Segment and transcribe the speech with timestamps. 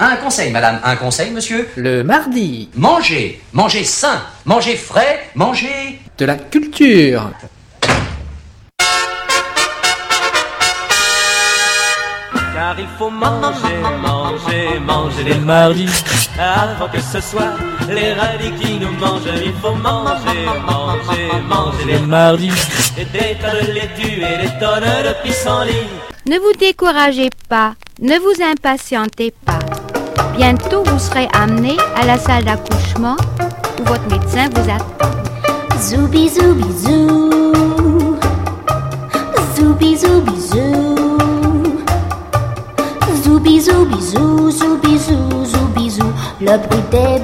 [0.00, 1.68] Un conseil, madame, un conseil, monsieur.
[1.76, 6.00] Le mardi, Mangez, mangez sain, mangez frais, mangez...
[6.18, 7.30] de la culture.
[12.54, 16.04] Car il faut manger, manger, manger les mardis
[16.38, 17.54] Avant que ce soit
[17.88, 22.50] les radis qui nous mangent Il faut manger, manger, manger les mardis
[22.96, 25.88] Et des tas de laitue et des tonnes de pissenlit
[26.26, 29.58] Ne vous découragez pas, ne vous impatientez pas.
[30.36, 33.16] Bientôt vous serez amené à la salle d'accouchement
[33.80, 35.10] où votre médecin vous attend.
[35.80, 38.16] Zooby zooby zoo.
[39.56, 40.94] Zooby zooby zoo.
[43.22, 46.12] Zooby zooby zoo, zooby zoo, zooby zoo.
[46.40, 47.20] Le bruit des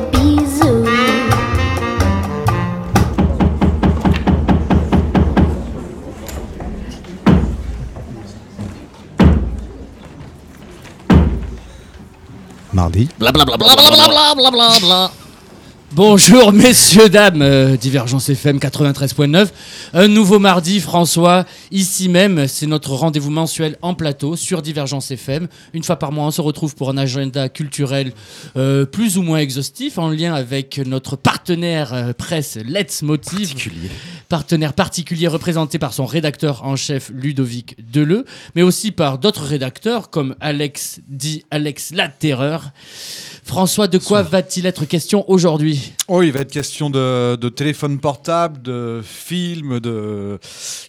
[12.80, 13.08] Mardi.
[13.18, 15.10] Blablabla.
[15.92, 19.48] Bonjour messieurs, dames, euh, Divergence FM 93.9.
[19.92, 25.48] Un nouveau mardi, François, ici même, c'est notre rendez-vous mensuel en plateau sur Divergence FM.
[25.74, 28.12] Une fois par mois, on se retrouve pour un agenda culturel
[28.56, 33.56] euh, plus ou moins exhaustif en lien avec notre partenaire euh, presse Let's Motive.
[34.30, 40.08] Partenaire particulier représenté par son rédacteur en chef Ludovic Deleu, mais aussi par d'autres rédacteurs
[40.08, 42.70] comme Alex dit Alex La Terreur.
[43.42, 45.94] François, de quoi va-t-il être question aujourd'hui?
[46.06, 50.38] Oh, il va être question de, de téléphone portable, de films, de...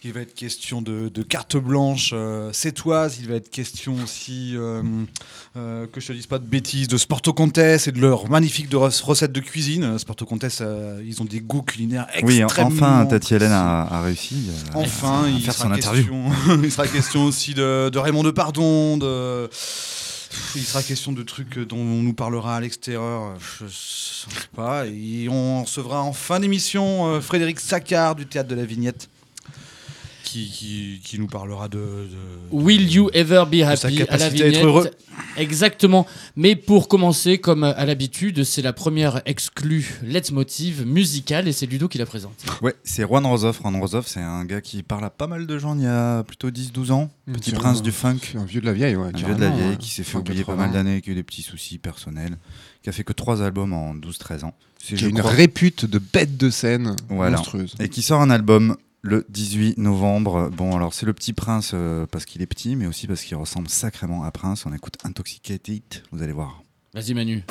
[0.04, 4.52] il va être question de, de carte blanche euh, sétoise, il va être question aussi,
[4.54, 4.82] euh,
[5.56, 8.68] euh, que je te dise pas de bêtises, de Sporto Contest et de leurs magnifiques
[8.70, 9.98] de rec- recettes de cuisine.
[9.98, 12.70] Sporto Contest, euh, ils ont des goûts culinaires Oui, extrêmement...
[12.74, 14.48] enfin, Tati Hélène a, a réussi.
[14.48, 16.04] euh, Enfin, à il faire sera, son interview.
[16.04, 19.48] question, il sera question aussi de, de Raymond Depardon, de...
[20.56, 24.86] Il sera question de trucs dont on nous parlera à l'extérieur, je sais pas.
[24.86, 29.10] Et on recevra en fin d'émission euh, Frédéric Saccard du Théâtre de la Vignette
[30.32, 31.76] qui, qui, qui nous parlera de...
[31.78, 32.08] de-
[32.52, 34.90] Will You Ever Be sa Happy à la capacité à être vignette heureux.
[35.36, 36.06] Exactement.
[36.36, 41.66] Mais pour commencer, comme à l'habitude, c'est la première exclue Let's Motive musicale et c'est
[41.66, 42.32] Ludo qui la présente.
[42.62, 43.60] Ouais, c'est Juan Rosoff.
[43.60, 46.22] Juan Rosoff, c'est un gars qui parle à pas mal de gens il y a
[46.24, 47.10] plutôt 10-12 ans.
[47.32, 48.18] Petit C'est prince un- du funk.
[48.36, 49.08] Un vieux de la vieille, ouais.
[49.12, 49.76] Un vieux de la vieille ouais.
[49.76, 50.64] qui s'est fait oublier pas 80.
[50.66, 52.36] mal d'années, qui a eu des petits soucis personnels,
[52.82, 54.54] qui a fait que trois albums en 12-13 ans.
[54.78, 57.36] C'est, Qui a je une crois- répute de bête de scène Voilà.
[57.36, 57.74] monstrueuse.
[57.80, 60.48] Et qui sort un album le 18 novembre.
[60.50, 63.36] Bon, alors c'est le petit prince euh, parce qu'il est petit, mais aussi parce qu'il
[63.36, 64.64] ressemble sacrément à Prince.
[64.64, 65.82] On écoute Intoxicated,
[66.12, 66.62] vous allez voir.
[66.94, 67.42] Vas-y Manu.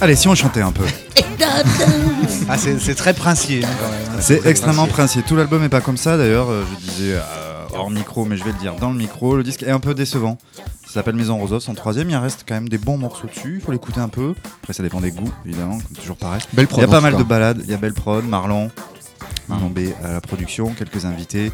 [0.00, 0.84] Allez, si on chantait un peu.
[2.48, 4.00] Ah, c'est très princier hein, quand même.
[4.16, 4.20] hein.
[4.20, 5.20] C'est extrêmement princier.
[5.20, 5.22] princier.
[5.22, 6.50] Tout l'album est pas comme ça d'ailleurs.
[6.50, 7.20] euh, Je disais euh,
[7.72, 9.36] hors micro, mais je vais le dire dans le micro.
[9.36, 10.38] Le disque est un peu décevant.
[10.86, 12.10] Ça s'appelle Maison Rosos en troisième.
[12.10, 13.56] Il reste quand même des bons morceaux dessus.
[13.58, 14.34] Il faut l'écouter un peu.
[14.62, 16.40] Après, ça dépend des goûts, évidemment, comme toujours pareil.
[16.52, 17.60] Belle Il y a pas mal de balades.
[17.64, 18.70] Il y a Belle Prod, Marlon,
[19.48, 21.50] Marlon B à la production, quelques invités,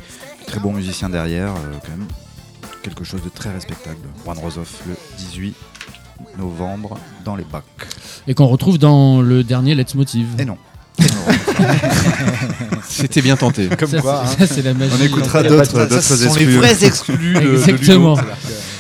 [0.47, 2.07] très bons musiciens derrière, euh, quand même.
[2.83, 3.99] Quelque chose de très respectable.
[4.25, 5.55] Juan Rosoff le 18
[6.39, 7.65] novembre dans les bacs.
[8.27, 10.29] Et qu'on retrouve dans le dernier Let's Motive.
[10.39, 10.59] Et non.
[12.89, 13.69] C'était bien tenté.
[13.69, 14.27] Comme ça, quoi, hein.
[14.39, 14.93] ça, c'est la magie.
[14.99, 16.57] On écoutera d'autres sont les exclus.
[16.57, 17.57] vrais exclus de, de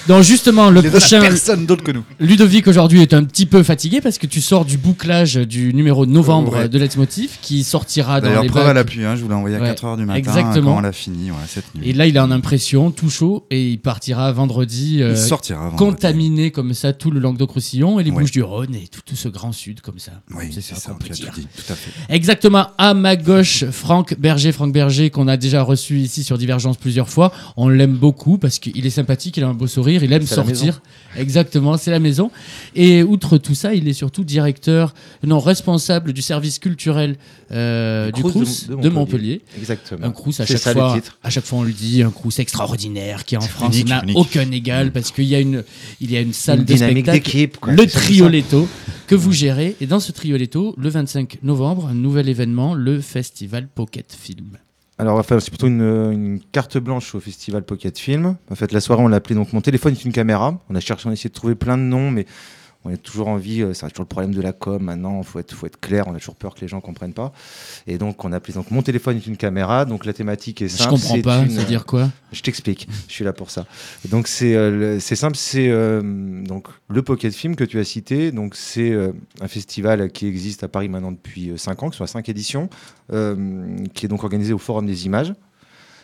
[0.08, 2.02] Donc justement, le les prochain personne d'autre que nous.
[2.18, 6.06] Ludovic aujourd'hui est un petit peu fatigué parce que tu sors du bouclage du numéro
[6.06, 6.68] de novembre Ouais.
[6.68, 6.78] de
[7.42, 8.70] qui sortira dans les preuve bacs.
[8.70, 10.72] à l'appui, hein, je vous l'ai envoyé à Ouais, 4h du matin exactement.
[10.72, 11.90] quand on l'a fini, ouais, cette nuit.
[11.90, 15.60] Et là, il est en impression, tout chaud, et il partira vendredi, euh, il sortira.
[15.68, 15.76] vendredi.
[15.76, 18.20] contaminé comme ça tout le Languedoc-Roussillon et les Ouais.
[18.22, 20.12] Bouches-du-Rhône et tout, tout ce grand sud comme ça.
[20.34, 21.32] Oui, c'est ça ça, qu'on peut tu as dire.
[21.34, 21.90] tout dit, tout à fait.
[22.08, 22.68] Exactement.
[22.78, 27.10] À ma gauche, Franck Berger, Franck Berger, qu'on a déjà reçu ici sur Divergence plusieurs
[27.10, 27.30] fois.
[27.58, 30.80] On l'aime beaucoup parce qu'il est sympathique, il a un beau sourire, il aime sortir.
[31.16, 32.30] Exactement, c'est la maison.
[32.74, 37.16] Et outre tout ça, il est surtout directeur, non, responsable du service culturel
[37.50, 39.42] euh, du Crous de, Montpellier.
[39.58, 40.06] Exactement.
[40.06, 43.24] Un Crous, à chaque ça, fois, à chaque fois on le dit, un Crous extraordinaire
[43.24, 45.64] qui en France n'a aucun égal parce qu'il y a une,
[46.00, 47.72] il y a une salle Une de spectacle, quoi.
[47.72, 47.86] le.
[47.86, 48.68] Trioletto
[49.08, 49.74] que vous gérez.
[49.80, 54.58] Et dans ce Trioletto, le 25 novembre, un nouvel événement, le Festival Pocket Film.
[54.98, 58.36] Alors, enfin, c'est plutôt une, une carte blanche au festival Pocket Film.
[58.50, 60.60] En fait, la soirée, on l'a appelé donc Mon téléphone est une caméra.
[60.68, 62.26] On a cherché, on a essayé de trouver plein de noms, mais
[62.88, 65.38] on a toujours envie, euh, c'est toujours le problème de la com maintenant, il faut
[65.38, 67.32] être, faut être clair, on a toujours peur que les gens comprennent pas.
[67.86, 69.84] Et donc, on a donc Mon téléphone est une caméra.
[69.84, 70.90] Donc, la thématique est Je simple.
[70.90, 72.10] comprends c'est pas, une- ça veut dire quoi?
[72.32, 73.66] Je t'explique, je suis là pour ça.
[74.10, 78.32] Donc c'est euh, simple, c'est euh, donc le Pocket Film que tu as cité.
[78.32, 82.04] Donc c'est euh, un festival qui existe à Paris maintenant depuis 5 ans, qui sont
[82.04, 82.68] à 5 éditions,
[83.10, 85.32] qui est donc organisé au Forum des Images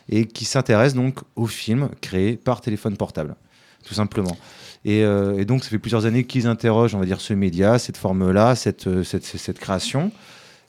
[0.08, 3.36] et qui s'intéresse donc aux films créés par téléphone portable,
[3.86, 4.36] tout simplement.
[4.84, 7.78] Et, euh, et donc ça fait plusieurs années qu'ils interrogent, on va dire, ce média,
[7.78, 10.10] cette forme-là, cette, euh, cette, cette- création.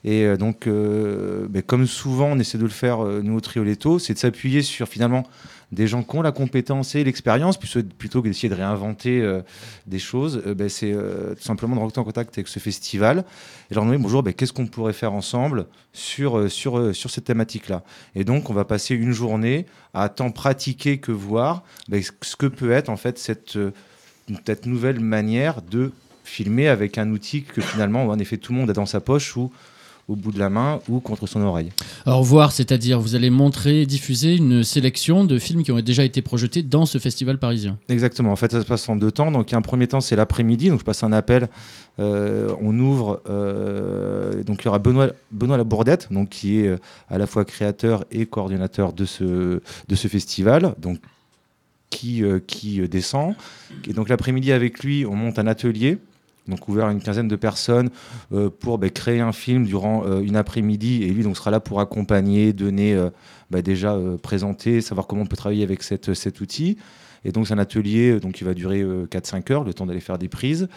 [0.04, 3.98] Et euh, donc, euh, ben, comme souvent, on essaie de le faire, nous, au Trioletto,
[3.98, 5.24] c'est de s'appuyer sur finalement
[5.72, 9.40] des gens qui ont la compétence et l'expérience, plutôt, que d'essayer de réinventer
[9.88, 10.40] des choses.
[10.56, 13.24] ben, c'est tout simplement de rentrer en contact avec ce festival
[13.68, 17.82] et leur demander bonjour, ben, qu'est-ce qu'on pourrait faire ensemble sur, sur, sur cette thématique-là?
[18.14, 21.64] Et donc, on va passer une journée à tant pratiquer que voir
[22.22, 23.58] ce que peut être en fait cette,
[24.44, 25.92] cette nouvelle manière de
[26.24, 29.36] filmer avec un outil que finalement, en effet, tout le monde a dans sa poche
[29.36, 29.50] ou
[30.08, 31.72] au bout de la main ou contre son oreille.
[32.06, 36.22] Au revoir, c'est-à-dire vous allez montrer, diffuser une sélection de films qui ont déjà été
[36.22, 37.78] projetés dans ce festival parisien.
[37.88, 38.30] Exactement.
[38.30, 39.32] En fait, ça se passe en deux temps.
[39.32, 40.68] Donc, un premier temps, c'est l'après-midi.
[40.68, 41.48] Donc, je passe un appel.
[41.98, 43.20] Euh, on ouvre.
[43.28, 46.78] euh, donc, il y aura Benoît, Benoît Labourdette, donc qui est euh,
[47.08, 49.24] à la fois créateur et coordinateur de ce,
[49.88, 50.74] de ce festival.
[50.78, 50.98] Donc,
[51.90, 53.34] qui, euh, euh, descend.
[53.86, 55.98] Et donc, l'après-midi, avec lui, on monte un atelier.
[56.48, 57.90] Donc, ouvert à une quinzaine de personnes
[58.32, 61.02] euh, pour bah, créer un film durant une après-midi.
[61.02, 62.96] Et lui, donc, sera là pour accompagner, donner,
[63.50, 66.76] bah, déjà présenter, savoir comment on peut travailler avec cet outil.
[67.24, 70.00] Et donc, c'est un atelier donc, qui va durer euh, 4-5 heures, le temps d'aller
[70.00, 70.68] faire des prises.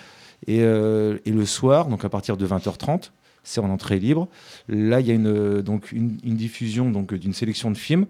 [0.48, 3.12] Et, le soir, donc à partir de 20h30,
[3.44, 4.30] c'est en entrée libre.
[4.70, 8.06] Là, il y a une, donc une, une diffusion d'une sélection de films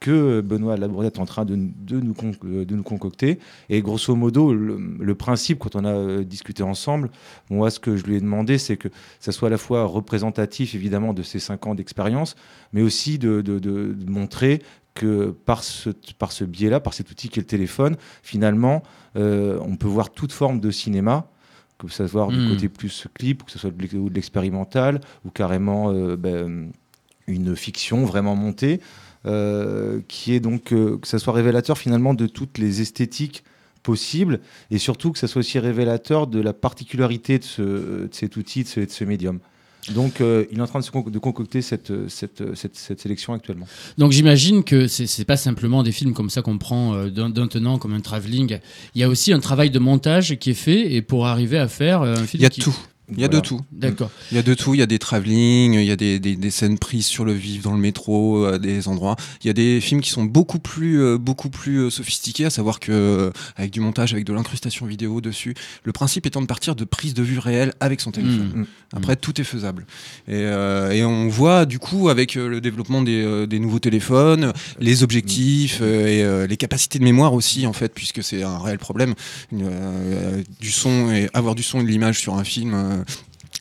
[0.00, 3.38] que Benoît Labourdette est en train de, de nous, con- de nous concocter.
[3.68, 7.10] Et grosso modo, le, le principe, quand on a euh, discuté ensemble,
[7.50, 8.88] moi, ce que je lui ai demandé, c'est que
[9.20, 12.34] ça soit à la fois représentatif, évidemment, de ses cinq ans d'expérience,
[12.72, 13.42] mais aussi de,
[14.08, 14.62] montrer
[14.94, 18.82] que par ce, par ce biais-là, par cet outil qui est le téléphone, finalement,
[19.16, 21.28] euh, on peut voir toute forme de cinéma,
[21.78, 22.48] que ça soit du Mm.
[22.48, 26.70] côté plus clip, que ce soit de l'expérimental, ou carrément euh, ben,
[27.26, 28.80] une fiction vraiment montée,
[30.08, 33.44] qui est donc euh, que ça soit révélateur finalement de toutes les esthétiques
[33.82, 38.36] possibles, et surtout que ça soit aussi révélateur de la particularité de, ce, de cet
[38.36, 39.38] outil, de ce, de ce médium.
[39.94, 42.54] Donc, euh, il est en train de, se conc- de concocter cette, euh, cette, euh,
[42.54, 43.66] cette, cette sélection actuellement.
[43.96, 47.46] Donc j'imagine que c'est pas simplement des films comme ça qu'on prend euh, d'un d'un
[47.48, 48.58] tenant comme un travelling.
[48.94, 51.66] Il y a aussi un travail de montage qui est fait et pour arriver à
[51.66, 52.40] faire euh, un film.
[52.40, 52.76] Il y a qui- tout.
[53.12, 53.40] Il y a Voilà.
[53.40, 53.60] de tout.
[53.72, 54.10] D'accord.
[54.30, 54.74] Il y a de tout.
[54.74, 57.32] Il y a des travelling, il y a des, des, des scènes prises sur le
[57.32, 59.16] vif dans le métro, à des endroits.
[59.42, 62.50] Il y a des films qui sont beaucoup plus, euh, beaucoup plus euh, sophistiqués, à
[62.50, 65.54] savoir que euh, avec du montage, avec de l'incrustation vidéo dessus.
[65.84, 68.50] Le principe étant de partir de prises de vue réelles avec son téléphone.
[68.54, 68.66] Mm.
[68.96, 69.86] Après, tout est faisable.
[70.28, 75.80] Et, et on voit du coup avec le développement des, des nouveaux téléphones, les objectifs
[75.80, 79.14] et les capacités de mémoire aussi en fait, puisque c'est un réel problème.
[80.60, 82.99] Du son et avoir du son et de l'image sur un film.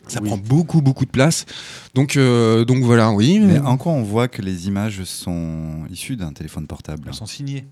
[0.07, 0.27] Ça Oui.
[0.27, 1.45] prend beaucoup, beaucoup de place.
[1.93, 3.39] Donc, euh, donc voilà, oui.
[3.39, 7.25] Mais en quoi on voit que les images sont issues d'un téléphone portable Elles sont
[7.27, 7.65] signées.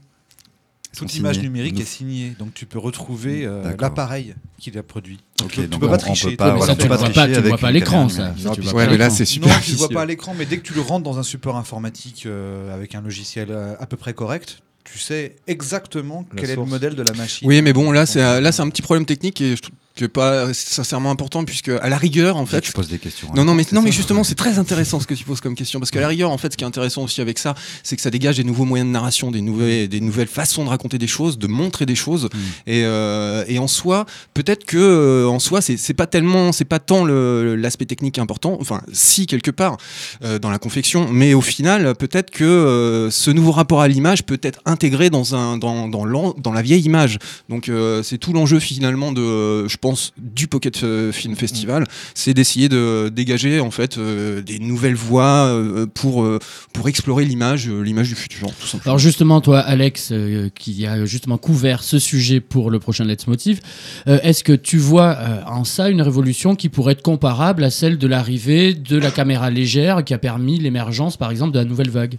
[0.93, 1.47] Elles sont Toute image signées.
[1.49, 5.19] numérique Nous- est signée, donc tu peux retrouver euh, l'appareil qui l'a produit.
[5.43, 6.31] Ok, tu, peux on- pas tricher.
[6.31, 8.19] peut pas- Mais ça, tu pas vois pas, tu vois à l'écran, ça.
[8.29, 8.41] numérique.
[8.43, 9.09] Ça, Non, tu Ouais, mais là, l'écran.
[9.15, 9.49] c'est super.
[9.49, 11.23] Non, tu le vois pas à l'écran, mais dès que tu le rentres dans un
[11.23, 16.49] support informatique euh, avec un logiciel à peu près correct, tu sais exactement La quel
[16.51, 17.47] est le modèle de la machine.
[17.47, 20.05] Oui, mais bon, là, c'est là, c'est un petit problème technique et je trouve que
[20.05, 23.29] pas sincèrement important puisque à la rigueur, en fait, tu poses des questions.
[23.35, 25.79] Non, non, mais, non, mais justement, c'est très intéressant ce que tu poses comme question.
[25.79, 28.01] Parce qu'à la rigueur, en fait, ce qui est intéressant aussi avec ça, c'est que
[28.01, 31.07] ça dégage des nouveaux moyens de narration, des nouvelles, des nouvelles façons de raconter des
[31.07, 32.29] choses, de montrer des choses.
[32.67, 36.65] Et, euh, et en soi, peut-être que, euh, en soi, c'est c'est pas tellement, c'est
[36.65, 38.57] pas tant l'aspect technique important.
[38.61, 39.77] Enfin, si, quelque part,
[40.23, 41.07] euh, dans la confection.
[41.11, 45.33] Mais au final, peut-être que euh, ce nouveau rapport à l'image peut être intégré dans,
[45.33, 46.05] un, dans, dans,
[46.37, 47.17] dans la vieille image.
[47.49, 47.71] Donc,
[48.03, 49.86] c'est tout l'enjeu finalement de, je pense,
[50.17, 55.47] du Pocket euh, Film Festival c'est d'essayer de dégager en fait euh, des nouvelles voies
[55.47, 56.27] euh, pour
[56.73, 58.91] pour explorer l'image l'image du futur tout simplement.
[58.91, 60.13] Alors justement, toi, Alex,
[60.55, 63.59] qui a justement couvert ce sujet pour le prochain Let's Motive,
[64.05, 68.07] est-ce que tu vois en ça une révolution qui pourrait être comparable à celle de
[68.07, 72.17] l'arrivée de la caméra légère qui a permis l'émergence, par exemple, de la nouvelle vague?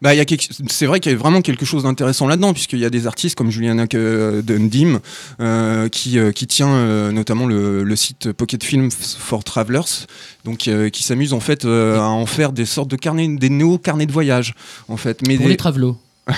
[0.00, 2.90] Bah, quelque- c'est vrai qu'il y a vraiment quelque chose d'intéressant là-dedans, puisqu'il y a
[2.90, 5.00] des artistes comme Juliana euh, Dundim,
[5.40, 10.06] euh, qui, euh, qui tient euh, notamment le, le site Pocket Film for Travelers,
[10.44, 14.12] donc qui s'amuse en fait à en faire des sortes de carnets, des néo-carnets de
[14.12, 14.54] voyage,
[14.88, 15.20] en fait.
[15.28, 15.96] Mais Pour des- les travelots.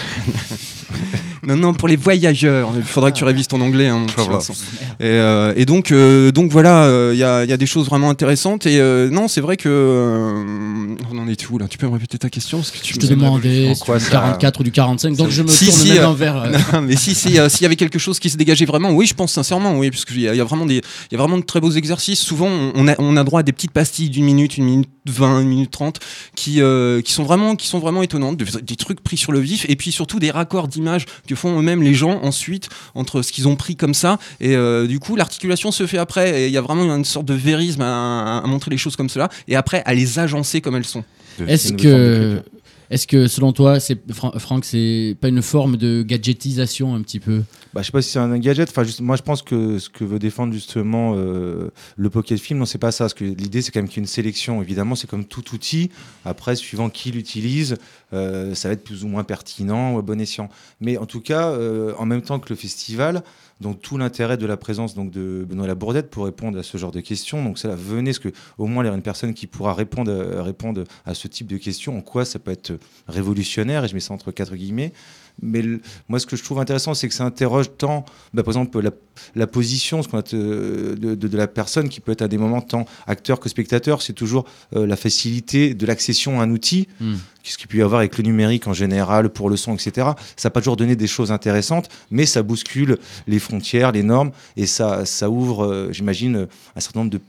[1.46, 2.70] Non, non, pour les voyageurs.
[2.76, 3.88] Il faudra que tu révises ton anglais.
[3.88, 4.52] Hein, mon petit
[5.00, 7.66] et, euh, et donc, euh, donc voilà, euh, il y, a, il y a des
[7.66, 8.66] choses vraiment intéressantes.
[8.66, 9.68] Et euh, non, c'est vrai que.
[9.68, 11.66] euh, on en est où là?
[11.68, 12.58] Tu peux me répéter ta question?
[12.58, 14.60] Parce que tu Je me te demandais En si tu quoi veux du ça- 44
[14.60, 16.36] ou du 45, donc je me Si, tourne si, euh, vers...
[16.42, 19.06] euh, Non, mais si, si, s'il y avait quelque chose qui se dégageait vraiment, oui,
[19.06, 21.14] je pense sincèrement, oui, parce qu'il y, a- il y a vraiment des, il y
[21.14, 22.20] a vraiment de très beaux exercices.
[22.20, 25.40] Souvent, on- a, on a droit à des petites pastilles d'une minute, une minute vingt,
[25.42, 26.00] une minute trente,
[26.34, 29.40] qui, euh, qui sont vraiment, qui sont vraiment étonnantes, des, des trucs pris sur le
[29.40, 33.32] vif, et puis surtout des raccords d'images que font eux-mêmes les gens ensuite entre ce
[33.32, 36.52] qu'ils ont pris comme ça, et euh, du coup, l'articulation se fait après, et il
[36.52, 39.56] y a vraiment une sorte de vérisme à, à montrer les choses comme cela, et
[39.56, 41.04] après à les agencer comme elles sont.
[41.46, 42.42] Est-ce que.
[42.90, 47.20] Est-ce que selon toi, c'est Fran- Franck, c'est pas une forme de gadgetisation un petit
[47.20, 47.42] peu?
[47.72, 48.68] Bah, je sais pas si c'est un gadget.
[48.68, 52.66] Enfin, moi, je pense que ce que veut défendre justement euh, le Pocket Film, non,
[52.66, 53.04] c'est pas ça.
[53.04, 54.62] Parce que l'idée, c'est quand même qu'il y ait une sélection.
[54.62, 55.90] Évidemment, c'est comme tout outil.
[56.24, 57.76] Après, suivant qui l'utilise,
[58.12, 60.48] euh, ça va être plus ou moins pertinent ou à bon escient.
[60.80, 63.24] Mais en tout cas, euh, en même temps que le festival,
[63.60, 66.90] donc tout l'intérêt de la présence donc de Benoît Labourdette pour répondre à ce genre
[66.90, 67.42] de questions.
[67.42, 70.10] Donc ça, venez, parce que au moins il y aura une personne qui pourra répondre,
[70.10, 71.96] euh, répondre à ce type de questions.
[71.96, 73.84] En quoi ça peut être révolutionnaire?
[73.84, 74.92] Et je mets ça entre quatre guillemets.
[75.42, 78.52] Mais le- moi, ce que je trouve intéressant, c'est que ça interroge tant, bah, par
[78.52, 78.90] exemple, la,
[79.34, 82.28] la position ce qu'on a te- de, de- de la personne qui peut être à
[82.28, 84.00] des moments tant acteur que spectateur.
[84.02, 84.44] C'est toujours
[84.76, 87.14] euh, la facilité de l'accession à un outil, Hmm.
[87.42, 90.08] ce qu'il peut y avoir avec le numérique en général, pour le son, etc.
[90.36, 94.30] Ça n'a pas toujours donné des choses intéressantes, mais ça bouscule les frontières, les normes,
[94.56, 97.20] et ça, ça ouvre, euh, j'imagine, un certain nombre de,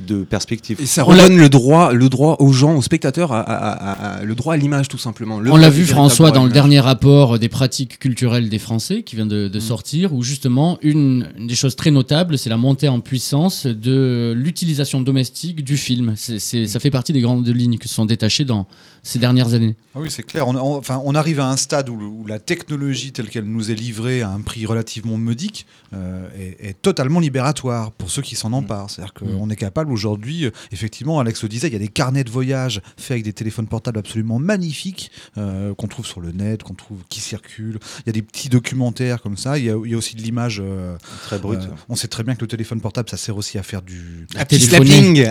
[0.00, 0.80] de perspectives.
[0.80, 4.16] Et ça On redonne le droit, le droit aux gens, aux spectateurs, à, à- à-
[4.18, 5.40] à- le droit à l'image tout simplement.
[5.40, 9.16] Le On l'a vu François dans le dernier rapport des pratiques culturelles des Français qui
[9.16, 9.60] vient de, Mm.
[9.60, 14.32] sortir, où justement une, une des choses très notables, c'est la montée en puissance de
[14.36, 16.14] l'utilisation domestique du film.
[16.16, 18.66] C'est- c'est- ça fait partie des grandes lignes qui se sont détachées dans
[19.02, 19.74] ces dernières années.
[19.94, 20.46] Ah oui, c'est clair.
[20.48, 23.74] On, on- enfin, on arrive à un stade où, la technologie telle qu'elle nous est
[23.74, 28.52] livrée à un prix relativement modique euh, est, est totalement libératoire pour ceux qui s'en
[28.52, 28.90] emparent.
[28.90, 32.24] C'est-à-dire qu'on est capable aujourd'hui, euh, effectivement, Alex le disait, il y a des carnets
[32.24, 36.62] de voyage faits avec des téléphones portables absolument magnifiques euh, qu'on trouve sur le net,
[36.62, 37.78] qu'on trouve qui circulent.
[38.00, 39.58] Il y a des petits documentaires comme ça.
[39.58, 40.60] Il y a, il y a aussi de l'image.
[40.64, 41.60] euh, Très brut.
[41.60, 44.26] euh, on sait très bien que le téléphone portable, ça sert aussi à faire du.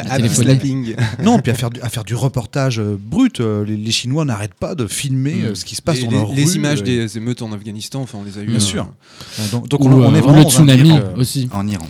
[0.09, 0.95] À slapping.
[1.23, 3.39] Non, puis à faire du, à faire du reportage euh, brut.
[3.39, 5.55] Les, les Chinois n'arrêtent pas de filmer Mm.
[5.55, 7.51] ce qui se passe Les, dans les- leur les rue, images euh, des émeutes en
[7.51, 8.47] Afghanistan, enfin on les a eu.
[8.47, 8.87] Bien sûr.
[9.39, 11.47] Euh, Donc, donc Ou, on, on est vraiment le tsunami euh, aussi.
[11.53, 11.87] En Iran.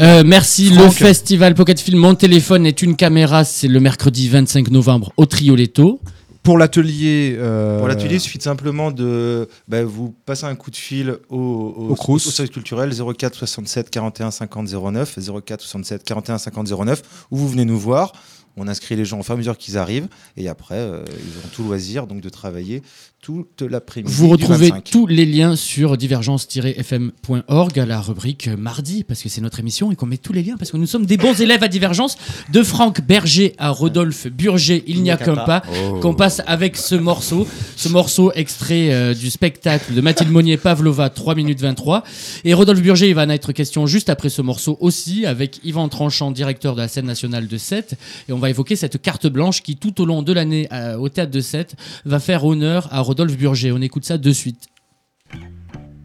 [0.00, 0.70] Euh, merci.
[0.70, 0.92] Le Franck.
[0.94, 3.44] festival Pocket Film Mon téléphone est une caméra.
[3.44, 6.00] C'est le mercredi 25 novembre au Trioletto.
[6.42, 7.36] Pour l'atelier.
[7.38, 11.38] euh, Pour l'atelier, il suffit simplement de bah, vous passer un coup de fil au,
[11.38, 17.02] au, Au au service culturel 04 67 41 50 09 04 67 41 50 09
[17.30, 18.12] où vous venez nous voir.
[18.56, 21.38] On inscrit les gens au fur et à mesure qu'ils arrivent et après euh, ils
[21.38, 22.82] auront tout loisir donc de travailler
[23.20, 24.12] toute l'après-midi.
[24.14, 24.84] Vous du retrouvez 25.
[24.84, 29.96] tous les liens sur divergence-fm.org à la rubrique mardi, parce que c'est notre émission et
[29.96, 32.16] qu'on met tous les liens, parce que nous sommes des bons élèves à Divergence,
[32.52, 36.00] de Franck Berger à Rodolphe Burger, il n'y a qu'un pas, Oh.
[36.00, 37.46] qu'on passe avec ce morceau,
[37.76, 42.04] ce morceau extrait euh, du spectacle de Mathilde Monnier Pavlova, 3 minutes 23.
[42.44, 45.88] Et Rodolphe Burger, il va en être question juste après ce morceau aussi, avec Yvan
[45.88, 47.96] Tranchant, directeur de la scène nationale de Sète,
[48.28, 51.08] et on va évoquer cette carte blanche qui, tout au long de l'année euh, au
[51.08, 53.72] théâtre de Sète, va faire honneur à Rodolphe Burger.
[53.72, 54.68] On écoute ça de suite.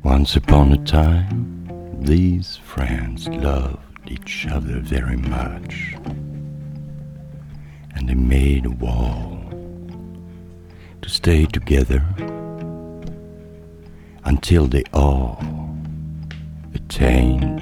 [0.03, 1.67] Once upon a time,
[2.01, 3.77] these friends loved
[4.09, 5.95] each other very much.
[7.95, 9.37] And they made a wall
[11.01, 12.01] to stay together
[14.23, 15.37] until they all
[16.73, 17.61] attained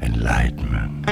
[0.00, 1.08] enlightenment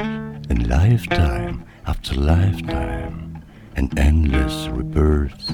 [0.48, 3.44] and lifetime after lifetime
[3.76, 5.48] and endless rebirths.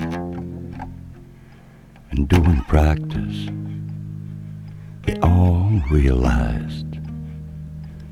[2.10, 3.48] And doing practice,
[5.06, 6.92] they all realized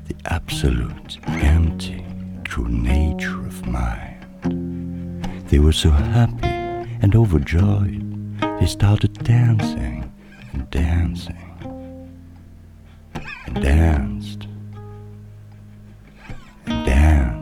[0.07, 2.05] the absolute empty
[2.43, 5.25] true nature of mind.
[5.47, 6.47] They were so happy
[7.01, 10.11] and overjoyed, they started dancing
[10.53, 11.37] and dancing
[13.45, 14.47] and danced
[16.65, 17.40] and danced.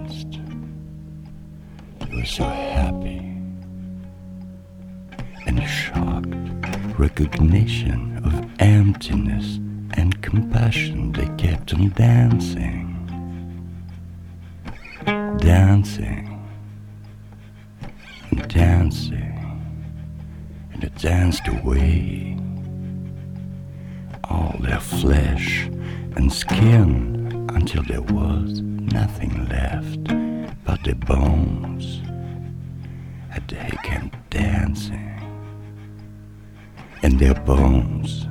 [2.20, 3.20] Were so happy
[5.46, 6.36] and shocked.
[7.00, 9.56] Recognition of emptiness
[9.94, 11.14] and compassion.
[11.14, 12.88] They kept on dancing,
[15.38, 16.46] dancing,
[18.32, 19.64] and dancing,
[20.74, 22.38] and it danced away
[24.26, 25.68] all their flesh
[26.18, 30.29] and skin until there was nothing left
[30.70, 32.02] but their bones.
[33.34, 35.16] And they came dancing
[37.02, 38.28] and their bones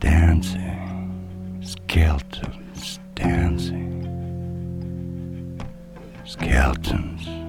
[0.00, 3.94] dancing, skeletons dancing,
[6.26, 7.43] skeletons.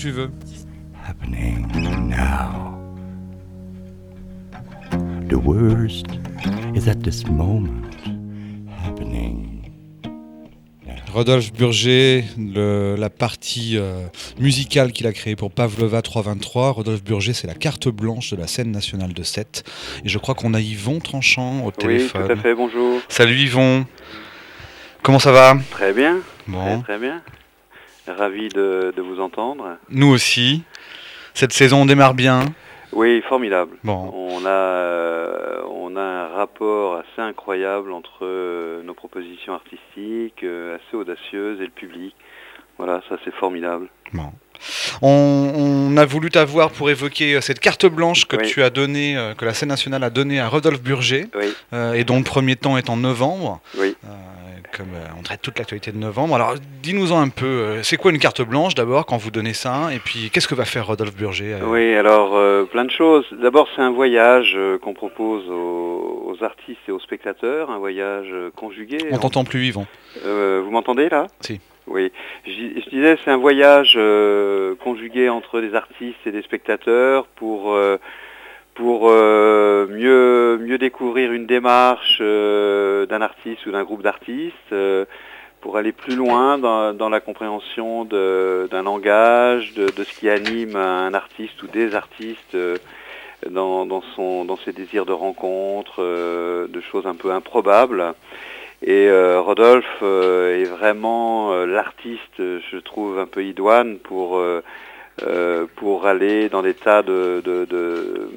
[0.00, 0.30] Tu veux.
[1.06, 1.66] happening
[2.08, 2.78] now.
[5.28, 6.06] The worst
[6.74, 7.90] is at this moment
[8.84, 9.46] happening.
[11.12, 14.06] Rodolphe Burger, le- la partie euh,
[14.38, 16.70] musicale qu'il a créée pour Pavlova 323.
[16.70, 19.64] Rodolphe Burger, c'est la carte blanche de la scène nationale de Sète.
[20.04, 22.26] Et je crois qu'on a Yvon Tranchant au Oui, téléphone.
[22.26, 23.00] tout à fait, bonjour.
[23.08, 23.86] Salut Yvon.
[25.02, 25.56] Comment ça va?
[25.72, 26.18] Très bien.
[26.46, 26.80] Bon.
[26.82, 27.20] Très, très bien.
[28.14, 29.76] Ravi de, de vous entendre.
[29.88, 30.62] Nous aussi.
[31.34, 32.44] Cette saison, on démarre bien.
[32.92, 33.76] Oui, formidable.
[33.84, 34.12] Bon.
[34.12, 40.76] On a, euh, on a un rapport assez incroyable entre euh, nos propositions artistiques, euh,
[40.76, 42.14] assez audacieuses, et le public.
[42.78, 43.88] Voilà, ça c'est formidable.
[44.12, 44.32] Bon.
[45.02, 45.52] On,
[45.92, 48.46] on a voulu t'avoir pour évoquer cette carte blanche que Oui.
[48.48, 51.54] tu as donnée, que la scène nationale a donnée à Rodolphe Burger, Oui.
[51.72, 53.60] euh, et dont le premier temps est en novembre.
[53.78, 53.96] Oui.
[54.04, 54.08] Euh,
[54.76, 56.34] comme euh, on traite toute l'actualité de novembre.
[56.34, 57.46] Alors, dis-nous-en un peu.
[57.46, 60.54] euh, c'est quoi une carte blanche d'abord quand vous donnez ça Et puis, qu'est-ce que
[60.54, 62.30] va faire Rodolphe Burger euh, Oui, alors
[62.68, 63.26] plein de choses.
[63.32, 68.98] D'abord, c'est un voyage qu'on propose aux, aux artistes et aux spectateurs, un voyage conjugué.
[69.10, 69.86] On t'entend plus, Yvon.
[70.24, 71.26] Vous m'entendez là?
[71.40, 71.60] Si.
[71.86, 72.12] Oui.
[72.46, 73.98] Je, je disais, c'est un voyage
[74.82, 77.76] conjugué entre des artistes et des spectateurs pour
[78.74, 84.72] pour euh, mieux mieux découvrir une démarche euh, d'un artiste ou d'un groupe d'artistes.
[84.72, 85.04] euh,
[85.60, 90.76] pour aller plus loin dans, dans la compréhension d'un langage, de, de ce qui anime
[90.76, 92.78] un artiste ou des artistes euh,
[93.48, 98.14] dans, dans, son, dans ses désirs de rencontre, euh, de choses un peu improbables.
[98.82, 104.42] Et euh, Rodolphe est vraiment l'artiste, je trouve, un peu idoine pour,
[105.22, 108.30] euh, pour aller dans des tas de, de- de-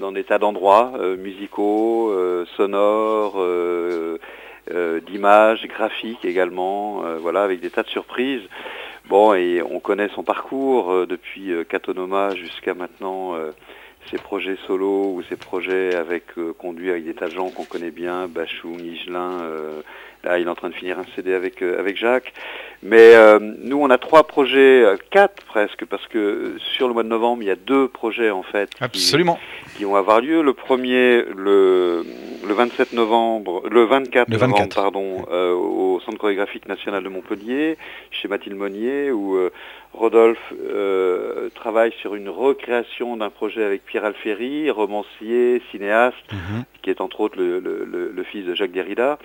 [0.00, 4.18] dans des tas d'endroits euh, musicaux, euh, sonores, euh,
[5.06, 8.42] d'images, graphiques également, voilà, avec des tas de surprises.
[9.08, 13.36] Bon, et on connaît son parcours depuis Catonoma jusqu'à maintenant,
[14.10, 17.64] ses projets solo ou ses projets avec euh, conduits avec des tas de gens qu'on
[17.64, 19.82] connaît bien, Bachung, Higelin, euh,
[20.26, 22.32] là il est en train de finir un CD avec, euh, avec Jacques.
[22.82, 27.02] Mais euh, nous on a trois projets, euh, quatre presque, parce que sur le mois
[27.02, 29.38] de novembre il y a deux projets en fait qui- Absolument.
[29.76, 30.42] qui vont avoir lieu.
[30.42, 32.04] Le premier, le,
[32.46, 34.74] le 27 novembre, le 24, Le novembre, 24.
[34.82, 37.78] pardon, euh, au Centre chorégraphique national de Montpellier,
[38.10, 39.50] chez Mathilde Monnier, où euh,
[39.94, 40.52] Rodolphe
[41.54, 46.16] travaille sur une recréation d'un projet avec Pierre Alféry, romancier, cinéaste,
[46.82, 47.60] qui est entre autres le-
[48.14, 49.18] le fils de Jacques Derrida,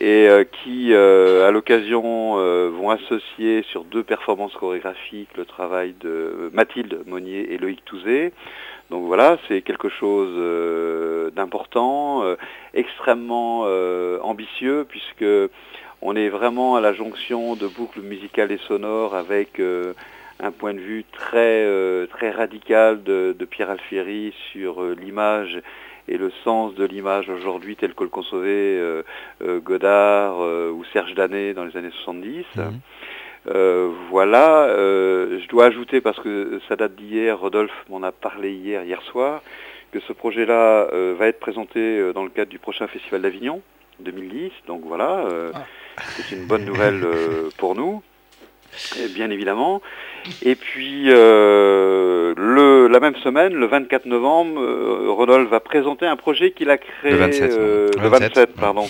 [0.00, 5.94] et euh, qui, euh, à l'occasion, euh, vont associer sur deux performances chorégraphiques le travail
[6.00, 8.32] de Mathilde Monnier et Loïc Touzé.
[8.90, 12.24] Donc voilà, c'est quelque chose d'important,
[12.72, 13.64] extrêmement
[14.22, 15.26] ambitieux, puisque
[16.00, 19.60] on est vraiment à la jonction de boucles musicales et sonores avec
[20.40, 21.66] un point de vue très,
[22.06, 25.60] très radical de, Pierre Alfieri sur l'image
[26.08, 29.02] et le sens de l'image aujourd'hui tel que le concevait euh,
[29.42, 32.44] euh, Godard euh, ou Serge Danet dans les années 70.
[33.46, 38.52] Euh, voilà, euh, je dois ajouter, parce que ça date d'hier, Rodolphe m'en a parlé
[38.52, 39.42] hier, hier soir,
[39.92, 43.62] que ce projet-là euh, va être présenté dans le cadre du prochain Festival d'Avignon
[44.00, 44.50] 2010.
[44.66, 45.52] Donc voilà, euh,
[45.98, 47.06] c'est une bonne nouvelle
[47.56, 48.02] pour nous,
[49.14, 49.80] bien évidemment.
[50.42, 51.10] Et puis,
[52.98, 57.12] la même semaine, le 24 novembre, euh, Rodolphe va présenter un projet qu'il a créé...
[57.12, 58.02] Le 27, euh, ouais.
[58.02, 58.86] le 27, 27, pardon.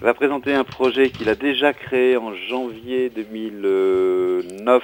[0.00, 4.82] va présenter un projet qu'il a déjà créé en janvier 2009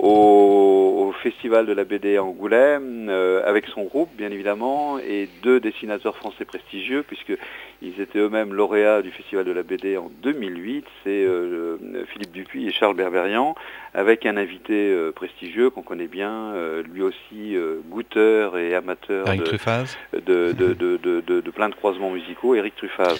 [0.00, 5.28] au, au Festival de la BD à Angoulême, euh, avec son groupe bien évidemment, et
[5.42, 10.84] deux dessinateurs français prestigieux, puisqu'ils étaient eux-mêmes lauréats du Festival de la BD en 2008,
[11.04, 11.76] c'est euh,
[12.12, 13.54] Philippe Dupuis et Charles Berberian,
[13.94, 19.26] avec un invité euh, prestigieux qu'on connaît bien, euh, lui aussi euh, goûteur et amateur
[19.28, 19.96] Eric de, Truffaz.
[20.12, 23.16] de, de, de, de, de- de plein de croisements musicaux, Eric Truffaz.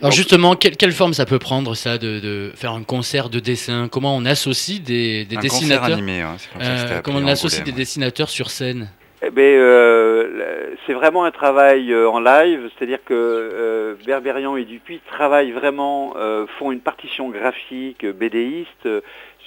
[0.00, 3.28] Alors Donc, justement, quelle, quelle forme ça peut prendre ça de, de faire un concert
[3.30, 3.86] de dessin?
[3.88, 5.92] Comment on associe des, des Un concert dessinateurs?
[5.96, 6.76] animé, hein, c'est comme ça
[7.24, 8.88] on associe des dessinateurs sur scène
[9.24, 14.64] Eh ben, euh, c'est vraiment un travail euh, en live, c'est-à-dire que euh, Berberian et
[14.64, 18.88] Dupuis travaillent vraiment, euh, font une partition graphique BDiste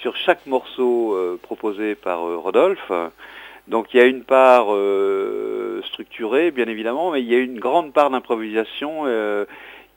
[0.00, 2.90] sur chaque morceau euh, proposé par euh, Rodolphe.
[3.68, 7.58] Donc il y a une part euh, structurée, bien évidemment, mais il y a une
[7.58, 9.44] grande part d'improvisation euh,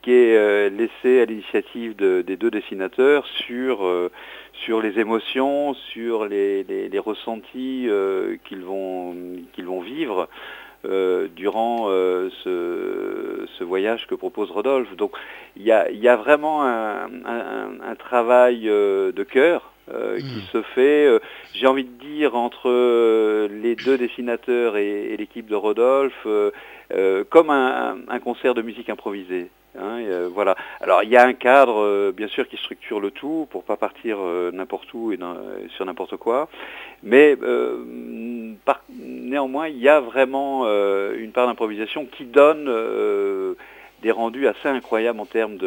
[0.02, 4.10] qui est euh, laissée à l'initiative de- des deux dessinateurs sur, euh,
[4.65, 9.13] sur les émotions, sur les, les- les ressentis euh, qu'ils vont,
[9.82, 10.28] vivre
[10.86, 14.95] euh, durant euh, ce, ce voyage que propose Rodolphe.
[14.95, 15.12] Donc
[15.58, 20.17] il y a, il y a vraiment un, un- un travail euh, de cœur euh,
[20.19, 21.19] qui se fait,
[21.54, 22.69] j'ai envie de dire, entre
[23.63, 26.28] les deux dessinateurs et, et l'équipe de Rodolphe,
[27.30, 29.50] comme un, un concert de musique improvisée.
[29.77, 30.55] Hein, euh, voilà.
[30.82, 33.77] Alors il y a un cadre, euh, bien sûr, qui structure le tout pour pas
[33.77, 35.19] partir euh, n'importe où et
[35.75, 36.49] sur n'importe quoi.
[37.03, 37.38] Mais
[38.99, 42.65] néanmoins, il y a vraiment une part d'improvisation qui donne
[44.01, 45.58] des rendus assez incroyables en termes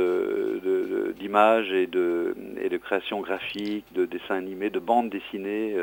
[1.19, 5.75] d'images et et de création graphique, de dessins animés, de bandes dessinées.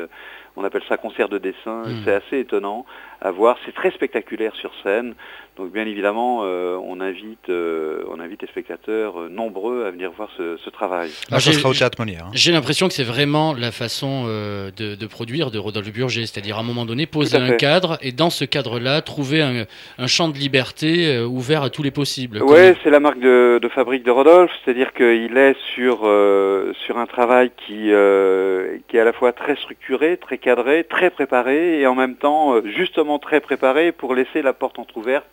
[0.60, 1.82] On appelle ça concert de dessin.
[1.86, 2.02] Mm.
[2.04, 2.84] C'est assez étonnant
[3.20, 3.56] à voir.
[3.66, 5.14] C'est très spectaculaire sur scène.
[5.56, 10.10] Donc bien évidemment, euh, on, invite, euh, on invite les spectateurs euh, nombreux à venir
[10.16, 11.10] voir ce, ce travail.
[11.30, 12.24] Ah, ça j'ai- sera au Théâtre Molière.
[12.26, 12.30] hein.
[12.32, 16.56] J'ai l'impression que c'est vraiment la façon euh, de, de produire de Rodolphe Burger, c'est-à-dire
[16.56, 19.64] à un moment donné poser un cadre et dans ce cadre-là trouver un,
[19.98, 22.40] un champ de liberté euh, ouvert à tous les possibles.
[22.42, 26.96] Oui, c'est la marque de, de fabrique de Rodolphe, c'est-à-dire qu'il est sur, euh, sur
[26.96, 30.49] un travail qui, euh, qui est à la fois très structuré, très cadré,
[30.88, 35.26] très préparé, et en même temps euh, justement très préparé pour laisser la porte entrouverte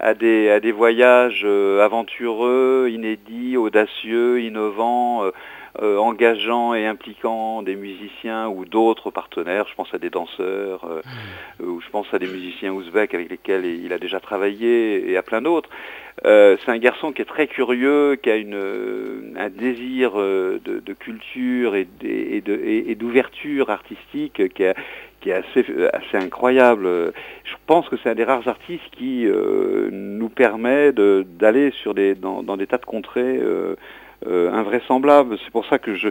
[0.00, 5.24] à des, à des voyages euh, aventureux, inédits, audacieux, innovants,
[5.80, 9.66] euh, engageants et impliquant des musiciens ou d'autres partenaires.
[9.68, 11.00] Je pense à des danseurs, euh,
[11.64, 15.22] ou je pense à des musiciens ouzbeks avec lesquels il a déjà travaillé et à
[15.22, 15.70] plein d'autres.
[16.26, 20.60] Euh, c'est un garçon qui est très curieux, qui a une, euh, un désir euh,
[20.62, 21.86] de, de culture et,
[22.94, 24.74] d'ouverture artistique qui est,
[25.20, 26.84] qui est assez, assez incroyable.
[27.44, 31.94] Je pense que c'est un des rares artistes qui euh, nous permet de- d'aller sur
[31.94, 33.74] des, dans, dans des tas de contrées euh,
[34.26, 35.36] euh, invraisemblables.
[35.44, 36.08] C'est pour ça que je,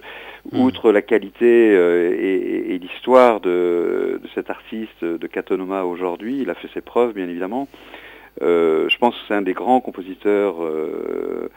[0.53, 6.55] outre la qualité euh, et, l'histoire de, de cet artiste de Katonoma aujourd'hui, il a
[6.55, 7.67] fait ses preuves bien évidemment.
[8.41, 11.49] Euh, je pense que c'est un des grands compositeurs euh,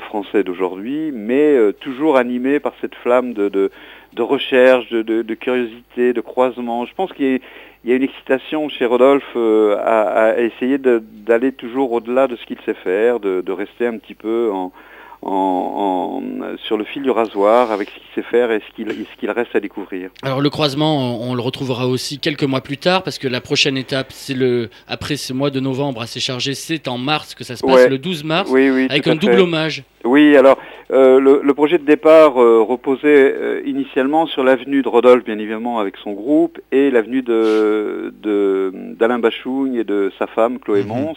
[0.00, 3.70] français d'aujourd'hui, mais euh, toujours animé par cette flamme de, de,
[4.12, 6.84] de recherche, de, curiosité, de croisement.
[6.84, 7.38] Je pense qu'il y, a-
[7.84, 12.44] il y a une excitation chez Rodolphe à, à essayer d'aller toujours au-delà de ce
[12.44, 14.72] qu'il sait faire, de rester un petit peu en,
[15.22, 19.30] en- en- sur le fil du rasoir avec ce qu'il sait faire et ce qu'il
[19.30, 20.10] reste à découvrir.
[20.22, 23.40] Alors le croisement, on, on le retrouvera aussi quelques mois plus tard parce que la
[23.40, 27.44] prochaine étape, c'est le après ce mois de novembre assez chargé, c'est en mars que
[27.44, 27.88] ça se passe, Ouais.
[27.88, 29.40] le 12 mars, Oui, oui, avec un double fait.
[29.40, 29.82] hommage.
[30.04, 30.58] Oui, alors
[30.90, 35.38] euh, le, le projet de départ euh, reposait euh, initialement sur l'avenue de Rodolphe, bien
[35.38, 40.84] évidemment, avec son groupe, et l'avenue de de- d'Alain Bachougne et de sa femme, Chloé
[40.84, 41.16] Mons.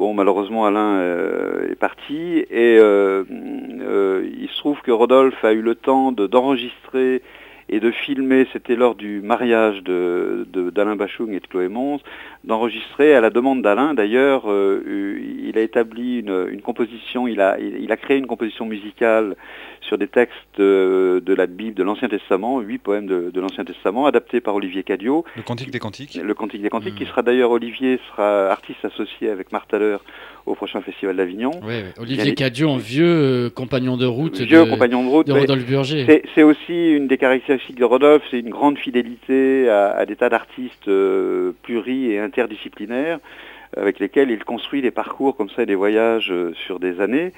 [0.00, 3.22] Bon, malheureusement, Alain euh, est parti, et euh,
[3.82, 7.20] euh, il se trouve que Rodolphe a eu le temps de- d'enregistrer
[7.72, 12.00] et de filmer, c'était lors du mariage de- de- d'Alain Bachung et de Chloé Mons,
[12.44, 17.58] d'enregistrer à la demande d'Alain d'ailleurs, euh, il a établi une, une composition, il a,
[17.60, 19.36] il, il a créé une composition musicale
[19.82, 23.64] sur des textes euh, de la Bible, de l'Ancien Testament, huit poèmes de, de l'Ancien
[23.64, 25.24] Testament, adaptés par Olivier Cadio.
[25.36, 26.18] Le Cantique des Cantiques.
[26.22, 30.02] Le Cantique des Cantiques, qui sera d'ailleurs, Olivier sera artiste associé avec Martha Leur
[30.50, 31.52] au prochain Festival d'Avignon.
[31.62, 31.84] Ouais.
[31.98, 35.26] Olivier Cadio, un vieux euh, compagnon de route vieux de, compagnon de route.
[35.26, 36.22] de Rodolphe Burger.
[36.34, 40.28] C'est, aussi une des caractéristiques de Rodolphe, c'est une grande fidélité à, à des tas
[40.28, 43.18] d'artistes euh, pluri et interdisciplinaires
[43.76, 47.32] avec lesquels il construit des parcours comme ça et des voyages euh, sur des années.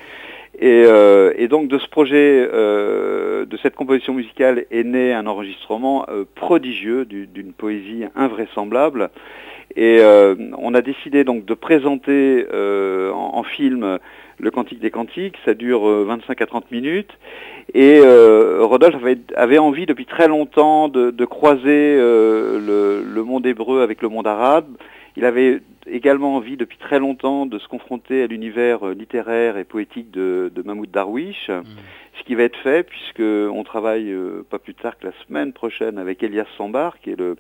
[0.59, 5.27] Et, euh, et donc de ce projet, euh, de cette composition musicale est né un
[5.27, 9.11] enregistrement euh, prodigieux du- d'une poésie invraisemblable.
[9.77, 13.99] Et euh, on a décidé donc de présenter euh, en, en film
[14.39, 15.37] le Cantique des Cantiques.
[15.45, 17.13] Ça dure euh, 25 à 30 minutes.
[17.75, 23.23] Et euh, Rodolphe avait, avait envie depuis très longtemps de, de croiser euh, le, le
[23.25, 24.67] monde hébreu avec le monde arabe.
[25.17, 29.65] Il avait également envie depuis très longtemps de se confronter à l'univers euh, littéraire et
[29.65, 34.59] poétique de, de Mahmoud Darwish, ce qui va être fait puisque on travaille euh, pas
[34.59, 37.37] plus tard que la semaine prochaine avec Elias Sambar, qui est le,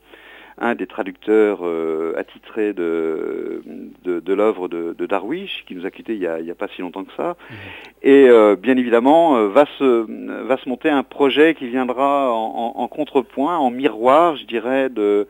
[0.58, 3.62] un des traducteurs euh, attitrés de,
[4.04, 6.50] de, de l'œuvre de, de Darwish, qui nous a quittés il n'y a, il y
[6.50, 7.36] a pas si longtemps que ça.
[8.02, 12.74] Et euh, bien évidemment, euh, va, se, va se monter un projet qui viendra en,
[12.76, 15.26] en- en contrepoint, en miroir, je dirais, de,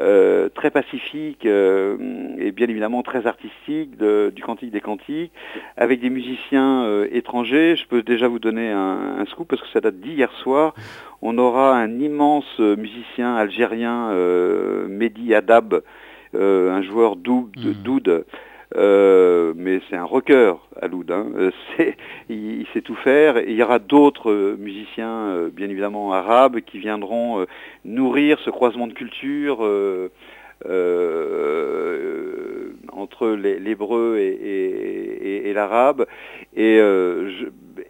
[0.00, 1.96] euh, très pacifique euh,
[2.38, 5.32] et bien évidemment très artistique de- du Cantique des Cantiques,
[5.76, 7.76] avec des musiciens euh, étrangers.
[7.76, 10.74] Je peux déjà vous donner un, un scoop parce que ça date d'hier soir.
[11.20, 15.82] On aura un immense euh, musicien algérien, euh, Mehdi Adab,
[16.34, 17.50] euh, un joueur d'oud,
[17.82, 18.24] d'oud,
[18.76, 21.10] euh, mais c'est un rocker à l'oud.
[21.10, 21.26] hein.
[21.36, 21.50] Euh,
[22.28, 23.38] il, sait tout faire.
[23.38, 27.44] Et il y aura d'autres euh, musiciens, bien évidemment arabes, qui viendront
[27.84, 30.08] nourrir ce croisement de cultures euh,
[32.92, 36.06] entre l'hébreu et, et- l'arabe.
[36.56, 36.78] Et,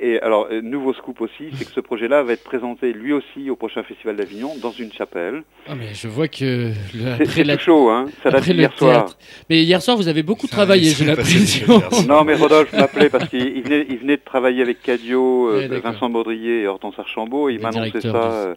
[0.01, 3.51] et alors, euh, nouveau scoop aussi, c'est que ce projet-là va être présenté lui aussi
[3.51, 5.43] au prochain Festival d'Avignon dans une chapelle.
[5.69, 8.07] Ah, mais je vois que le- C'est- après c'est la chaud, hein.
[8.23, 9.07] Ça date d'hier soir.
[9.51, 11.81] Mais hier soir, vous avez beaucoup travaillé, j'ai l'impression.
[12.09, 15.69] Non, mais Rodolphe m'appelait parce qu'il il venait, il venait de travailler avec Cadio, euh,
[15.69, 15.81] Ouais.
[15.81, 17.49] Vincent Baudrier et Hortense Archambault.
[17.49, 18.55] Il Les m'annonçait ça, directeurs euh,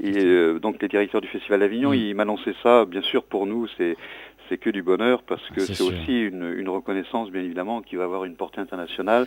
[0.00, 1.94] il- euh, donc les directeurs du Festival d'Avignon, Mm.
[1.94, 2.84] il m'annonçait ça.
[2.84, 3.96] Bien sûr, pour nous, c'est
[4.50, 8.04] c'est que du bonheur parce que c'est aussi une, une reconnaissance, bien évidemment, qui va
[8.04, 9.26] avoir une portée internationale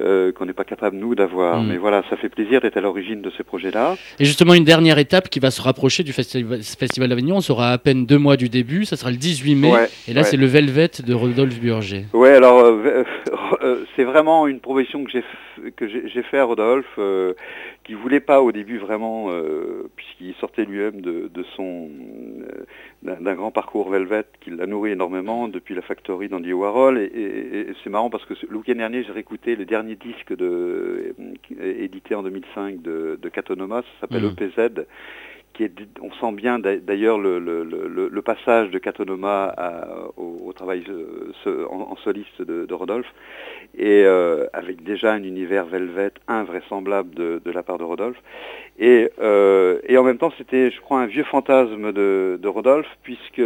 [0.00, 1.62] euh, qu'on n'est pas capable, nous, d'avoir.
[1.62, 1.68] Mm.
[1.68, 3.96] Mais voilà, ça fait plaisir d'être à l'origine de ces projets-là.
[4.18, 7.36] Et justement, une dernière étape qui va se rapprocher du festival, festival d'Avignon.
[7.36, 8.84] On sera à peine deux mois du début.
[8.84, 9.72] Ça sera le 18 mai.
[9.72, 10.26] Ouais, et là, ouais.
[10.26, 12.04] c'est le Velvet de Rodolphe Burger.
[12.12, 13.04] Ouais, alors euh,
[13.62, 15.24] euh, c'est vraiment une proposition que j'ai
[15.76, 16.98] que j'ai fait à Rodolphe,
[17.84, 19.28] qui voulait pas au début vraiment,
[19.94, 21.90] puisqu'il sortait lui-même de, de son
[23.02, 26.98] d'un grand parcours Velvet, qui l'a nourri énormément depuis la Factory d'Andy Warhol.
[26.98, 30.36] Et, et- et c'est marrant parce que le week-end dernier, j'ai réécouté le dernier disque
[30.36, 31.14] de,
[31.60, 34.34] euh, édité en 2005 de, de Catonoma, ça s'appelle Mhm.
[34.38, 34.84] EPZ
[35.52, 39.88] qui est, on sent bien d'a- d'ailleurs le, le- le- le passage de Catonoma à-
[40.16, 43.12] au, au travail euh, ce- en, en soliste de, de Rodolphe,
[43.76, 48.22] et euh, avec déjà un univers Velvet invraisemblable de, de la part de Rodolphe.
[48.78, 52.88] Et, euh, et en même temps, c'était, je crois, un vieux fantasme de, de Rodolphe,
[53.02, 53.42] puisque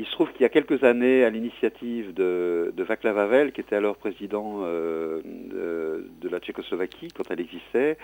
[0.00, 3.76] il se trouve qu'il y a quelques années, à l'initiative de, Václav Havel, qui était
[3.76, 7.98] alors président euh, de, la Tchécoslovaquie quand elle existait,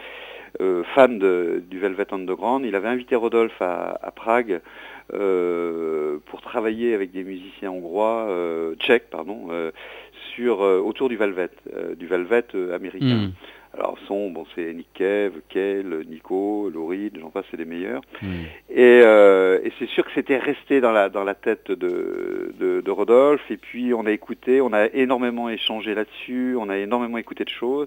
[0.61, 4.61] euh, fan du Velvet Underground, il avait invité Rodolphe à, Prague
[5.15, 8.29] euh, pour travailler avec des musiciens hongrois,
[8.79, 9.49] tchèques, pardon,
[10.39, 11.51] autour du Velvet,
[11.97, 13.29] du Velvet américain.
[13.29, 13.33] Mm.
[13.77, 18.01] Alors son, bon, c'est Nick Cave, Kel, Nico, Laurie, j'en passe, c'est les meilleurs.
[18.23, 18.27] Mm.
[18.71, 22.81] Et, euh, et c'est sûr que c'était resté dans la, dans la tête de, de,
[22.81, 23.51] de Rodolphe.
[23.51, 27.51] Et puis on a écouté, on a énormément échangé là-dessus, on a énormément écouté de
[27.51, 27.87] choses.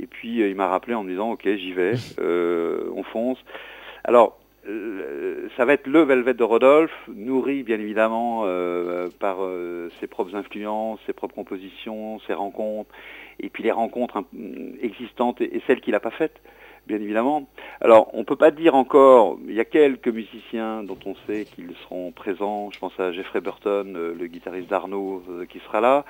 [0.00, 3.38] Et puis euh, il m'a rappelé en me disant, ok, j'y vais, euh, on fonce.
[4.04, 4.38] Alors,
[5.56, 10.36] ça va être le Velvet de Rodolphe, nourri bien évidemment euh, par euh, ses propres
[10.36, 12.90] influences, ses propres compositions, ses rencontres,
[13.40, 14.22] et puis les rencontres
[14.80, 16.40] existantes et celles qu'il n'a pas faites,
[16.86, 17.48] bien évidemment.
[17.80, 21.46] Alors, on ne peut pas dire encore, il y a quelques musiciens dont on sait
[21.54, 25.80] qu'ils seront présents, je pense à Jeffrey Burton, euh, le guitariste d'Arnaud, euh, qui sera
[25.80, 26.04] là.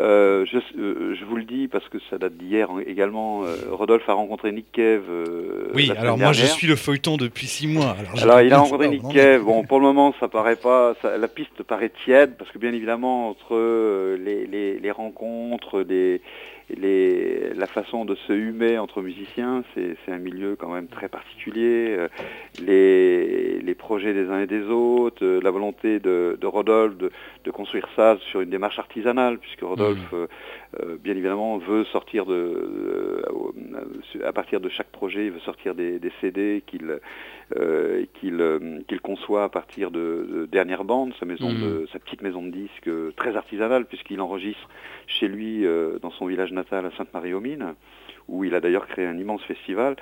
[0.00, 4.08] Euh, je, euh, je vous le dis parce que ça date d'hier également, euh, Rodolphe
[4.08, 5.04] a rencontré Nick Cave.
[5.72, 7.94] Oui, alors moi je suis le feuilleton depuis six mois.
[8.20, 9.42] Alors, il a rencontré Nick Cave.
[9.44, 12.72] Bon, pour le moment, ça paraît pas, ça- la piste paraît tiède parce que bien
[12.72, 13.54] évidemment entre
[14.16, 16.20] les, les, les rencontres, des,
[16.70, 21.08] les, la façon de se humer entre musiciens, c'est c'est un milieu quand même très
[21.08, 21.96] particulier.
[21.98, 22.08] Euh,
[22.60, 27.10] Les, les projets des uns et des autres, euh, la volonté de, de Rodolphe de,
[27.44, 30.26] de construire ça sur une démarche artisanale, puisque Rodolphe, euh, euh,
[31.02, 35.98] bien évidemment, veut sortir de, euh, à partir de chaque projet, il veut sortir des,
[35.98, 36.98] des CD qu'il
[37.56, 41.98] euh, qu'il euh, qu'il conçoit à partir de, de dernière bande, sa maison de sa
[41.98, 44.68] petite maison de disques euh, très artisanale, puisqu'il enregistre
[45.06, 47.74] chez lui euh, dans son village natal à Sainte-Marie-aux-Mines
[48.28, 49.96] où il a d'ailleurs créé un immense festival.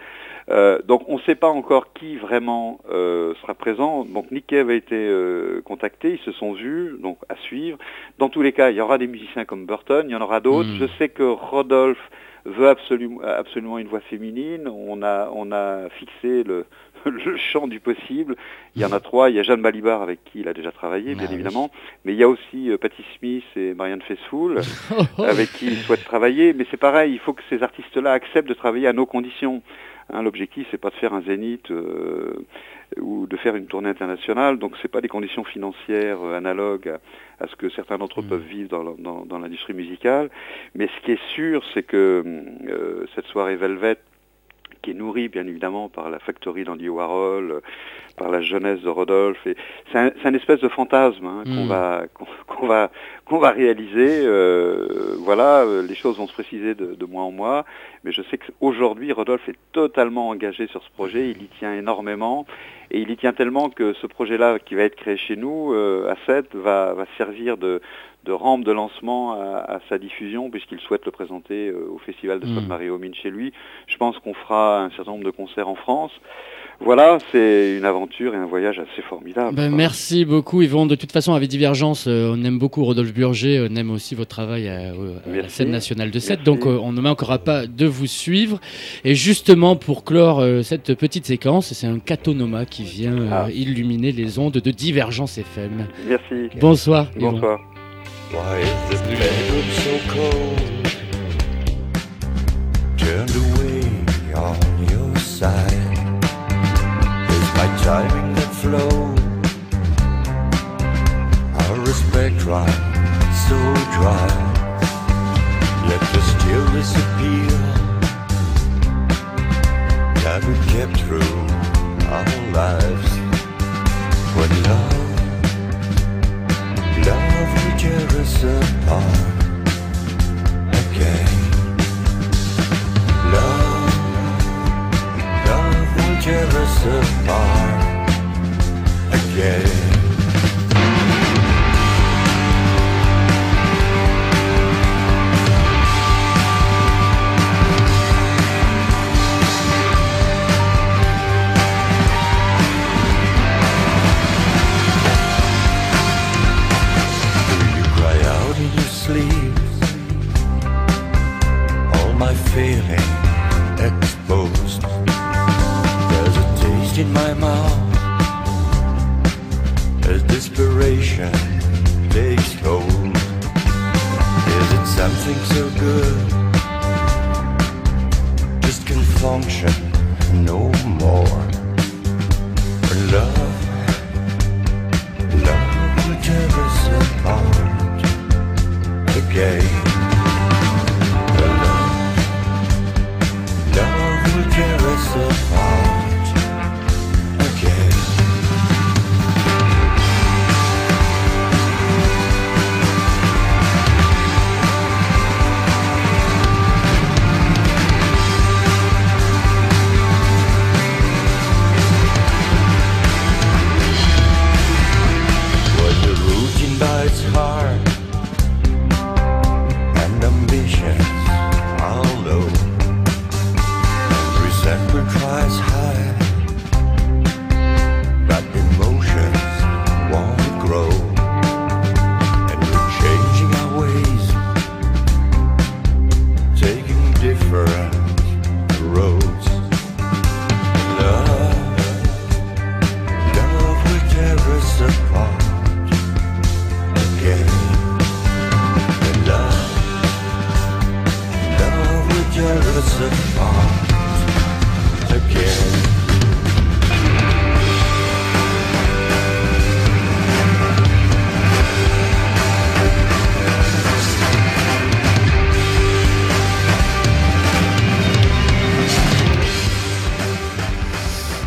[0.50, 4.04] Euh, donc on ne sait pas encore qui vraiment euh, sera présent.
[4.04, 7.78] Donc Nick Cave a été euh, contacté, ils se sont vus, donc à suivre.
[8.18, 10.40] Dans tous les cas, il y aura des musiciens comme Burton, il y en aura
[10.40, 10.68] d'autres.
[10.68, 10.78] Mm.
[10.80, 12.10] Je sais que Rodolphe
[12.44, 14.68] veut absolument, absolument une voix féminine.
[14.68, 16.66] On a, on a fixé le,
[17.04, 18.36] le champ du possible.
[18.76, 19.30] Il y en a trois.
[19.30, 21.34] Il y a Jeanne Balibar avec qui il a déjà travaillé, bien Ah oui.
[21.34, 21.70] évidemment.
[22.04, 24.60] Mais il y a aussi euh, Patti Smith et Marianne Faithfull
[25.18, 26.52] avec qui il souhaite travailler.
[26.52, 29.62] Mais c'est pareil, il faut que ces artistes-là acceptent de travailler à nos conditions.
[30.10, 32.32] Hein, L'objectif, c'est pas de faire un zénith euh,
[33.00, 34.58] ou de faire une tournée internationale.
[34.58, 38.24] Donc, c'est pas des conditions financières euh, analogues à, à ce que certains d'entre eux
[38.24, 40.30] peuvent vivre dans, dans- dans l'industrie musicale.
[40.74, 42.22] Mais ce qui est sûr, c'est que
[42.68, 43.96] euh, cette soirée Velvet,
[44.82, 47.62] qui est nourrie bien évidemment par la factory d'Andy Warhol,
[48.16, 49.46] par la jeunesse de Rodolphe.
[49.46, 49.56] Et
[49.90, 51.68] c'est un, c'est un espèce de fantasme hein, qu'on Mm.
[51.68, 52.90] va qu'on qu'on va
[53.24, 54.22] qu'on va réaliser.
[54.24, 57.64] euh, voilà, euh, les choses vont se préciser de, de mois en mois,
[58.04, 61.30] mais je sais qu'aujourd'hui Rodolphe est totalement engagé sur ce projet.
[61.30, 62.46] Il y tient énormément
[62.90, 66.10] et il y tient tellement que ce projet-là qui va être créé chez nous euh,
[66.12, 67.80] à 7 va, va servir de
[68.24, 72.38] de rampe de lancement à, à sa diffusion puisqu'il souhaite le présenter euh, au festival
[72.38, 72.54] de Mm.
[72.54, 73.52] Sainte-Marie-aux-Mines chez lui.
[73.88, 76.12] Je pense qu'on fera un certain nombre de concerts en France.
[76.84, 79.54] Voilà, c'est une aventure et un voyage assez formidable.
[79.54, 80.86] Ben, merci beaucoup Yvon.
[80.86, 84.30] De toute façon, avec Divergence, euh, on aime beaucoup Rodolphe Burger, on aime aussi votre
[84.30, 84.92] travail à, à
[85.36, 86.44] la scène nationale de Sète, Merci.
[86.44, 88.58] donc euh, on ne manquera pas de vous suivre.
[89.04, 93.46] Et justement, pour clore euh, cette petite séquence, c'est un catonoma qui vient euh, Ah.
[93.52, 95.86] illuminer les ondes de Divergence FM.
[96.08, 96.50] Merci.
[96.60, 97.32] Bonsoir Yvon.
[97.32, 97.60] Bonsoir.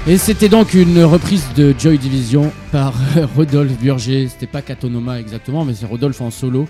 [0.07, 2.93] Et c'était donc une reprise de Joy Division par
[3.35, 4.27] Rodolphe Burger.
[4.29, 6.67] C'était pas Catonoma exactement, mais c'est Rodolphe en solo.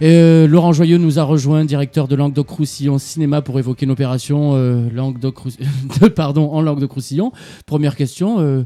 [0.00, 4.52] Et euh, Laurent Joyeux nous a rejoint, directeur de Languedoc-Roussillon Cinéma, pour évoquer une opération
[4.54, 5.34] euh, Languedoc
[6.14, 7.32] pardon, en Languedoc-Roussillon.
[7.66, 8.62] Première question, euh,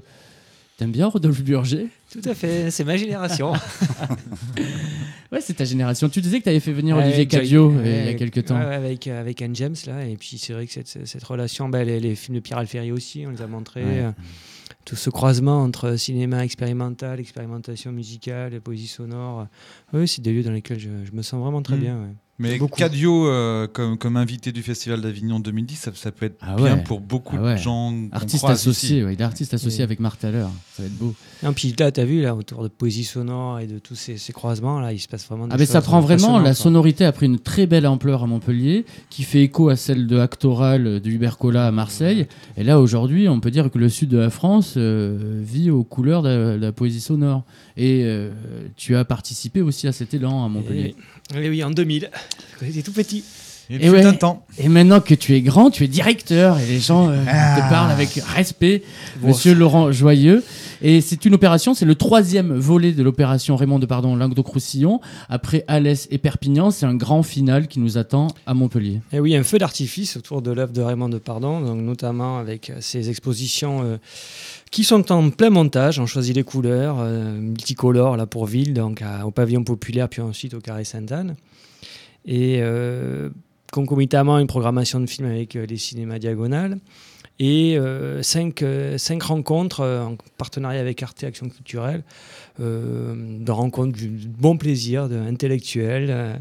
[0.76, 1.86] t'aimes bien Rodolphe Burger?
[2.10, 3.52] Tout à fait, c'est ma génération.
[5.30, 6.10] Ouais, c'est ta génération.
[6.10, 8.58] Tu disais que tu avais fait venir Olivier Cadio euh, il y a quelques temps.
[8.58, 10.04] ouais, avec, euh, avec Anne James, là.
[10.04, 12.92] Et puis c'est vrai que cette, cette relation, bah, les, les films de Pierre Alferi
[12.92, 13.82] aussi, on les a montrés.
[13.82, 14.00] Ouais.
[14.00, 14.10] euh,
[14.84, 19.46] tout ce croisement entre cinéma expérimental, expérimentation musicale, poésie sonore.
[19.94, 21.80] Oui, c'est des lieux dans lesquels je, je me sens vraiment très Mm.
[21.80, 21.96] bien.
[22.02, 22.14] ouais.
[22.38, 22.76] Mais Beaucoup.
[22.76, 26.78] Cadio, euh, comme, comme invité du Festival d'Avignon 2010, ça, ça peut être Ah bien
[26.78, 27.52] pour beaucoup Ah ouais.
[27.54, 27.94] de gens.
[28.10, 30.46] Artiste associé, ouais, il est artiste associé Et- avec Marc Thaler.
[30.74, 31.14] Ça va être beau.
[31.42, 34.16] Non, puis là, tu as vu, là, autour de poésie sonore et de tous ces,
[34.16, 37.04] ces croisements, là, il se passe vraiment des Ah mais ça prend vraiment, la sonorité
[37.04, 40.86] a pris une très belle ampleur à Montpellier, qui fait écho à celle de Actoral
[40.86, 42.26] euh, de Hubert Collat à Marseille.
[42.56, 45.84] Et là aujourd'hui, on peut dire que le sud de la France euh, vit aux
[45.84, 47.44] couleurs de la, de la poésie sonore.
[47.76, 48.30] Et euh,
[48.76, 50.80] tu as participé aussi à cet élan à Montpellier.
[50.88, 52.10] Et oui, oui, en 2000.
[52.62, 53.24] J'étais tout petit.
[53.70, 54.02] Et, ouais,
[54.58, 57.56] et maintenant que tu es grand, tu es directeur et les gens euh, Ah.
[57.56, 58.82] te parlent avec respect,
[59.20, 60.44] Bon, Monsieur Laurent Joyeux.
[60.84, 65.00] Et c'est une opération, c'est le troisième volet de l'opération Raymond de Pardon Languedoc-Roussillon.
[65.28, 69.00] Après Alès et Perpignan, c'est un grand final qui nous attend à Montpellier.
[69.12, 72.78] Et oui, un feu d'artifice autour de l'œuvre de Raymond Depardon, donc notamment avec euh,
[72.80, 73.96] ces expositions euh,
[74.72, 76.00] qui sont en plein montage.
[76.00, 78.82] On choisit les couleurs, euh, multicolores là pour ville,
[79.24, 81.36] au pavillon populaire, puis ensuite au carré Sainte-Anne.
[82.26, 82.60] Et
[83.72, 86.78] concomitamment, une programmation de films avec les cinémas diagonales.
[87.38, 92.02] Et euh, cinq, euh, cinq rencontres euh, en partenariat avec Arte Action Culturelle,
[92.58, 96.40] de rencontres du bon plaisir, de, intellectuelles,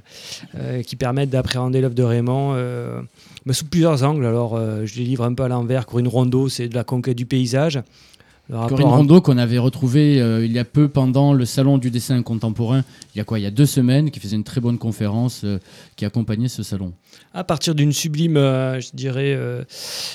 [0.55, 2.55] euh, qui permettent d'appréhender l'œuvre de Raymond
[3.45, 4.25] mais sous plusieurs angles.
[4.25, 5.87] Alors, je les livre un peu à l'envers.
[5.87, 7.81] Corinne Rondeau, c'est de la conquête du paysage.
[8.51, 12.21] Corinne Rondeau qu'on avait retrouvé euh, il y a peu pendant le salon du dessin
[12.21, 12.83] contemporain,
[13.13, 13.39] il y a quoi?
[13.39, 15.59] Il y a deux semaines, qui faisait une très bonne conférence euh,
[15.95, 16.91] qui accompagnait ce salon.
[17.33, 19.63] À partir d'une sublime, euh, je dirais, euh,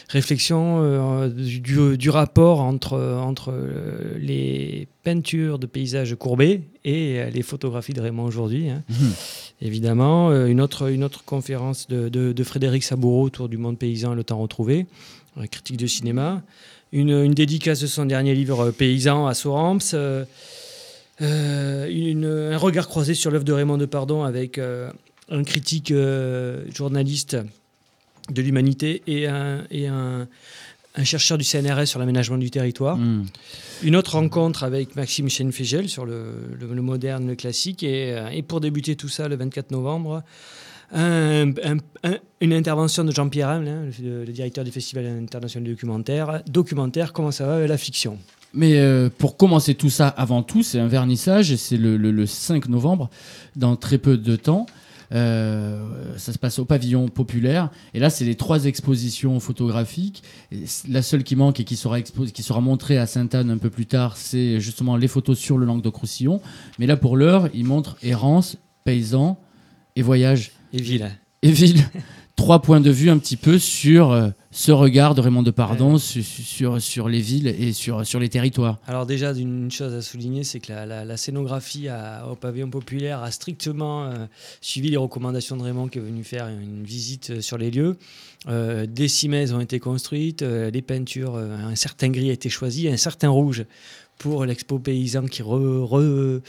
[0.08, 3.54] réflexion euh, du, rapport entre, entre
[4.18, 8.68] les peintures de paysages courbés et les photographies de Raymond aujourd'hui.
[8.70, 8.82] hein.
[8.90, 9.12] Mhm.
[9.62, 14.12] Évidemment, une, autre, une autre conférence de, de- de Frédéric Saboureau autour du monde paysan
[14.12, 14.86] et le temps retrouvé,
[15.50, 16.42] critique de cinéma.
[16.92, 19.78] Une, une dédicace de son dernier livre Paysan à Sorams.
[21.22, 24.90] euh, une- un regard croisé sur l'œuvre de Raymond Depardon avec euh,
[25.29, 27.37] un critique euh, journaliste
[28.31, 30.27] de l'humanité et un, et un,
[30.97, 32.97] un chercheur du CNRS sur l'aménagement du territoire.
[32.97, 33.27] Mm.
[33.83, 36.24] Une autre rencontre avec Maxime Schenfegel sur le,
[36.59, 37.83] le- le moderne, le classique.
[37.83, 40.22] Et, euh, et pour débuter tout ça, le 24 novembre,
[40.93, 45.66] un- un- un- une intervention de Jean-Pierre Hamel, hein, le, le directeur du Festival international
[45.68, 46.43] de documentaire.
[46.49, 48.18] Documentaire, comment ça va avec la fiction
[48.55, 52.68] Mais euh, pour commencer tout ça, avant tout, c'est un vernissage et c'est le 5
[52.68, 53.11] novembre,
[53.57, 54.66] dans très peu de temps.
[55.12, 57.70] Euh, ça se passe au pavillon populaire.
[57.94, 60.22] Et là, c'est les trois expositions photographiques.
[60.52, 63.70] Et la seule qui manque et qui sera, qui sera montrée à Sainte-Anne un peu
[63.70, 66.40] plus tard, c'est justement les photos sur le Languedoc-Roussillon.
[66.78, 69.38] Mais là, pour l'heure, il montre errance, paysan
[69.94, 70.52] et voyage.
[70.72, 71.11] Et ville.
[71.42, 71.84] Et ville.
[72.37, 76.22] Trois points de vue un petit peu sur euh, ce regard de Raymond Depardon su-
[76.22, 78.78] sur, sur les villes et sur, sur les territoires.
[78.87, 82.68] Alors déjà, une chose à souligner, c'est que la, la- la scénographie à- au pavillon
[82.68, 84.26] populaire a strictement euh,
[84.61, 87.97] suivi les recommandations de Raymond qui est venu faire une visite euh, sur les lieux.
[88.49, 92.87] Euh, des cimaises ont été construites, euh, les peintures, un certain gris a été choisi,
[92.87, 93.64] un certain rouge
[94.18, 96.40] pour l'expo paysan qui, re- re-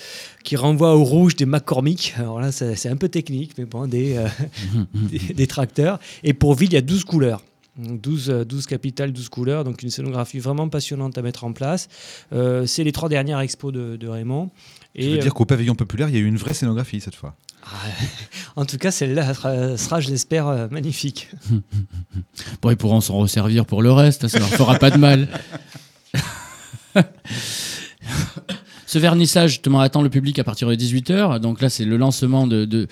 [0.43, 2.13] qui renvoie au rouge des McCormick.
[2.17, 4.27] Alors là, c'est un peu technique, mais bon, des, euh,
[4.93, 5.99] des, des tracteurs.
[6.23, 7.43] Et pour ville, il y a 12 couleurs.
[7.77, 11.89] 12, euh, 12 capitales, 12 couleurs, donc une scénographie vraiment passionnante à mettre en place.
[12.33, 14.49] Euh, c'est les trois dernières expos de, de Raymond.
[14.95, 17.15] Je veux euh, dire qu'au pavillon populaire, il y a eu une vraie scénographie cette
[17.15, 17.35] fois.
[18.55, 19.33] en tout cas, celle-là
[19.77, 21.29] sera, je l'espère, euh, magnifique.
[22.61, 25.27] Bon, ils pourront s'en resservir pour le reste, ça leur fera pas de mal.
[28.85, 31.39] Ce vernissage, justement, attend le public à partir de 18h.
[31.39, 32.87] Donc là, c'est le lancement de, de,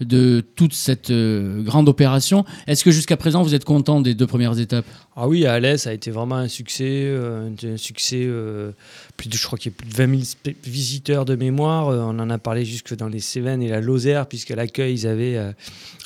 [0.00, 2.44] de toute cette euh, grande opération.
[2.66, 4.86] Est-ce que jusqu'à présent, vous êtes content des deux premières étapes?
[5.16, 7.04] Ah oui, à Alès, ça a été vraiment un succès.
[7.06, 8.72] euh, un succès euh,
[9.16, 11.88] plus de, je crois qu'il y a plus de 20 000 spé- visiteurs de mémoire.
[11.88, 15.38] On en a parlé jusque dans les Cévennes et la Lozère, puisqu'à l'accueil, ils avaient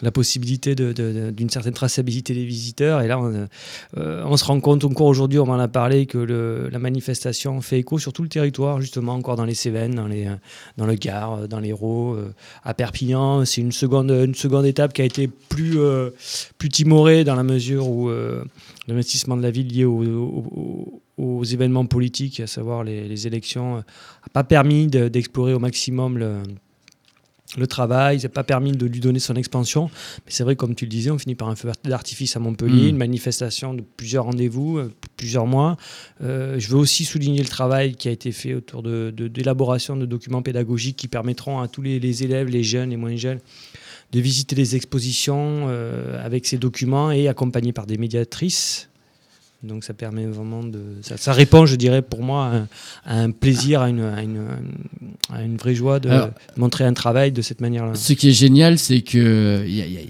[0.02, 3.00] la possibilité d'une certaine traçabilité des visiteurs.
[3.00, 3.18] Et là,
[3.96, 7.98] on, se rend compte encore aujourd'hui, on m'en a parlé, que la manifestation fait écho
[7.98, 10.28] sur tout le territoire, justement, encore dans les Cévennes, dans, les,
[10.76, 12.18] dans le Gard, dans l'Hérault,
[12.62, 13.44] à Perpignan.
[13.46, 16.10] C'est une une seconde étape qui a été plus, euh,
[16.58, 18.44] plus timorée dans la mesure où euh,
[18.86, 23.76] l'investissement de la ville lié au- au- aux événements politiques, à savoir les, les élections,
[23.76, 23.84] n'a
[24.32, 26.34] pas permis de- d'explorer au maximum le,
[27.56, 29.88] le travail, n'a pas permis de lui donner son expansion.
[30.26, 32.84] Mais c'est vrai, comme tu le disais, on finit par un feu d'artifice à Montpellier,
[32.86, 32.88] Mm.
[32.88, 35.76] une manifestation de plusieurs rendez-vous, euh, plusieurs mois.
[36.22, 39.96] Euh, je veux aussi souligner le travail qui a été fait autour de, de- d'élaboration
[39.96, 43.38] de documents pédagogiques qui permettront à tous les, les élèves, les jeunes, les moins jeunes,
[44.12, 48.88] de visiter les expositions euh, avec ces documents et accompagnés par des médiatrices.
[49.64, 50.80] Donc ça permet vraiment de...
[51.02, 52.68] Ça, ça répond, je dirais, pour moi, à un,
[53.04, 54.46] à un plaisir, à une, à une,
[55.32, 57.96] à une vraie joie de Alors- montrer un travail de cette manière-là.
[57.96, 60.00] Ce qui est génial, c'est que y a- y a-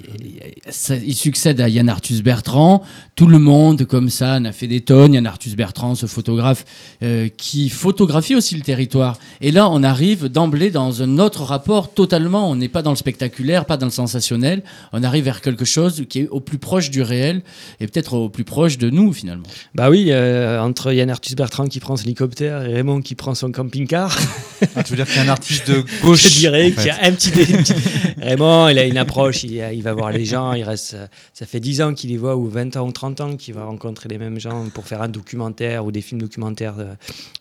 [0.70, 2.82] ça- il succède à Yann Arthus Bertrand.
[3.14, 5.14] Tout le monde, comme ça, en a fait des tonnes.
[5.14, 6.64] Yann Arthus Bertrand, ce photographe
[7.02, 9.18] euh, qui photographie aussi le territoire.
[9.40, 12.48] Et là, on arrive d'emblée dans un autre rapport totalement.
[12.50, 14.62] On n'est pas dans le spectaculaire, pas dans le sensationnel.
[14.92, 17.42] On arrive vers quelque chose qui est au plus proche du réel
[17.80, 19.46] et peut-être au plus proche de nous, finalement.
[19.74, 23.34] Bah oui, euh, entre Yann Arthus Bertrand qui prend son hélicoptère et Raymond qui prend
[23.34, 24.16] son camping-car.
[24.74, 26.86] Ah, tu veux dire qu'il y a un artiste de gauche Je dirais en qu'il
[26.86, 27.74] y a un petit, un petit-
[28.20, 31.46] Raymond, il a une approche, il, il va voir les gens, il reste, euh, ça
[31.46, 34.08] fait 10 ans qu'il les voit, ou 20 ans ou 30 ans qu'il va rencontrer
[34.08, 36.94] les mêmes gens pour faire un documentaire ou des films documentaires euh,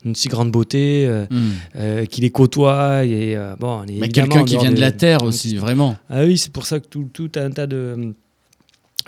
[0.04, 1.50] d'une si grande beauté, euh, Mm.
[1.76, 3.06] euh, qu'il les côtoie.
[3.06, 5.96] Et, euh, bon, Mais quelqu'un qui vient de la terre aussi, vraiment.
[6.10, 8.14] Ah oui, c'est pour ça que tout, tout un tas de.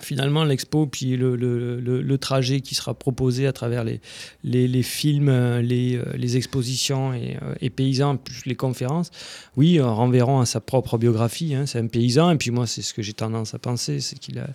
[0.02, 4.00] Finalement, l'expo, puis le, le- le- le trajet qui sera proposé à travers les,
[4.44, 9.12] les, les films, euh, les, euh, les expositions et, euh, et paysans, plus les conférences,
[9.58, 11.54] oui, euh, renverront à sa propre biographie.
[11.56, 11.66] hein.
[11.66, 14.40] c'est un paysan, et puis moi, c'est ce que j'ai tendance à penser, c'est qu'il
[14.40, 14.48] a,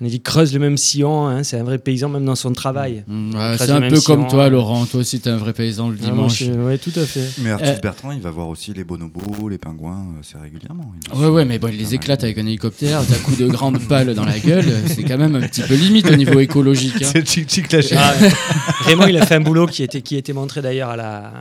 [0.00, 2.52] on a dit, creuse le même sillon, hein, c'est un vrai paysan, même dans son
[2.52, 3.04] travail.
[3.06, 4.86] Mm, ouais, creuse c'est un peu comme toi, Laurent.
[4.86, 6.42] Toi aussi, t'es un vrai paysan le Ah, dimanche.
[6.42, 7.28] ouais, tout à fait.
[7.42, 10.92] Mais Arthus Euh, Bertrand, il va voir aussi les bonobos, les pingouins, c'est régulièrement.
[11.12, 13.78] Il Ouais, ouais, mais bon, il les éclate avec un hélicoptère, d'un coup de grandes
[13.88, 17.02] balles dans la gueule, c'est quand même un petit peu limite au niveau écologique.
[17.02, 17.08] hein.
[17.12, 17.98] C'est Chic Chic la chaîne.
[18.00, 18.14] Ah,
[18.84, 21.32] Raymond, il a fait un boulot qui était, qui a été montré d'ailleurs à la,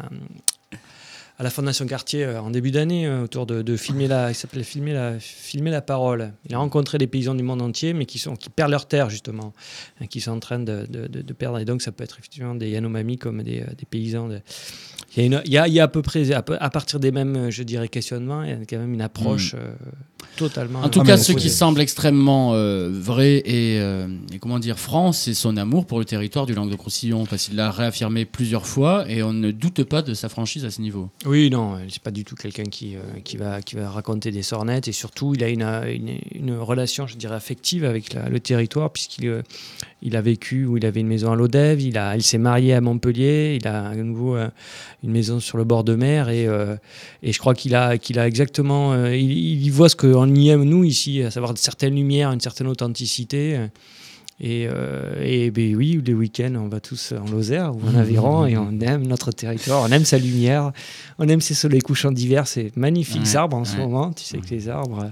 [1.38, 4.36] à la Fondation Cartier euh, en début d'année, euh, autour de, de filmer la, il
[4.36, 6.32] s'appelait filmer la, filmer la parole.
[6.48, 9.10] Il a rencontré des paysans du monde entier, mais qui, sont, qui perdent leur terre
[9.10, 9.54] justement,
[10.02, 11.60] hein, qui sont en train de, de- de- de perdre.
[11.60, 14.40] Et donc, ça peut être effectivement des Yanomami comme des, euh, des paysans de,
[15.16, 17.00] Il y, a une- il y a, il y a à peu près, à, partir
[17.00, 19.58] des mêmes, je dirais, questionnements, il y a quand même une approche Mm.
[19.60, 19.74] euh,
[20.36, 20.82] totalement.
[20.82, 25.14] En tout cas, ce qui semble extrêmement euh, vrai et, euh, et comment dire franc,
[25.14, 29.24] c'est son amour pour le territoire du Languedoc-Roussillon, parce qu'il l'a réaffirmé plusieurs fois et
[29.24, 31.10] on ne doute pas de sa franchise à ce niveau.
[31.26, 34.44] Oui, non, c'est pas du tout quelqu'un qui, euh, qui, va, qui va raconter des
[34.44, 38.40] sornettes et surtout, il a une, une, une relation, je dirais, affective avec la- le
[38.42, 39.42] territoire puisqu'il euh,
[40.02, 42.74] il a vécu où il avait une maison à l'Odève, il, a- il s'est marié
[42.74, 44.36] à Montpellier, il a à nouveau
[45.06, 46.76] une maison sur le bord de mer et, euh,
[47.24, 48.94] et je crois qu'il a, qu'il a exactement.
[48.94, 52.68] euh, il, voit ce qu'on y aime, nous, ici, à savoir certaines lumières, une certaine
[52.68, 53.60] authenticité.
[54.42, 58.46] Et, euh, et ben oui, les week-ends, on va tous en Lozère ou en Aveyron
[58.46, 60.74] et on aime notre territoire, on aime sa lumière,
[61.20, 64.12] on aime ses soleils couchants d'hiver, ces magnifiques Ouais, arbres en ce moment.
[64.12, 65.12] Tu sais que les arbres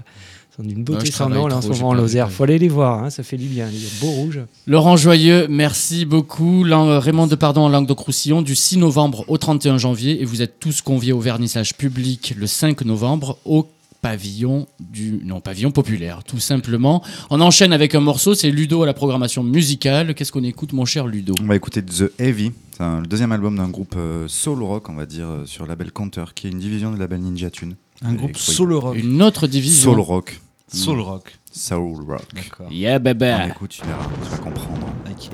[0.56, 2.30] sont d'une beauté sans nom là, en ce moment en Lozère.
[2.30, 3.68] faut aller les voir, hein, ça fait du bien.
[3.72, 4.40] Il y a beau rouge.
[4.66, 6.64] Laurent Joyeux, merci beaucoup.
[6.64, 11.12] Raymond Depardon en Languedoc-Roussillon du 6 novembre au 31 janvier et vous êtes tous conviés
[11.12, 13.66] au vernissage public le 5 novembre au
[14.00, 17.02] pavillon du non pavillon populaire tout simplement.
[17.30, 20.14] On enchaîne avec un morceau, c'est Ludo à la programmation musicale.
[20.14, 21.34] Qu'est-ce qu'on écoute mon cher Ludo?
[21.42, 24.88] On va écouter The Heavy, c'est un- le deuxième album d'un groupe euh, soul rock,
[24.90, 27.48] on va dire, euh, sur le label Counter, qui est une division du label Ninja
[27.50, 27.76] Tune.
[28.04, 28.94] Un groupe soul rock.
[28.96, 29.92] Une autre division.
[29.92, 30.38] Soul rock.
[30.68, 31.02] Soul Mm.
[31.02, 31.32] rock.
[31.52, 32.34] Soul rock.
[32.34, 32.68] D'accord.
[32.70, 33.26] Yeah baby.
[33.26, 34.86] On écoute, tu verras, tu vas comprendre.
[35.10, 35.30] Ok.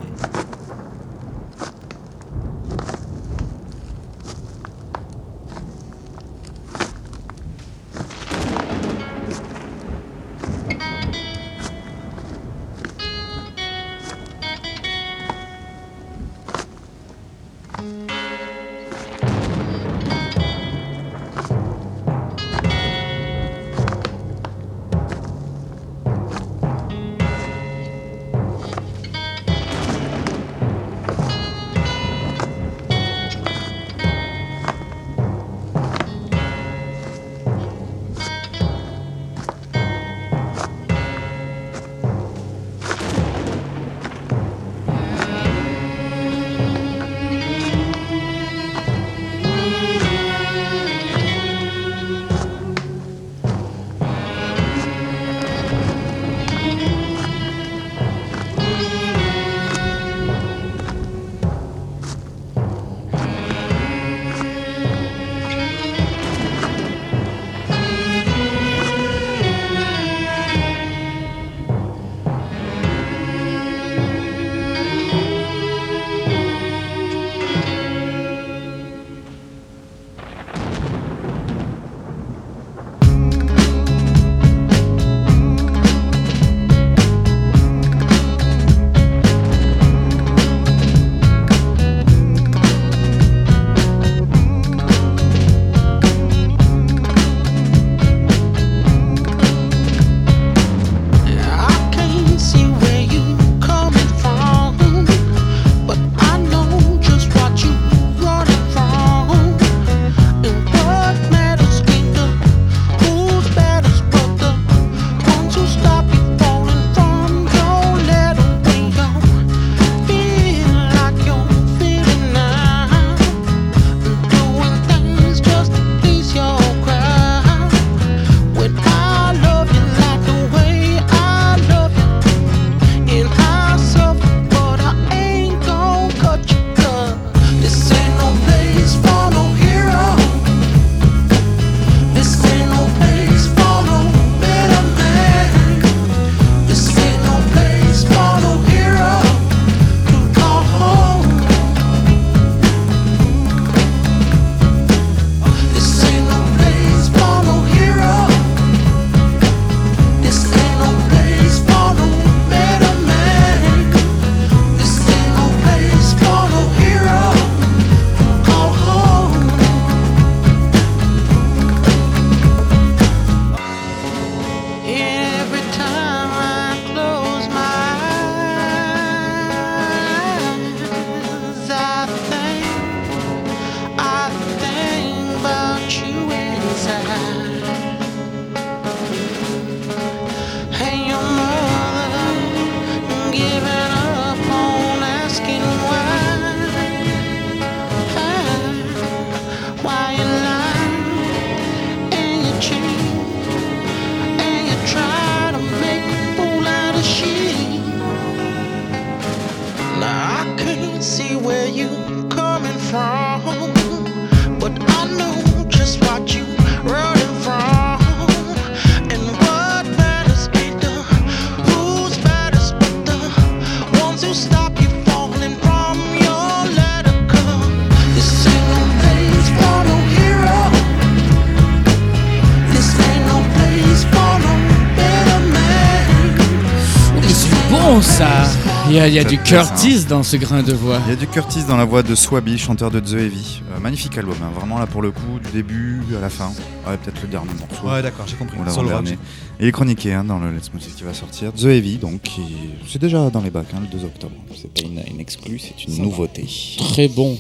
[239.01, 241.01] Y a, il y a du Curtis dans ce grain de voix.
[241.07, 243.63] Il y a du Curtis dans la voix de Swaby, chanteur de The Heavy.
[243.75, 246.49] Euh, magnifique album, hein, vraiment là pour le coup, du début à la fin.
[246.87, 247.87] Ouais, peut-être le dernier morceau.
[247.89, 248.59] Ouais, d'accord, j'ai compris.
[248.59, 249.17] Le
[249.61, 251.53] il est chroniqué hein, dans le Let's Music qui va sortir.
[251.53, 252.43] The Heavy, donc, qui-
[252.91, 254.35] c'est déjà dans les bacs, hein, le 2 octobre.
[254.55, 256.47] C'est pas une, une exclue, c'est une Ça nouveauté.
[256.79, 257.39] Très bon.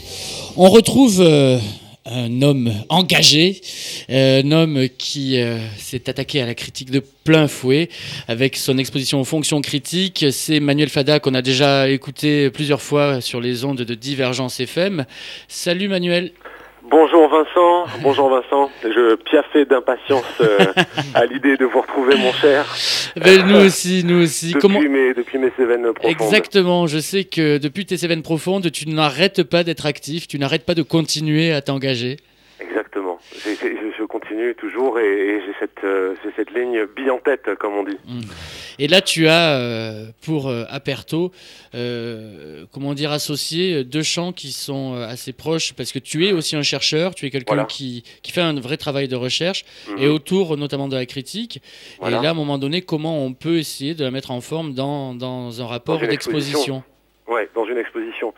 [0.56, 1.58] On retrouve euh,
[2.06, 3.66] un homme engagé, euh,
[4.10, 7.88] un homme qui euh, s'est attaqué à la critique de plein fouet
[8.26, 10.26] avec son exposition aux fonctions critiques.
[10.32, 15.04] C'est Manuel Fada qu'on a déjà écouté plusieurs fois sur les ondes de Divergence FM.
[15.46, 16.32] Salut Manuel.
[16.90, 18.68] Bonjour Vincent, bonjour Vincent.
[18.82, 20.58] Je piaffais d'impatience euh,
[21.14, 22.66] à l'idée de vous retrouver mon cher.
[23.14, 24.48] Ben, nous aussi, nous aussi.
[24.48, 26.10] Depuis, Comment- mes, depuis mes Cévennes profondes.
[26.10, 30.64] Exactement, je sais que depuis tes Cévennes profondes, tu n'arrêtes pas d'être actif, tu n'arrêtes
[30.64, 32.16] pas de continuer à t'engager.
[32.60, 33.18] Exactement.
[34.40, 37.84] Continue toujours et, et j'ai cette, euh, j'ai cette ligne bille en tête, comme on
[37.84, 37.96] dit.
[38.78, 41.32] Et là, tu as euh, pour euh, Aperto,
[42.72, 46.62] comment dire, associé deux champs qui sont assez proches, parce que tu es aussi un
[46.62, 47.64] chercheur, tu es quelqu'un Voilà.
[47.68, 49.98] qui, qui fait un vrai travail de recherche, Mhm.
[49.98, 51.60] et autour notamment de la critique.
[52.00, 52.18] Voilà.
[52.18, 54.74] Et là, à un moment donné, comment on peut essayer de la mettre en forme
[54.74, 56.82] dans, dans un rapport d'exposition?
[57.26, 58.34] Ouais, dans une exposition.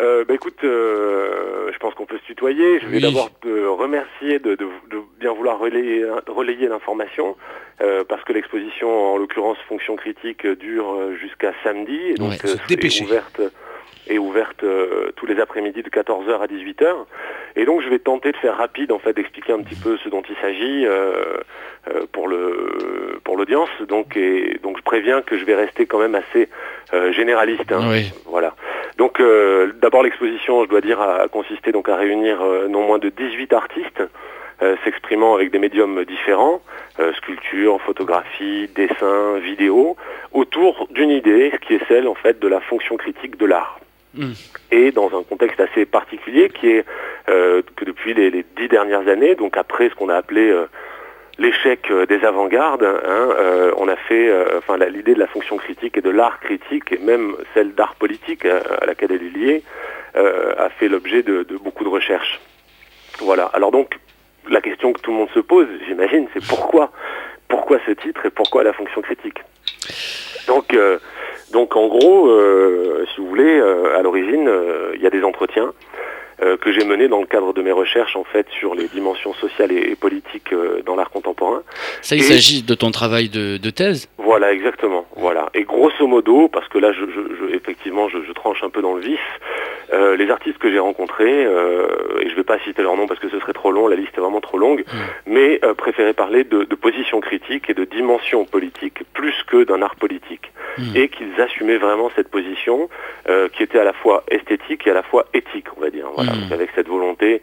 [0.00, 2.80] Euh, bah écoute, euh, je pense qu'on peut se tutoyer.
[2.80, 3.02] Je vais Oui.
[3.02, 7.36] d'abord te remercier de, de- de bien vouloir relayer, relayer l'information,
[7.80, 12.38] euh, parce que l'exposition, en l'occurrence fonction critique, dure euh, jusqu'à samedi, et donc Ouais,
[12.44, 13.40] euh, est ouverte,
[14.08, 16.86] est ouverte euh, tous les après-midi de 14h à 18h.
[17.56, 20.08] Et donc je vais tenter de faire rapide, en fait, d'expliquer un petit peu ce
[20.08, 21.36] dont il s'agit euh,
[21.88, 23.70] euh, pour le pour l'audience.
[23.88, 26.48] Donc et donc je préviens que je vais rester quand même assez
[26.92, 27.70] euh, généraliste.
[27.70, 27.88] hein.
[27.90, 28.10] Oui.
[28.26, 28.54] Voilà.
[28.98, 32.98] Donc euh, d'abord l'exposition, je dois dire, a, consisté donc à réunir euh, non moins
[32.98, 34.02] de 18 artistes
[34.62, 36.62] euh, s'exprimant avec des médiums différents,
[37.00, 39.96] euh, sculpture, photographie, dessin, vidéo,
[40.32, 43.80] autour d'une idée qui est celle en fait de la fonction critique de l'art.
[44.70, 46.84] Et dans un contexte assez particulier qui est
[47.28, 50.66] euh, que depuis les, les dix dernières années, donc après ce qu'on a appelé euh,
[51.38, 55.56] l'échec euh, des avant-gardes, hein, euh, on a fait, euh, enfin l'idée de la fonction
[55.56, 59.36] critique et de l'art critique et même celle d'art politique euh, à laquelle elle est
[59.36, 59.62] liée
[60.16, 62.40] a fait l'objet de, de beaucoup de recherches.
[63.18, 63.46] Voilà.
[63.46, 63.98] Alors donc
[64.48, 66.92] la question que tout le monde se pose, j'imagine, c'est pourquoi,
[67.48, 69.40] pourquoi ce titre et pourquoi la fonction critique?
[70.46, 70.76] Donc
[71.52, 72.30] donc en gros,
[73.08, 74.48] si vous voulez, à l'origine,
[74.94, 75.72] il y a des entretiens
[76.40, 79.72] que j'ai menés dans le cadre de mes recherches en fait sur les dimensions sociales
[79.72, 81.62] et, et politiques euh, dans l'art contemporain.
[82.02, 85.06] Ça, il Et- s'agit de ton travail de, de thèse Voilà, exactement.
[85.16, 85.50] Voilà.
[85.54, 88.82] Et grosso modo, parce que là, je, je- je- effectivement, je, je tranche un peu
[88.82, 89.20] dans le vif.
[89.92, 91.86] euh, les artistes que j'ai rencontrés, euh,
[92.20, 94.12] et je vais pas citer leur nom parce que ce serait trop long, la liste
[94.16, 94.82] est vraiment trop longue,
[95.26, 99.82] mais euh, préféraient parler de, de position critique et de dimension politique plus que d'un
[99.82, 100.50] art politique,
[100.94, 102.88] et qu'ils assumaient vraiment cette position
[103.28, 106.06] euh, qui était à la fois esthétique et à la fois éthique, on va dire.
[106.14, 106.40] Voilà, Mm.
[106.40, 107.42] Donc, avec cette volonté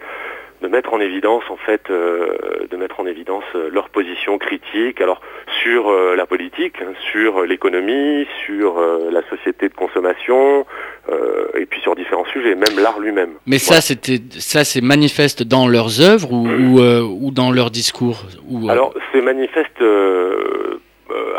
[0.61, 5.01] de mettre en évidence en fait euh, de mettre en évidence euh, leur position critique.
[5.01, 5.21] Alors
[5.63, 10.65] sur euh, la politique hein, sur l'économie sur euh, la société de consommation
[11.09, 13.32] euh, et puis sur différents sujets même l'art lui-même.
[13.47, 17.71] Mais ça, c'était, ça, c'est manifeste dans leurs œuvres ou, ou, euh, ou dans leurs
[17.71, 19.82] discours ou, alors c'est manifeste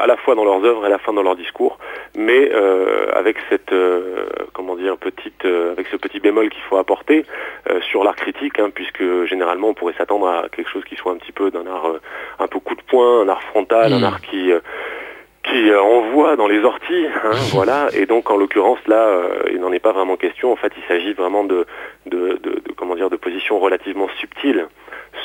[0.01, 1.78] à la fois dans leurs œuvres et à la fin dans leurs discours
[2.16, 6.76] mais euh, avec cette euh, comment dire petite euh, avec ce petit bémol qu'il faut
[6.76, 7.24] apporter
[7.70, 11.12] euh, sur l'art critique hein, puisque généralement on pourrait s'attendre à quelque chose qui soit
[11.12, 12.01] un petit peu d'un art euh,
[12.39, 14.05] un peu coup de poing un art frontal un Mm.
[14.05, 14.61] art qui euh,
[15.45, 17.89] qui euh, envoie dans les orties, hein, voilà.
[17.95, 20.53] Et donc en l'occurrence là, euh, il n'en est pas vraiment question.
[20.53, 21.66] En fait, il s'agit vraiment de,
[22.07, 24.68] de, de- de- comment dire de positions relativement subtiles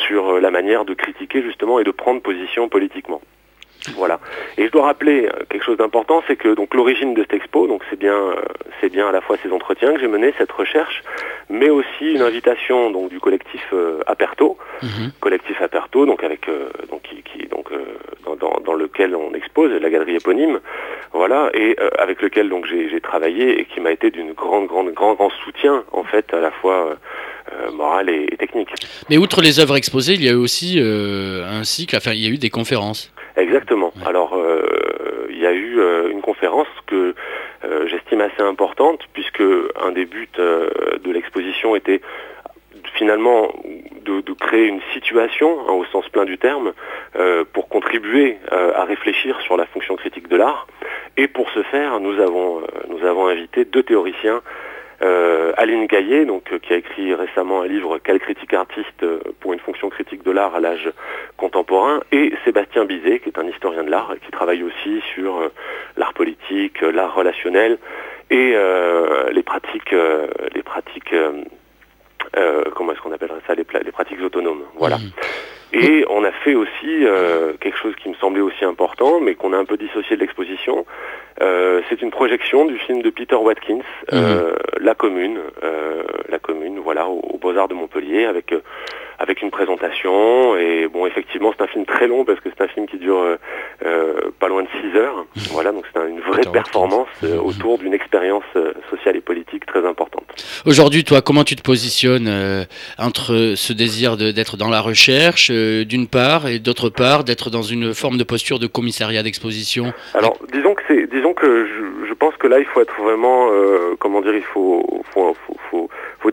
[0.08, 3.22] sur euh, la manière de critiquer justement et de prendre position politiquement.
[3.96, 4.20] Voilà.
[4.58, 7.68] Et je dois rappeler euh, quelque chose d'important, c'est que donc l'origine de cette expo,
[7.68, 8.36] donc c'est bien, euh,
[8.82, 11.04] c'est bien à la fois ces entretiens que j'ai menés, cette recherche,
[11.50, 14.58] mais aussi une invitation donc du collectif euh, Aperto,
[15.20, 17.78] collectif Aperto, donc avec euh, donc qui, qui- donc euh,
[18.26, 20.60] dans, dans- dans lequel on expose la galerie éponyme,
[21.14, 24.68] voilà, et euh, avec lequel donc j'ai j'ai travaillé et qui m'a été d'une grande
[24.68, 26.96] grande grand grand soutien en fait à la fois euh,
[27.54, 28.70] euh, moral et, et technique.
[29.10, 32.20] Mais outre les œuvres exposées, il y a eu aussi euh, un cycle, enfin, il
[32.24, 33.12] y a eu des conférences.
[33.38, 33.94] Exactement.
[34.04, 37.14] Alors, euh, il y a eu euh, une conférence que
[37.64, 39.44] euh, j'estime assez importante, puisque
[39.80, 42.02] un des buts de l'exposition était
[42.96, 43.54] finalement
[44.06, 46.74] de, de créer une situation, hein, au sens plein du terme,
[47.54, 50.68] pour contribuer à réfléchir sur la fonction critique de l'art.
[51.16, 54.42] Et pour ce faire, nous avons, nous avons invité deux théoriciens
[55.02, 59.20] euh, Aline Gaillet, donc, euh, qui a écrit récemment un livre Quelle critique artiste euh,
[59.39, 60.89] pour une fonction critique de l'art à l'âge
[61.38, 65.52] contemporain, et Sébastien Bizet, qui est un historien de l'art qui travaille aussi sur
[65.98, 67.78] l'art politique, l'art relationnel
[68.30, 68.56] et
[69.32, 71.14] les pratiques, euh, les pratiques,
[72.76, 74.64] comment est-ce qu'on appellerait ça, les, pratiques autonomes.
[74.78, 74.98] Voilà.
[75.74, 79.53] Et on a fait aussi euh, quelque chose qui me semblait aussi important, mais qu'on
[79.53, 80.86] a un peu dissocié de l'exposition.
[81.41, 83.80] Euh, c'est une projection du film de Peter Watkins,
[84.13, 88.61] euh, La Commune, euh, La Commune, voilà, au, au Beaux-Arts de Montpellier, avec euh,
[89.20, 90.55] avec une présentation.
[90.57, 93.20] Et bon, effectivement, c'est un film très long parce que c'est un film qui dure
[93.86, 95.26] euh, pas loin de 6 heures.
[95.51, 98.43] Voilà, donc c'est un- une vraie performance euh, autour d'une expérience
[98.91, 100.24] sociale et politique très importante.
[100.68, 102.63] Aujourd'hui, toi, comment tu te positionnes euh,
[102.99, 107.62] entre ce désir d'être dans la recherche, euh, d'une part, et d'autre part, d'être dans
[107.62, 109.93] une forme de posture de commissariat d'exposition.
[110.14, 111.68] Alors, disons que c'est, disons que
[112.08, 115.30] je, pense que là, il faut être vraiment, euh, comment dire, il faut, faut,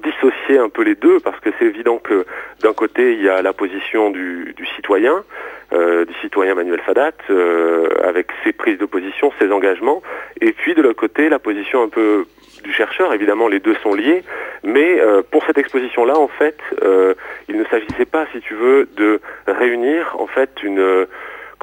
[0.03, 2.27] dissocier un peu les deux parce que c'est évident que
[2.61, 5.25] d'un côté, il y a la position du, citoyen,
[5.72, 10.03] euh, du citoyen Manuel Sadat, euh, avec ses prises de position, ses engagements,
[10.41, 12.27] et puis de l'autre côté, la position un peu
[12.65, 13.15] du chercheur.
[13.15, 14.25] Évidemment, les deux sont liés,
[14.65, 17.15] mais euh, pour cette exposition-là, en fait, euh,
[17.49, 21.07] il ne s'agissait pas, si tu veux, de réunir en fait une euh,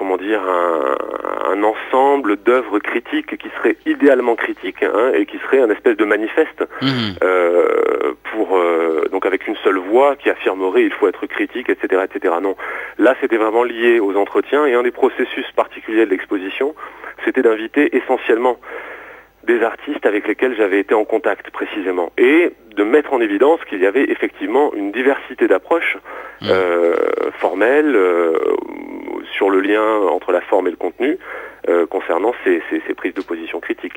[0.01, 0.97] comment dire, un,
[1.51, 6.05] un ensemble d'œuvres critiques qui seraient idéalement critiques hein, et qui serait un espèce de
[6.05, 6.63] manifeste
[7.23, 12.03] euh, pour euh, donc avec une seule voix qui affirmerait il faut être critique, etc.,
[12.03, 12.33] etc.
[12.41, 12.55] Non,
[12.97, 16.73] là c'était vraiment lié aux entretiens et un des processus particuliers de l'exposition,
[17.23, 18.57] c'était d'inviter essentiellement
[19.45, 22.11] des artistes avec lesquels j'avais été en contact précisément.
[22.17, 25.97] Et de mettre en évidence qu'il y avait effectivement une diversité d'approches
[26.43, 26.95] euh,
[27.39, 28.33] formelles euh,
[29.35, 31.17] sur le lien entre la forme et le contenu
[31.69, 33.93] euh, concernant ces, ces- ces prises de position critiques.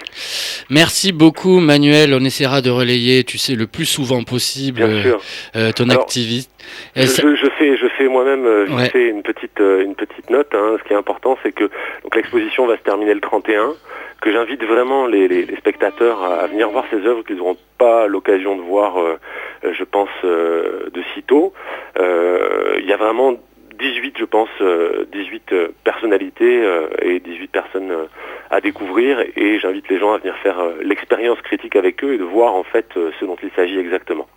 [0.70, 2.12] Merci beaucoup, Manuel.
[2.14, 5.20] On essaiera de relayer, tu sais, le plus souvent possible Bien sûr.
[5.56, 6.48] euh, ton activité.
[6.96, 8.90] Je, Euh, ça- je- fais, je fais moi-même euh, Ouais.
[9.10, 10.48] une petite, euh, une petite note.
[10.54, 10.76] hein.
[10.78, 11.64] Ce qui est important, c'est que
[12.02, 13.72] donc l'exposition va se terminer le 31,
[14.20, 17.56] que j'invite vraiment les, les- les spectateurs à, venir voir ces œuvres qu'ils n'auront
[18.08, 19.18] l'occasion de voir, euh,
[19.62, 21.52] je pense, euh, de sitôt.
[21.98, 23.34] Euh, Il y a vraiment
[23.78, 26.62] 18, je pense, euh, 18 euh, personnalités
[27.02, 27.92] et 18 personnes
[28.54, 32.18] à découvrir et j'invite les gens à venir faire euh, l'expérience critique avec eux et
[32.18, 34.28] de voir en fait euh, ce dont il s'agit exactement.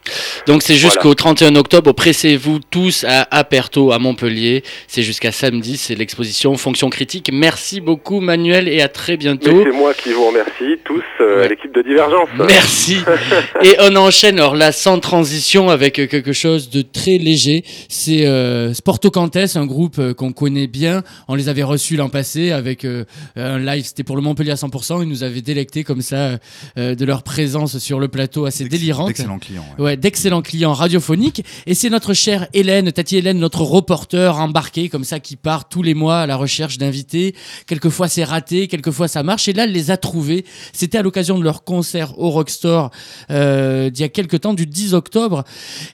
[0.47, 1.35] Donc c'est jusqu'au Voilà.
[1.35, 1.91] 31 octobre.
[1.93, 4.63] Pressez-vous tous à Aperto à Montpellier.
[4.87, 5.77] C'est jusqu'à samedi.
[5.77, 7.29] C'est l'exposition Fonction critique.
[7.31, 9.63] Merci beaucoup, Manuel, et à très bientôt.
[9.63, 12.29] C'est moi qui vous remercie tous, euh, l'équipe de Divergence.
[12.37, 12.97] Merci.
[13.63, 17.63] Et on enchaîne alors là sans transition avec euh, quelque chose de très léger.
[17.89, 21.03] C'est euh, Sporto Cantes, un groupe qu'on connaît bien.
[21.27, 23.05] On les avait reçus l'an passé avec euh,
[23.35, 25.03] un live, c'était pour le Montpellier à 100%.
[25.03, 26.39] Ils nous avaient délecté comme ça
[26.77, 29.07] euh, de leur présence sur le plateau assez délirante.
[29.07, 31.43] d'excellents clients, Ouais, d'excellents clients radiophoniques.
[31.67, 35.83] Et c'est notre chère Hélène, Tati Hélène, notre reporter embarqué comme ça qui part tous
[35.83, 37.35] les mois à la recherche d'invités.
[37.67, 39.47] Quelquefois c'est raté, quelquefois ça marche.
[39.49, 40.45] Et là, elle les a trouvés.
[40.73, 42.89] C'était à l'occasion de leur concert au Rockstore
[43.29, 45.43] euh, d'il y a quelques temps, du 10 octobre.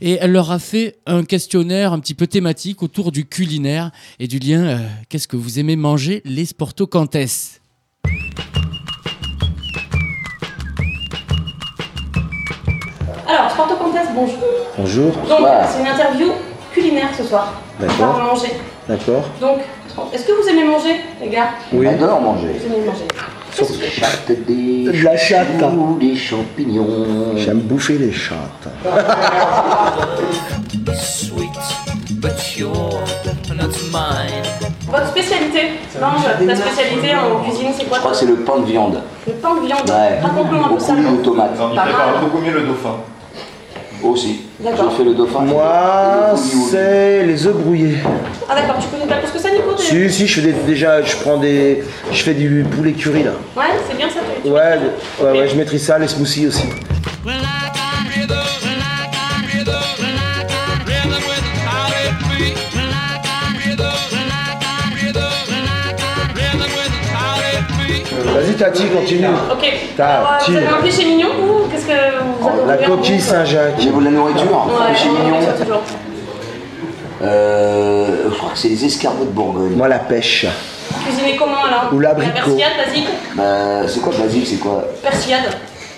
[0.02, 3.90] Et elle leur a fait un questionnaire un petit peu thématique autour du culinaire
[4.20, 4.64] et du lien.
[4.64, 7.63] euh, Qu'est-ce que vous aimez manger, les Sporto Cantes
[13.28, 14.38] Alors, Sporto Contes, bonjour.
[14.78, 15.12] Bonjour.
[15.28, 16.28] Donc, c'est une interview
[16.74, 17.54] culinaire ce soir.
[17.80, 18.16] D'accord.
[18.16, 18.52] On va manger.
[18.88, 19.24] D'accord.
[19.40, 19.60] Donc,
[20.14, 21.50] est-ce que vous aimez manger, les gars?
[21.72, 21.86] Oui.
[21.90, 22.56] J'adore manger.
[22.60, 23.06] Vous aimez manger.
[23.92, 25.48] Chatte des De la chatte.
[25.60, 27.36] choux, des champignons.
[27.38, 28.68] J'aime bouffer les chattes.
[30.96, 31.50] Sweet,
[32.24, 32.74] but you're
[33.54, 34.42] not mine.
[34.88, 35.60] Votre spécialité
[36.00, 36.08] Non,
[36.48, 39.02] ta spécialité en cuisine, c'est quoi Je crois que c'est le pain de viande.
[39.28, 39.90] Le pain de viande.
[39.90, 40.20] Ouais.
[40.22, 40.94] Raconte-nous un peu Beaucoup ça.
[40.96, 41.58] de tomates.
[41.58, 41.86] Pas mal.
[42.22, 42.96] beaucoup mieux le dauphin.
[44.02, 44.42] Aussi.
[44.60, 44.92] D'accord.
[44.92, 45.40] Je fais le dauphin.
[45.42, 46.36] Moi,
[46.72, 47.98] c'est les œufs brouillés.
[48.50, 50.64] Ah d'accord, tu connais pas plus que ça, Nico t'es- Si, si, je fais des-
[50.68, 53.32] déjà, je prends des, je fais du poulet curry là.
[53.56, 54.20] Ouais, c'est bien ça.
[54.44, 54.80] tu- Ouais,
[55.22, 56.66] ouais, ouais, je maîtrise ça, les smoothies aussi.
[68.64, 69.28] Tati, continue.
[69.52, 69.74] Ok.
[69.98, 70.52] Tati.
[70.52, 71.92] Euh, vous avez un péché mignon, vous Qu'est-ce que
[72.40, 73.78] vous avez La coquille vous Saint-Jacques.
[73.80, 75.42] Niveau de la nourriture, péché mignon.
[75.42, 75.82] ça, toujours.
[77.22, 79.74] Euh, je crois que c'est les escargots de Bourgogne.
[79.76, 80.46] Moi, la pêche.
[81.06, 82.34] Cuisiner comment alors Ou La l'abricot.
[82.34, 85.44] persillade, basique Bah, c'est quoi basique C'est quoi Persillade.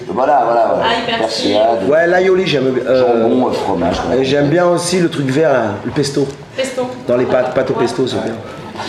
[0.07, 0.83] Voilà, voilà, voilà.
[0.89, 2.75] Ah, Persillade, Ouais, l'aioli, j'aime.
[2.85, 3.95] euh, jambon, fromage.
[4.21, 6.27] j'aime bien aussi le truc vert, là, le pesto.
[6.57, 6.87] Pesto.
[7.07, 8.33] Dans les pâtes, pâtes au pesto, c'est bien.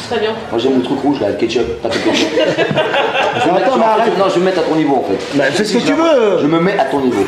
[0.09, 0.31] Très bien.
[0.51, 2.29] Moi j'aime le truc rouge là, le ketchup, pas de ketchup.
[2.37, 5.37] je vais attends, non, je vais me mettre à ton niveau en fait.
[5.37, 7.25] Bah, fais ce que tu veux Je me mets à ton niveau.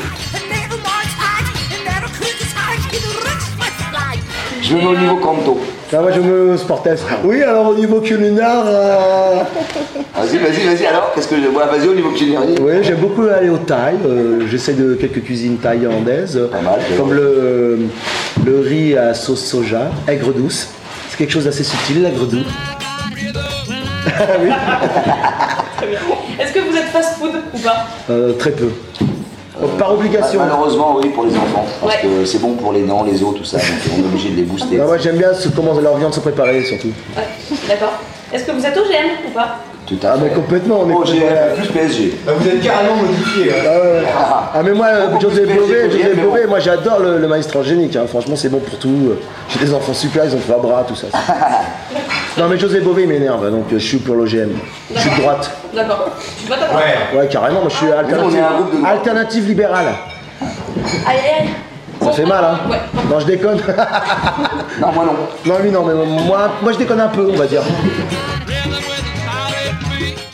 [4.62, 5.58] Je me mets au niveau canto.
[5.90, 7.00] Ah, moi je me sportif.
[7.24, 8.62] Oui, alors au niveau culinaire.
[8.66, 9.42] Euh,
[10.14, 11.48] vas-y, vas-y, vas-y, alors, qu'est-ce que je.
[11.48, 12.42] Voilà, vas-y au niveau culinaire.
[12.60, 13.94] Oui, j'aime beaucoup aller au Thaï.
[14.04, 16.38] Euh, j'essaie de quelques cuisines thaïlandaises.
[16.52, 17.78] Pas mal, comme le,
[18.44, 20.68] le riz à sauce soja, aigre douce.
[21.10, 22.44] C'est quelque chose d'assez subtil, l'aigre douce.
[24.40, 24.50] oui.
[26.40, 28.70] Est-ce que vous êtes fast-food ou pas euh, très peu.
[29.78, 30.40] Par obligation.
[30.40, 31.66] Malheureusement, oui, pour les enfants.
[31.80, 32.00] Parce Ouais.
[32.02, 33.58] que c'est bon pour les dents, les os, tout ça.
[33.58, 34.78] Donc on est obligé de les booster.
[34.80, 36.92] Ah, moi j'aime bien ce- comment leur viande se préparer surtout.
[37.16, 37.24] Ouais,
[37.68, 37.92] d'accord.
[38.32, 39.56] Est-ce que vous êtes OGM ou pas
[39.88, 42.18] Tout à Ah mais complètement, on est Oh, j'ai complètement- plus PSG.
[42.26, 43.52] vous êtes carrément modifié.
[43.58, 44.02] Ah, ouais, ouais.
[44.54, 44.86] Ah, mais moi,
[45.20, 47.96] José Bové, José Bové, moi j'adore le, le maïs transgénique.
[47.96, 48.04] hein.
[48.06, 49.12] Franchement, c'est bon pour tout.
[49.48, 51.06] J'ai des enfants super, ils ont trois bras, tout ça.
[52.38, 54.50] non mais José Bové il m'énerve, donc euh, je suis pour l'OGM.
[54.94, 55.50] Je suis de droite.
[55.74, 56.10] D'accord.
[56.38, 56.80] Tu dois t'attendre.
[57.16, 58.40] Ouais, carrément, moi je suis Nous, on alternative,
[58.82, 59.86] de- alternative libérale.
[60.42, 60.46] Aïe,
[61.06, 61.48] aïe, aïe.
[62.02, 62.76] Ça fait mal, hein Ouais.
[63.10, 63.58] Non, je déconne.
[64.80, 65.14] non, moi non.
[65.52, 67.62] Non, lui non, mais moi, moi je déconne un peu, on va dire.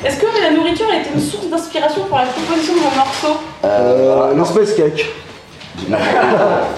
[0.04, 3.40] Est-ce que la nourriture a été une source d'inspiration pour la composition de mon morceau
[3.64, 5.06] Euh, le space cake.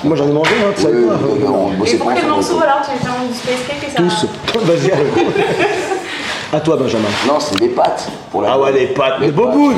[0.04, 1.14] moi j'en ai mangé, hein, tu savais pas.
[1.86, 4.60] Et pour quel morceau alors tu faire du space cake et ça Tous.
[4.60, 5.10] Vas-y, allez.
[6.52, 7.08] À toi, Benjamin.
[7.26, 8.08] Non, c'est des pâtes.
[8.30, 9.74] Pour la Ah ouais, les pâtes, les bobounes.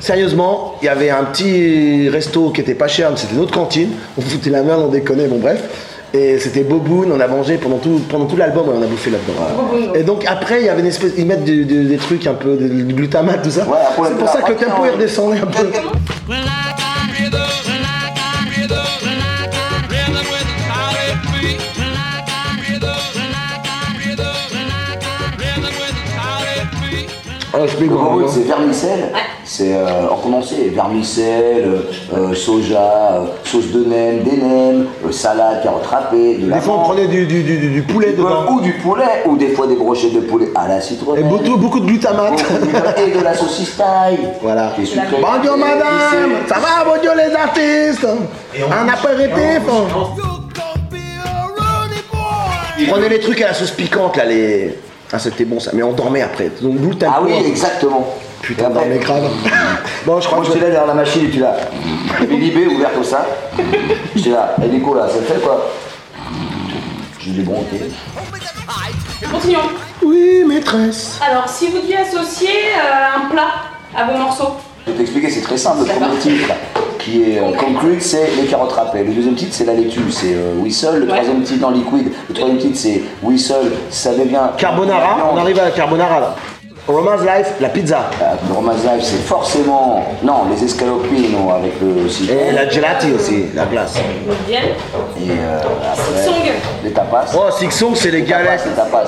[0.00, 3.90] Sérieusement, il y avait un petit resto qui était pas cher, mais c'était notre cantine.
[4.16, 5.62] On foutait la merde, on déconnait, bon bref.
[6.16, 9.34] Et c'était Boboon, on a mangé pendant tout, pendant tout l'album, on a bouffé là-dedans.
[9.94, 12.32] Et donc après, il y avait une espèce, ils mettent du- du- des trucs un
[12.34, 13.66] peu, du glutamate, tout ça.
[14.08, 15.66] C'est pour ça que le tempo il redescendait un peu.
[27.80, 28.26] Le hein.
[28.28, 29.12] c'est vermicelle.
[29.44, 30.70] C'est euh, en condensé.
[30.74, 31.82] Vermicelle,
[32.16, 36.62] euh, soja, euh, sauce de nem, des nems, euh, salade, carotte râpée, de la Des
[36.62, 38.46] fois, on prenait du, du, du, du- du poulet du dedans.
[38.52, 41.24] ou du poulet, ou des fois des brochettes de poulet à la Et citronnelle.
[41.28, 42.44] beaucoup, beaucoup de glutamate.
[43.06, 44.18] Et de la saucisse taille.
[44.42, 44.72] Voilà.
[44.76, 48.06] Bonjour Et madame, ça va bonjour les artistes?
[48.70, 49.62] Un apéritif
[52.88, 54.78] Prenez les trucs à la sauce piquante là, les...
[55.12, 56.50] Ah c'était bon ça, mais on dormait après.
[56.60, 57.12] Donc d'où le tempo.
[57.16, 58.14] Ah oui, exactement.
[58.42, 59.22] Putain, on dormait grave.
[60.06, 61.56] bon, je crois Moi que j'étais là derrière la machine et tu l'as.
[62.22, 63.26] Et l'IB ouvert comme ça.
[64.14, 64.54] J'étais là.
[64.62, 65.72] Et Nico là, ça te fait quoi
[67.20, 67.90] Je l'ai bronqué.
[69.30, 69.60] Continuons.
[70.02, 71.18] Oui, maîtresse.
[71.26, 73.48] Alors, si vous deviez associer euh, un plat
[73.96, 74.56] à vos morceaux,
[74.86, 75.80] Je vais t'expliquer, c'est très simple.
[75.80, 76.54] Le premier titre,
[77.00, 79.02] qui est euh, Concrete, c'est les carottes râpées.
[79.02, 81.00] Le deuxième titre, c'est la laitue, c'est euh, Whistle.
[81.00, 82.12] Le troisième titre, dans Liquid.
[82.28, 83.72] Le troisième titre, c'est Whistle.
[83.90, 84.42] Ça devient.
[84.56, 86.36] Carbonara, on arrive à la carbonara là.
[86.88, 87.98] Romance Life, la pizza.
[88.48, 90.04] Le Romance Life, c'est forcément.
[90.22, 92.36] Non, les escalopino avec le citron.
[92.48, 93.94] Et la gelati aussi, la glace.
[94.46, 94.60] bien.
[94.60, 95.58] Et euh,
[95.92, 96.34] après, Song.
[96.84, 97.24] les tapas.
[97.36, 98.62] Oh, Six Song, c'est les galettes.
[98.66, 99.04] Les tapas.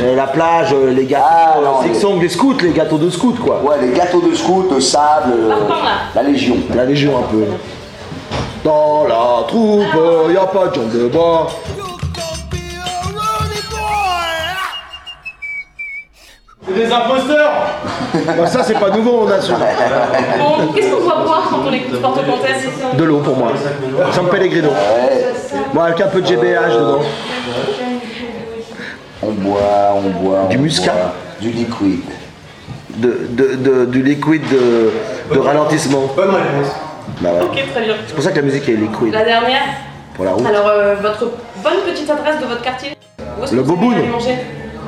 [0.00, 1.24] Euh, La plage, euh, les gâteaux.
[1.28, 3.62] Ah, euh, non, Six les- Song, les scouts, les gâteaux de scouts quoi.
[3.64, 5.52] Ouais, les gâteaux de scout, le sable, euh,
[6.14, 6.56] la Légion.
[6.74, 7.44] La Légion un peu.
[8.64, 9.82] Dans la troupe,
[10.32, 11.48] y a pas de jambes de bois.
[16.74, 17.52] Des imposteurs
[18.26, 19.52] Bah, ça c'est pas nouveau, on a su.
[19.52, 23.52] Bon, qu'est-ce qu'on doit boire quand on écoute Porte Comtesse De l'eau pour moi.
[24.12, 24.70] San Pellegrino.
[25.72, 27.00] Bon, avec un peu de GBH dedans.
[29.22, 29.60] On boit,
[29.96, 30.46] on boit.
[30.50, 30.92] Du on muscat.
[30.92, 32.00] boit, Du liquide.
[32.96, 34.90] De, de, de- du liquide de,
[35.34, 36.02] de ralentissement.
[36.16, 36.74] Bonne réponse.
[37.20, 37.42] Bah ouais.
[37.44, 37.94] Ok, très bien.
[38.06, 39.12] C'est pour ça que la musique est liquide.
[39.12, 39.60] La dernière
[40.14, 40.46] Pour la route.
[40.46, 41.30] Alors, euh, votre
[41.62, 42.90] bonne petite adresse de votre quartier?
[43.40, 43.92] Où est-ce Le que vous Boboon.
[43.92, 44.36] allez aller manger?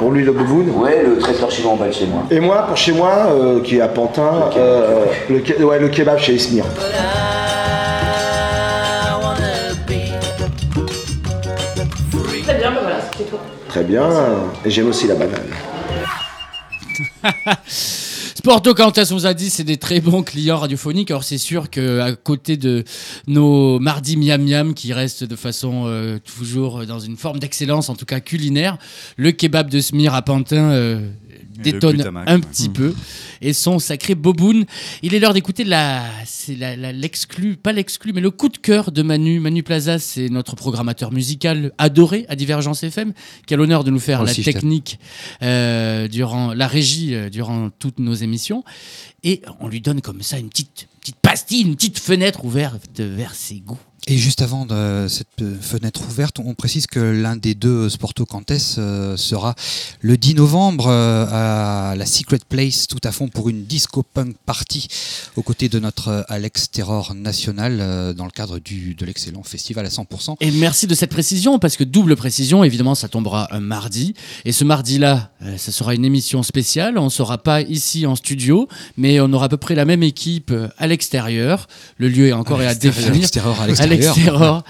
[0.01, 0.71] Pour lui, le bouboune.
[0.71, 2.23] Ouais, le traiteur chinois en bas de chez moi.
[2.31, 5.91] Et moi, pour chez moi, euh, qui est à Pantin, euh, le, ke- ouais, le
[5.91, 6.65] kebab chez Ismir.
[12.45, 13.37] Très bien, bah voilà, c'était tout.
[13.69, 14.09] Très bien.
[14.65, 15.51] Et j'aime aussi la banane.
[18.35, 21.11] Sporto Cantas, on vous a dit, c'est des très bons clients radiophoniques.
[21.11, 22.85] Alors c'est sûr que à côté de
[23.27, 27.95] nos mardis miam miam qui restent de façon euh, toujours dans une forme d'excellence, en
[27.95, 28.79] tout cas culinaire,
[29.17, 31.01] le kebab de Smir à Pantin euh,
[31.63, 32.41] détonne un ouais.
[32.41, 32.95] petit peu
[33.43, 34.65] et son sacré boboun.
[35.03, 38.93] Il est l'heure d'écouter la, c'est la- l'exclu, pas l'exclu, mais le coup de cœur
[38.93, 39.41] de Manu.
[39.41, 43.13] Manu Plaza, c'est notre programmateur musical adoré à Divergence FM,
[43.47, 44.99] qui a l'honneur de nous faire la technique
[45.43, 48.65] euh, durant la régie euh, durant toutes nos émissions.
[49.23, 53.35] et on lui donne comme ça une petite, petite pastille, une petite fenêtre ouverte vers
[53.35, 53.79] ses goûts.
[54.07, 58.25] Et juste avant de cette euh, fenêtre ouverte, on précise que l'un des deux Sporto
[58.25, 59.55] Cantes euh, sera
[60.01, 64.35] le 10 novembre euh, à la Secret Place tout à fond pour une disco punk
[64.47, 64.89] party
[65.37, 69.91] aux côtés de notre Alex Terror national dans le cadre du, de l'excellent festival à
[69.91, 70.37] 100%.
[70.41, 74.15] Et merci de cette précision, parce que double précision, évidemment, ça tombera un mardi.
[74.45, 76.99] Et ce mardi-là, ça sera une émission spéciale.
[76.99, 80.03] On ne sera pas ici en studio, mais on aura à peu près la même
[80.03, 81.69] équipe à l'extérieur.
[81.99, 83.11] Le lieu est encore À définir.
[83.11, 83.90] à l'extérieur, à l'extérieur.
[83.91, 84.65] L'extérieur.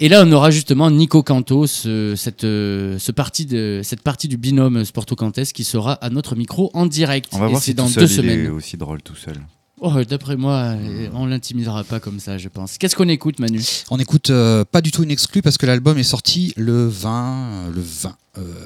[0.00, 4.28] Et là, on aura justement Nico Canto, ce- cette, euh, ce parti de, cette partie
[4.28, 7.30] du binôme Sporto Cantes qui sera à notre micro en direct.
[7.32, 8.44] On va Et voir c'est si dans seul, deux il semaines.
[8.46, 9.36] est aussi drôle tout seul.
[9.80, 12.78] Oh, D'après moi, euh, on l'intimidera pas comme ça, je pense.
[12.78, 13.60] Qu'est-ce qu'on écoute, Manu?
[13.90, 17.34] On écoute euh, pas du tout une exclue parce que l'album est sorti le 20,
[17.68, 18.12] euh, le 20 euh,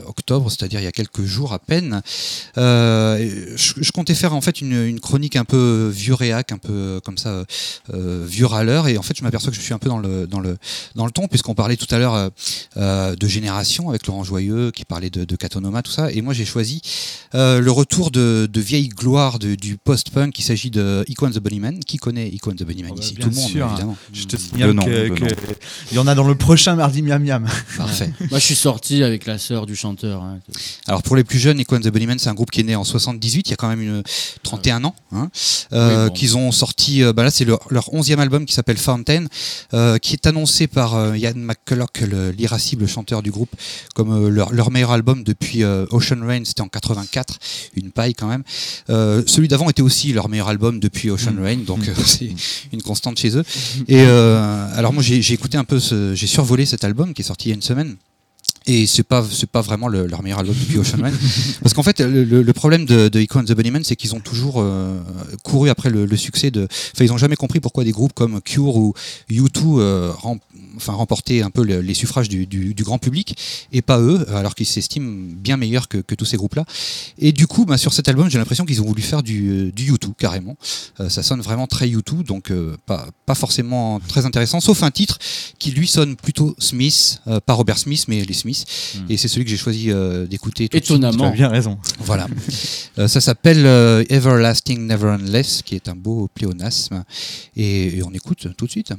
[0.07, 2.03] octobre, c'est-à-dire il y a quelques jours à peine.
[2.59, 6.59] Euh, je, je comptais faire en fait une, une chronique un peu vieux réac, un
[6.59, 7.45] peu comme ça,
[7.95, 10.27] euh, vieux râleur, et en fait je m'aperçois que je suis un peu dans le
[10.27, 10.57] dans le
[10.95, 12.29] dans le ton puisqu'on parlait tout à l'heure euh,
[12.77, 16.35] euh, de génération avec Laurent Joyeux qui parlait de, de Katonoma, tout ça, et moi
[16.35, 16.81] j'ai choisi
[17.35, 20.39] euh, le retour de, de vieille gloire de- du post-punk.
[20.39, 21.81] Il s'agit de and the Bunnymen.
[21.85, 23.67] Qui connaît and the Bunnymen ici Bien Tout le monde, sûr.
[23.67, 23.97] évidemment.
[24.13, 25.35] Je te signale que- que-
[25.91, 27.47] il y en a dans le prochain mardi miam miam.
[27.77, 28.13] Parfait.
[28.31, 30.23] Moi, je suis sorti avec la sœur du chanteur.
[30.23, 30.39] hein.
[30.87, 32.77] Alors pour les plus jeunes, Echo and the Bunnymen, c'est un groupe qui est né
[32.77, 34.03] en 78, il y a quand même une
[34.43, 35.31] 31 ans, hein,
[35.73, 36.15] euh, Oui, bon.
[36.15, 37.03] qu'ils ont sorti.
[37.03, 39.27] euh, bah là, c'est leur, leur 11e album qui s'appelle Fountain,
[39.75, 43.51] euh, qui est annoncé par euh, Ian McCulloch, le- l'irascible chanteur du groupe,
[43.95, 47.39] comme euh, leur, leur meilleur album depuis euh, Ocean Rain, c'était en 84,
[47.77, 48.43] une paille quand même.
[48.89, 51.43] Euh, celui d'avant était aussi leur meilleur album depuis Ocean Mm.
[51.43, 52.31] Rain, donc euh, c'est
[52.73, 53.45] une constante chez eux.
[53.89, 55.79] Et euh, alors moi, j'ai écouté un peu,
[56.15, 57.97] j'ai survolé cet album qui est sorti il y a une semaine.
[58.67, 61.13] Et c'est pas c'est pas vraiment le- leur meilleur album depuis Ocean Rain
[61.63, 64.21] parce qu'en fait le, le- problème de, de Echo and the Bunnymen c'est qu'ils ont
[64.21, 64.99] toujours euh,
[65.43, 68.41] couru après le, le succès de enfin ils ont jamais compris pourquoi des groupes comme
[68.43, 68.93] Cure ou
[69.31, 70.13] U2 euh,
[70.77, 73.37] enfin remportaient un peu le- les suffrages du, du- du grand public
[73.73, 76.65] et pas eux alors qu'ils s'estiment bien meilleurs que, que tous ces groupes là
[77.19, 79.93] et du coup bah, sur cet album j'ai l'impression qu'ils ont voulu faire du, du
[79.93, 80.57] U2 carrément
[81.01, 84.91] Euh, ça sonne vraiment très U2 donc euh, pas, pas forcément très intéressant sauf un
[84.91, 85.19] titre
[85.59, 88.65] qui lui sonne plutôt Smith euh, pas Robert Smith mais les Smiths
[89.09, 90.97] et c'est celui que j'ai choisi euh, d'écouter tout de suite.
[90.97, 91.31] Étonnamment.
[91.31, 91.79] Tu as bien raison.
[92.01, 92.27] Voilà.
[92.99, 97.05] Euh, ça s'appelle euh, Everlasting Never Unless, qui est un beau pléonasme.
[97.57, 98.93] Et, et on écoute tout de suite.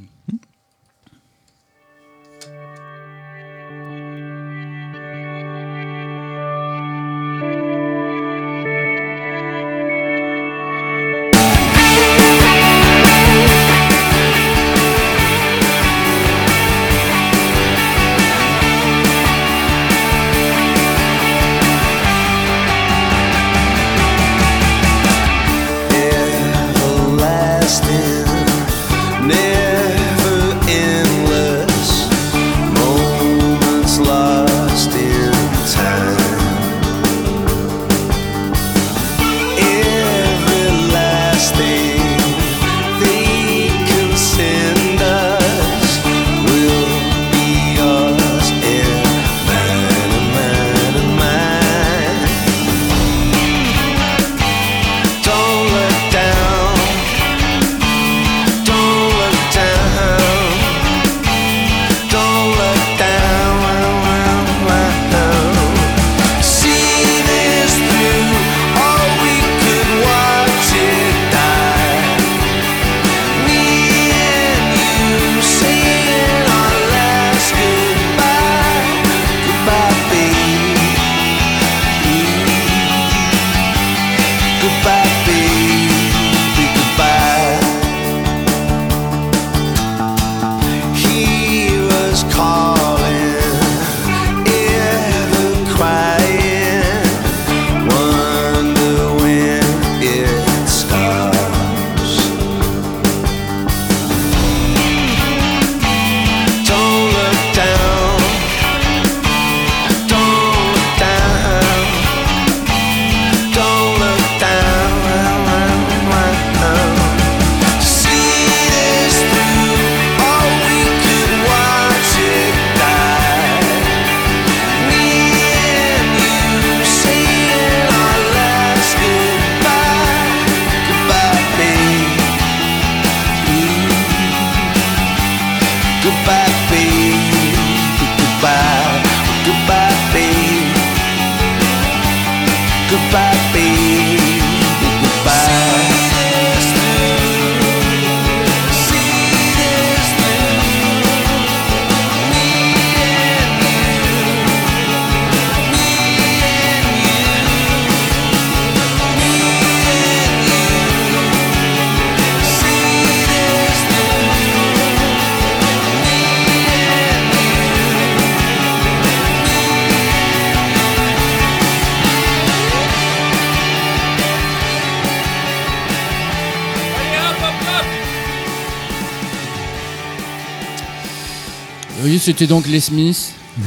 [182.42, 183.32] C'était donc les Smiths.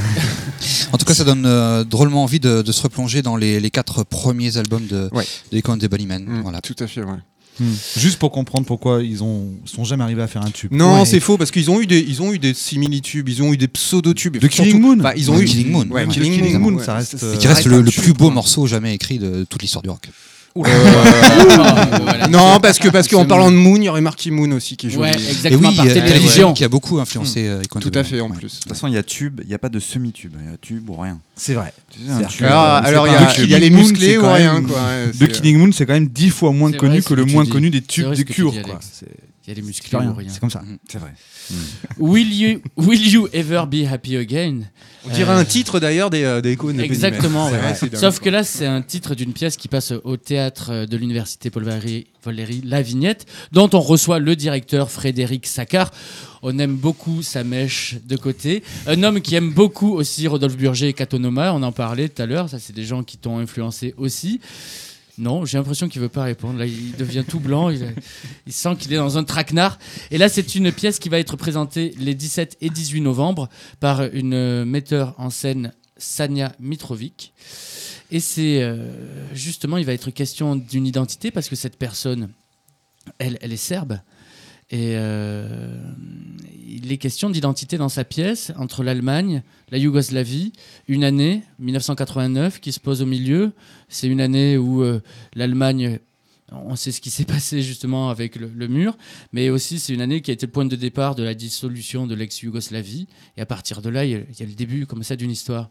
[0.91, 3.69] En tout cas, ça donne euh, drôlement envie de, de se replonger dans les, les
[3.69, 5.26] quatre premiers albums de, Ouais.
[5.52, 6.41] de Echo and the Bunnymen.
[6.41, 6.61] voilà.
[6.61, 7.18] Tout à fait, ouais.
[7.60, 7.72] Hmm.
[7.97, 10.72] Juste pour comprendre pourquoi ils ont sont jamais arrivés à faire un tube.
[10.73, 11.06] Non, Ouais.
[11.06, 13.57] c'est faux parce qu'ils ont eu des, ils ont eu des similitubes, ils ont eu
[13.57, 14.38] des pseudo-tubes.
[14.38, 14.97] De Killing Moon.
[14.97, 15.88] Bah, ils ont Ouais, eu Killing Moon.
[15.89, 16.84] Ouais, Ouais, Killing, Killing Moon, Moon, ouais.
[16.85, 18.34] ça reste, euh, Qui reste le, le tube, plus beau quoi.
[18.34, 20.10] morceau jamais écrit de toute l'histoire du rock.
[20.56, 22.27] Voilà.
[22.30, 24.90] Non, parce que parce qu'en parlant de Moon, il y aurait Marty Moon aussi qui
[24.90, 25.03] joli.
[25.11, 26.53] Ouais, Et exactement, oui, par euh, télévision.
[26.53, 28.38] qui a beaucoup influencé euh, and the Tout à fait en Ouais.
[28.38, 28.56] plus.
[28.56, 30.34] De toute façon, il y a tube, il n'y a pas de semi-tube.
[30.44, 31.19] Il y a tube ou rien.
[31.36, 31.73] C'est vrai.
[32.41, 33.10] Alors, euh,
[33.40, 34.68] il y a- les musclés ou rien, De
[35.14, 37.82] c'est- Killing Moon, c'est quand même dix fois moins connu que le moins connu des
[37.82, 38.53] tubes tu Cure.
[39.47, 40.27] Il y a les muscles rien, rien.
[40.31, 40.63] c'est comme ça.
[40.89, 41.13] C'est vrai.
[41.99, 44.61] Will you, will you ever be happy again?
[45.05, 47.51] On dirait Euh, un titre d'ailleurs des, euh, des Echo and the Exactement.
[47.51, 47.57] Ouais.
[47.59, 51.51] Vrai, Sauf que là, c'est un titre d'une pièce qui passe au théâtre de l'université
[51.51, 55.91] Paul Valéry, Valéry La Vignette, dont on reçoit le directeur Frédéric Saccard.
[56.41, 58.63] On aime beaucoup sa mèche de côté.
[58.88, 61.53] Un homme qui aime beaucoup aussi Rodolphe Burger et Catonoma.
[61.53, 62.49] On en parlait tout à l'heure.
[62.49, 64.39] Ça, c'est des gens qui t'ont influencé aussi.
[65.17, 66.59] Non, j'ai l'impression qu'il veut pas répondre.
[66.59, 67.69] Là, il devient tout blanc.
[67.69, 69.79] Il, sent qu'il est dans un traquenard.
[70.11, 74.03] Et là, c'est une pièce qui va être présentée les 17 et 18 novembre par
[74.03, 77.33] une metteur en scène, Sania Mitrovic.
[78.11, 82.29] Et c'est euh, justement, il va être question d'une identité parce que cette personne,
[83.17, 83.99] elle, elle est serbe.
[84.71, 85.77] Et euh,
[86.67, 90.53] il est question d'identité dans sa pièce entre l'Allemagne, la Yougoslavie,
[90.87, 93.53] une année, 1989, qui se pose au milieu.
[93.89, 95.01] C'est une année où euh,
[95.35, 95.99] l'Allemagne,
[96.51, 98.97] on sait ce qui s'est passé justement avec le, le mur,
[99.33, 102.07] mais aussi c'est une année qui a été le point de départ de la dissolution
[102.07, 103.07] de l'ex-Yougoslavie.
[103.37, 105.15] Et à partir de là, il y a, il y a le début comme ça
[105.15, 105.69] d'une histoire.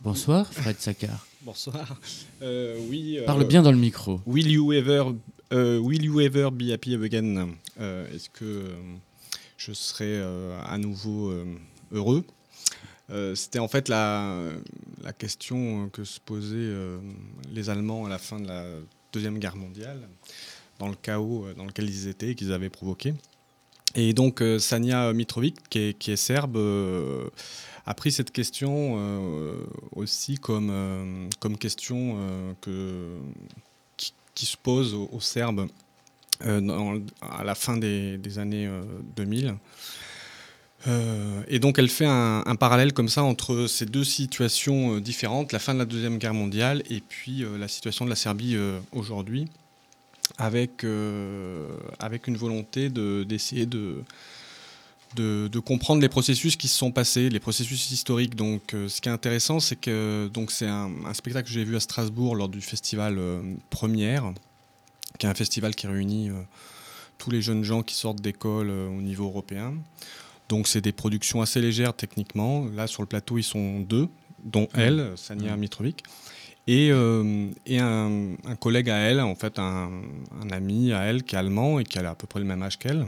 [0.00, 1.26] Bonsoir, Fred Saccard.
[1.42, 1.96] Bonsoir.
[2.42, 3.18] Euh, oui.
[3.24, 4.20] Parle bien dans le micro.
[4.26, 5.12] Will you ever, euh,
[5.52, 8.74] will you ever be happy again Euh, Est-ce que euh,
[9.56, 11.44] je serai euh, à nouveau euh,
[11.92, 12.24] heureux?
[13.10, 14.32] Euh, C'était en fait la,
[15.18, 16.98] question que se posaient euh,
[17.52, 18.64] les Allemands à la fin de la
[19.12, 20.08] deuxième guerre mondiale,
[20.78, 23.14] dans le chaos euh, dans lequel ils étaient et qu'ils avaient provoqué.
[23.94, 27.28] Et donc euh, Sania Mitrovic, qui est, serbe, euh,
[27.86, 29.64] a pris cette question euh,
[29.94, 31.28] aussi comme, euh,
[31.58, 33.16] question euh, que,
[34.36, 35.66] qui, se pose aux, Serbes
[36.44, 38.82] euh, à la fin des, années euh,
[39.16, 39.56] 2000.
[40.86, 45.52] Euh, et donc elle fait un, parallèle comme ça entre ces deux situations euh, différentes,
[45.52, 48.54] la fin de la Deuxième Guerre mondiale et puis euh, la situation de la Serbie
[48.54, 49.46] euh, aujourd'hui,
[50.38, 51.66] avec, euh,
[51.98, 53.96] avec une volonté de- d'essayer de,
[55.16, 58.36] de, de comprendre les processus qui se sont passés, les processus historiques.
[58.36, 61.64] Donc, euh, ce qui est intéressant, c'est que donc c'est un, un spectacle que j'ai
[61.64, 63.40] vu à Strasbourg lors du festival euh,
[63.70, 64.32] Première,
[65.18, 66.34] qui est un festival qui réunit euh,
[67.18, 69.74] tous les jeunes gens qui sortent d'école au niveau européen.
[70.48, 72.66] Donc, c'est des productions assez légères techniquement.
[72.76, 74.08] Là, sur le plateau, ils sont deux,
[74.44, 76.04] dont elle, Sania Mitrovic.
[76.68, 76.88] Et,
[77.66, 79.90] et un, un collègue à elle, en fait, un,
[80.42, 82.62] un ami à elle qui est allemand et qui a à peu près le même
[82.62, 83.06] âge qu'elle.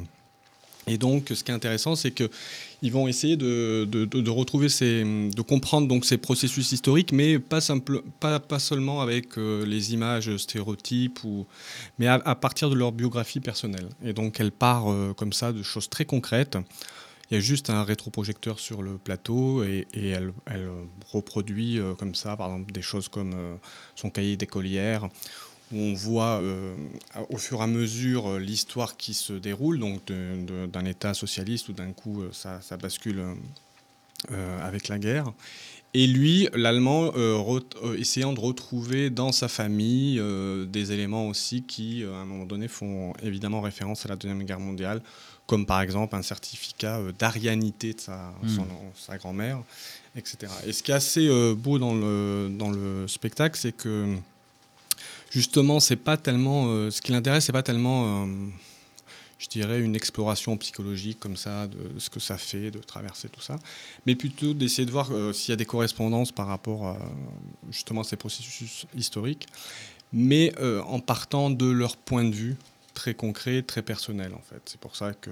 [0.89, 6.05] Et donc, ce qui est intéressant, c'est qu'ils vont essayer de, retrouver de comprendre donc
[6.05, 11.21] ces processus historiques, mais pas, simple, pas, seulement avec euh, les images stéréotypes,
[11.99, 13.89] mais à, partir de leur biographie personnelle.
[14.05, 16.59] Et donc, elle part euh, comme ça de choses très concrètes.
[17.31, 20.33] Il y a juste un rétroprojecteur sur le plateau et, elle,
[21.13, 23.35] reproduit euh, comme ça, par exemple, des choses comme
[23.95, 25.09] son cahier d'écolière,
[25.73, 26.75] où on voit euh,
[27.31, 31.73] au fur et à mesure euh, l'histoire qui se déroule, donc d'un État socialiste où
[31.73, 33.23] d'un coup euh, ça, ça bascule
[34.33, 35.33] euh, avec la guerre.
[35.95, 40.21] Et lui, l'Allemand, euh, essayant de retrouver dans sa famille
[40.69, 44.61] des éléments aussi qui, à un moment donné, font évidemment référence à la Deuxième Guerre
[44.61, 45.01] mondiale,
[45.47, 48.59] comme par exemple un certificat d'arianité de sa, Mm.
[48.95, 49.63] sa grand-mère,
[50.15, 50.53] etc.
[50.67, 54.15] Et ce qui est assez beau dans le, dans le spectacle, c'est que
[55.31, 56.67] justement, c'est pas tellement.
[56.69, 58.27] euh, ce qui l'intéresse, c'est pas tellement, euh,
[59.39, 63.41] je dirais, une exploration psychologique comme ça de ce que ça fait de traverser tout
[63.41, 63.57] ça,
[64.07, 66.99] mais plutôt d'essayer de voir euh, s'il y a des correspondances par rapport à
[67.71, 69.47] justement ces processus historiques,
[70.13, 70.55] mais
[70.87, 72.57] en partant de leur point de vue
[72.95, 74.63] très concret, très personnel en fait.
[74.65, 75.31] C'est pour ça que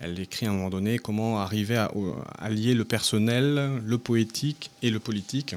[0.00, 1.90] elle écrit à un moment donné comment arriver à,
[2.38, 5.54] à lier le personnel, le poétique et le politique.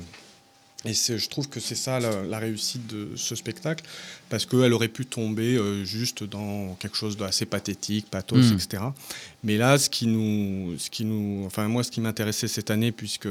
[0.85, 3.83] Et je trouve que c'est ça la, la réussite de ce spectacle,
[4.29, 8.53] parce qu'elle aurait pu tomber euh, juste dans quelque chose d'assez pathétique, pathos, Mm.
[8.55, 8.83] etc.
[9.43, 12.91] Mais là, ce qui nous, ce qui nous, enfin moi, ce qui m'intéressait cette année,
[12.91, 13.27] puisque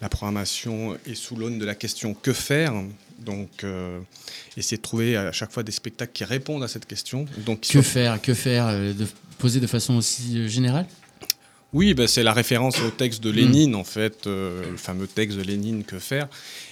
[0.00, 2.72] la programmation est sous l'aune de la question que faire,
[3.18, 3.98] donc euh,
[4.56, 7.26] essayer de trouver à chaque fois des spectacles qui répondent à cette question.
[7.44, 9.06] Donc Que faire Que faire euh, de,
[9.38, 10.86] Poser de façon aussi euh, générale?
[11.72, 15.36] Oui, bah, c'est la référence au texte de Lénine, en fait, euh, le fameux texte
[15.36, 16.28] de Lénine, Que faire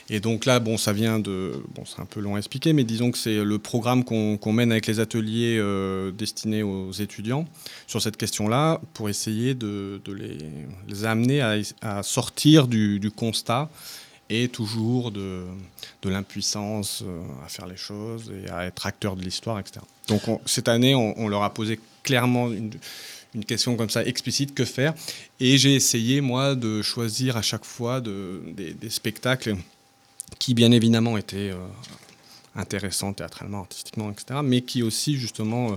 [0.08, 1.52] Et donc là, bon, ça vient de.
[1.74, 4.70] Bon, c'est un peu long à expliquer, mais disons que c'est le programme qu'on mène
[4.70, 7.46] avec les ateliers euh, destinés aux étudiants
[7.86, 11.40] sur cette question-là pour essayer de, les, amener
[11.82, 13.68] à, sortir du, constat
[14.30, 15.44] et toujours de,
[16.04, 19.80] l'impuissance euh, à faire les choses et à être acteur de l'histoire, etc.
[20.06, 22.70] Donc on- cette année, on, leur a posé clairement une,
[23.44, 24.94] question comme ça explicite, que faire
[25.40, 29.56] Et j'ai essayé, moi, de choisir à chaque fois de, des, des spectacles
[30.38, 31.56] qui, bien évidemment, étaient euh,
[32.54, 35.76] intéressants théâtralement, artistiquement, etc., mais qui aussi, justement, euh,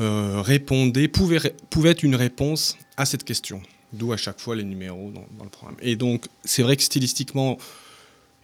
[0.00, 3.62] euh, répondaient, pouvaient, ré- pouvaient être une réponse à cette question.
[3.92, 5.76] D'où à chaque fois les numéros dans, le programme.
[5.80, 7.56] Et donc, c'est vrai que stylistiquement,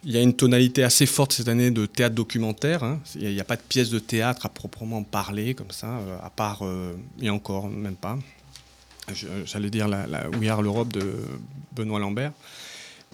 [0.03, 2.83] il y a une tonalité assez forte cette année de théâtre documentaire.
[2.83, 2.99] hein.
[3.15, 6.29] Il n'y a, pas de pièce de théâtre à proprement parler, comme ça, euh, à
[6.31, 8.17] part, euh, et encore, même pas.
[9.45, 11.13] J'allais dire la, la We Are l'Europe de
[11.75, 12.31] Benoît Lambert.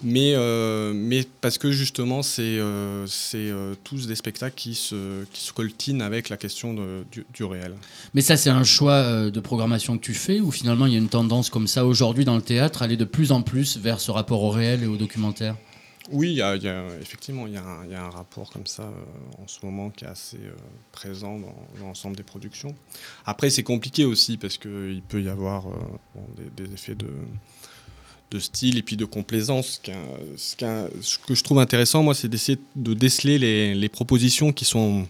[0.04, 5.24] Mais, euh, mais parce que justement, c'est euh, c'est, euh, tous des spectacles qui se,
[5.32, 7.74] qui se coltinent avec la question de- du, du réel.
[8.14, 10.96] Mais ça, c'est un choix euh, de programmation que tu fais ou finalement il y
[10.96, 14.00] a une tendance comme ça aujourd'hui dans le théâtre, aller de plus en plus vers
[14.00, 15.56] ce rapport au réel et au documentaire?
[16.10, 18.50] Oui, y a, y a- effectivement, il y, a un- il y a un rapport
[18.50, 18.92] comme ça
[19.38, 20.40] en ce moment qui est assez
[20.90, 22.74] présent dans, dans l'ensemble des productions.
[23.24, 27.06] Après, c'est compliqué aussi parce qu'il peut y avoir bon, des, des effets de,
[28.32, 29.80] de style et puis de complaisance.
[30.36, 30.56] Ce,
[31.26, 35.06] que je trouve intéressant, moi, c'est d'essayer de déceler les, les propositions qui sont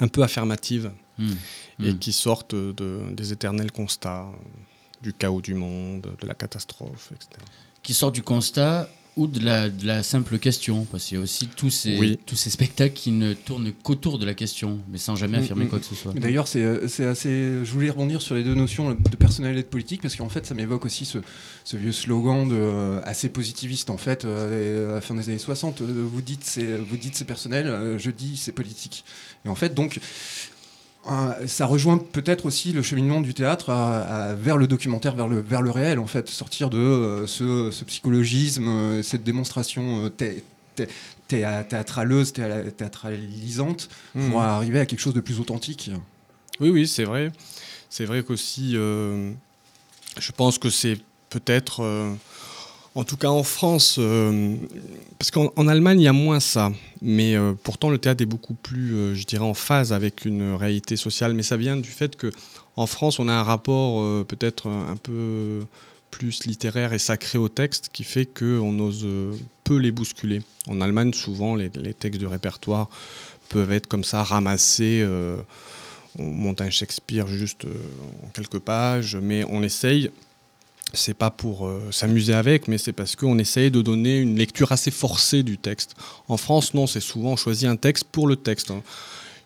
[0.00, 1.32] un peu affirmatives Hmm.
[1.84, 1.98] et Hmm.
[1.98, 4.28] qui sortent de, des éternels constats
[5.02, 7.28] du chaos du monde, de la catastrophe, etc.
[7.82, 8.88] qui sort du constat
[9.18, 12.18] ou de la, de la simple question Parce qu'il y a aussi tous ces, Oui.
[12.24, 15.68] tous ces spectacles qui ne tournent qu'autour de la question, mais sans jamais affirmer Mm,
[15.68, 15.82] quoi mm.
[15.82, 16.12] que ce soit.
[16.14, 17.64] D'ailleurs, c'est euh, c'est assez.
[17.64, 20.46] Je voulais rebondir sur les deux notions de personnel et de politique parce qu'en fait,
[20.46, 21.18] ça m'évoque aussi ce,
[21.64, 25.38] ce vieux slogan de, euh, assez positiviste en fait euh, à la fin des années
[25.38, 25.82] 60.
[25.82, 29.04] euh, Vous dites c'est vous dites c'est personnel, je dis c'est politique.
[29.44, 29.98] Et en fait, donc.
[31.10, 35.28] Euh, Ça rejoint peut-être aussi le cheminement du théâtre à- à- vers le documentaire, vers
[35.28, 40.04] le, vers le réel, en fait, sortir de euh, ce, ce psychologisme, euh, cette démonstration
[40.04, 40.42] euh, thé-
[40.76, 40.88] thé-
[41.28, 44.30] théa- théâtraleuse, théâtralisante, Mhm.
[44.30, 45.90] pour arriver à quelque chose de plus authentique.
[46.60, 47.32] Oui, oui, c'est vrai.
[47.90, 50.98] C'est vrai qu'aussi, je pense que c'est
[51.30, 51.82] peut-être,
[52.98, 54.56] en tout cas en France, euh,
[55.20, 56.72] parce qu'en en Allemagne, il y a moins ça.
[57.00, 60.54] Mais euh, pourtant, le théâtre est beaucoup plus, euh, je dirais, en phase avec une
[60.54, 61.32] réalité sociale.
[61.34, 62.32] Mais ça vient du fait que
[62.88, 65.64] France, on a un rapport peut-être un peu
[66.12, 69.06] plus littéraire et sacré au texte qui fait qu'on ose
[69.64, 70.42] peu les bousculer.
[70.68, 72.88] En Allemagne, souvent, les, les textes de répertoire
[73.48, 75.04] peuvent être comme ça ramassés.
[76.20, 77.64] on monte un Shakespeare juste
[78.24, 80.12] en quelques pages, mais on essaye,
[80.92, 84.72] c'est pas pour euh, s'amuser avec, mais c'est parce qu'on essaye de donner une lecture
[84.72, 85.94] assez forcée du texte.
[86.28, 88.70] En France, non, c'est souvent on choisit un texte pour le texte.
[88.70, 88.82] hein.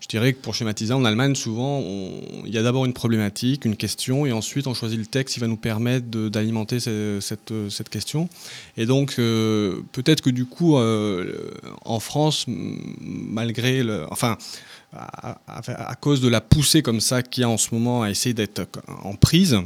[0.00, 1.80] Je dirais que pour schématiser, en Allemagne, souvent,
[2.44, 5.40] il y a d'abord une problématique, une question, et ensuite on choisit le texte qui
[5.40, 8.28] va nous permettre d'alimenter euh, cette question.
[8.76, 14.06] Et donc, euh, peut-être que du coup, en France, malgré le.
[14.10, 14.38] Enfin,
[14.92, 18.34] à cause de la poussée comme ça qu'il y a en ce moment à essayer
[18.34, 18.66] d'être
[19.04, 19.56] en prise,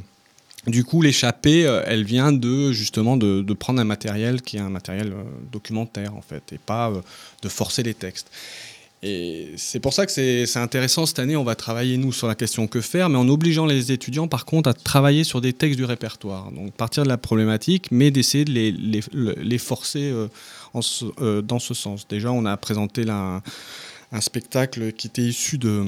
[0.66, 4.68] du coup, l'échappée, euh, elle vient de justement de, prendre un matériel qui est un
[4.68, 5.22] matériel euh,
[5.52, 7.00] documentaire en fait, et pas euh,
[7.42, 8.30] de forcer les textes.
[9.02, 11.36] Et c'est pour ça que c'est intéressant cette année.
[11.36, 14.44] On va travailler nous sur la question que faire, mais en obligeant les étudiants par
[14.46, 16.50] contre à travailler sur des textes du répertoire.
[16.50, 20.12] Donc partir de la problématique, mais d'essayer de les, les, forcer
[20.72, 22.08] dans ce sens.
[22.08, 23.42] Déjà, on a présenté là
[24.12, 25.84] un spectacle qui était issu de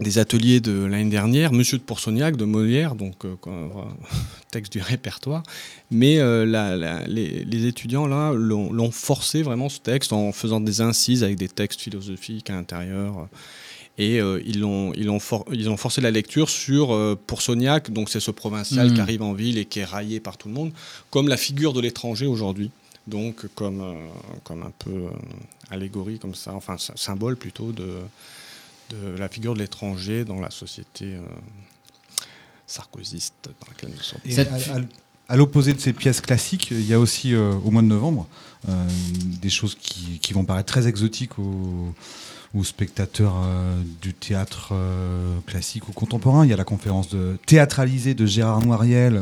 [0.00, 3.90] des ateliers de l'année dernière, Monsieur de Poursognac de Molière, donc euh, voilà,
[4.50, 5.42] texte du répertoire.
[5.92, 10.60] Mais euh, la- la- les, les étudiants là l'ont forcé vraiment ce texte en faisant
[10.60, 13.28] des incises avec des textes philosophiques à l'intérieur.
[13.96, 18.18] Et euh, ils, ont for- ils ont forcé la lecture sur euh, Poursognac, donc c'est
[18.18, 20.72] ce provincial qui arrive en ville et qui est raillé par tout le monde,
[21.10, 22.72] comme la figure de l'étranger aujourd'hui.
[23.06, 23.92] Donc comme, euh,
[24.42, 25.10] comme un peu euh,
[25.70, 27.98] allégorie comme ça, enfin sy- symbole plutôt de,
[28.90, 31.20] de la figure de l'étranger dans la société euh,
[32.66, 34.20] sarkozyste dans laquelle nous sommes.
[34.24, 34.42] Et à,
[34.76, 34.80] à-
[35.26, 38.26] à l'opposé de ces pièces classiques, il y a aussi euh, au mois de novembre
[38.68, 38.72] euh,
[39.40, 41.94] des choses qui, qui vont paraître très exotiques aux,
[42.54, 46.44] aux spectateurs euh, du théâtre euh, classique ou contemporain.
[46.44, 49.20] Il y a la conférence de théâtralisée de Gérard Noiriel.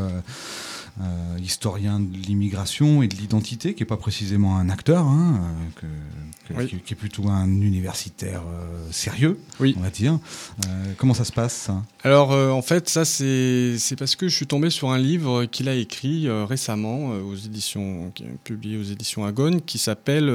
[1.01, 5.81] Euh, historien de l'immigration et de l'identité, qui n'est pas précisément un acteur, hein, euh,
[5.81, 6.69] que- que- Oui.
[6.69, 9.75] qui, qui est plutôt un universitaire euh, sérieux, Oui.
[9.79, 10.19] on va dire.
[10.67, 11.83] Euh, comment ça se passe ça?
[12.05, 15.75] Alors en fait, ça c'est parce que je suis tombé sur un livre qu'il a
[15.75, 20.29] écrit récemment aux éditions, qui est publié aux éditions Agone, qui s'appelle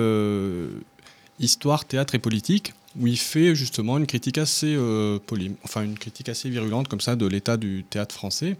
[1.39, 5.97] Histoire, théâtre et politique, où il fait justement une critique assez euh, poly- enfin une
[5.99, 8.57] critique assez virulente comme ça de l'état du théâtre français,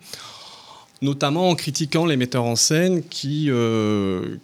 [1.01, 4.37] notamment en critiquant les metteurs en scène qui euh,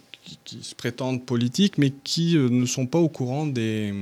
[0.44, 3.94] qui, se prétendent politiques, mais qui euh, ne sont pas au courant des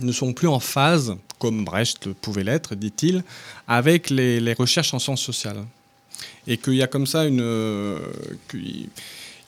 [0.00, 3.24] ne sont plus en phase, comme Brecht pouvait l'être, dit-il,
[3.66, 5.64] avec les, recherches en sciences sociales.
[6.46, 7.40] Et qu'il y a comme ça une.
[7.40, 7.98] euh,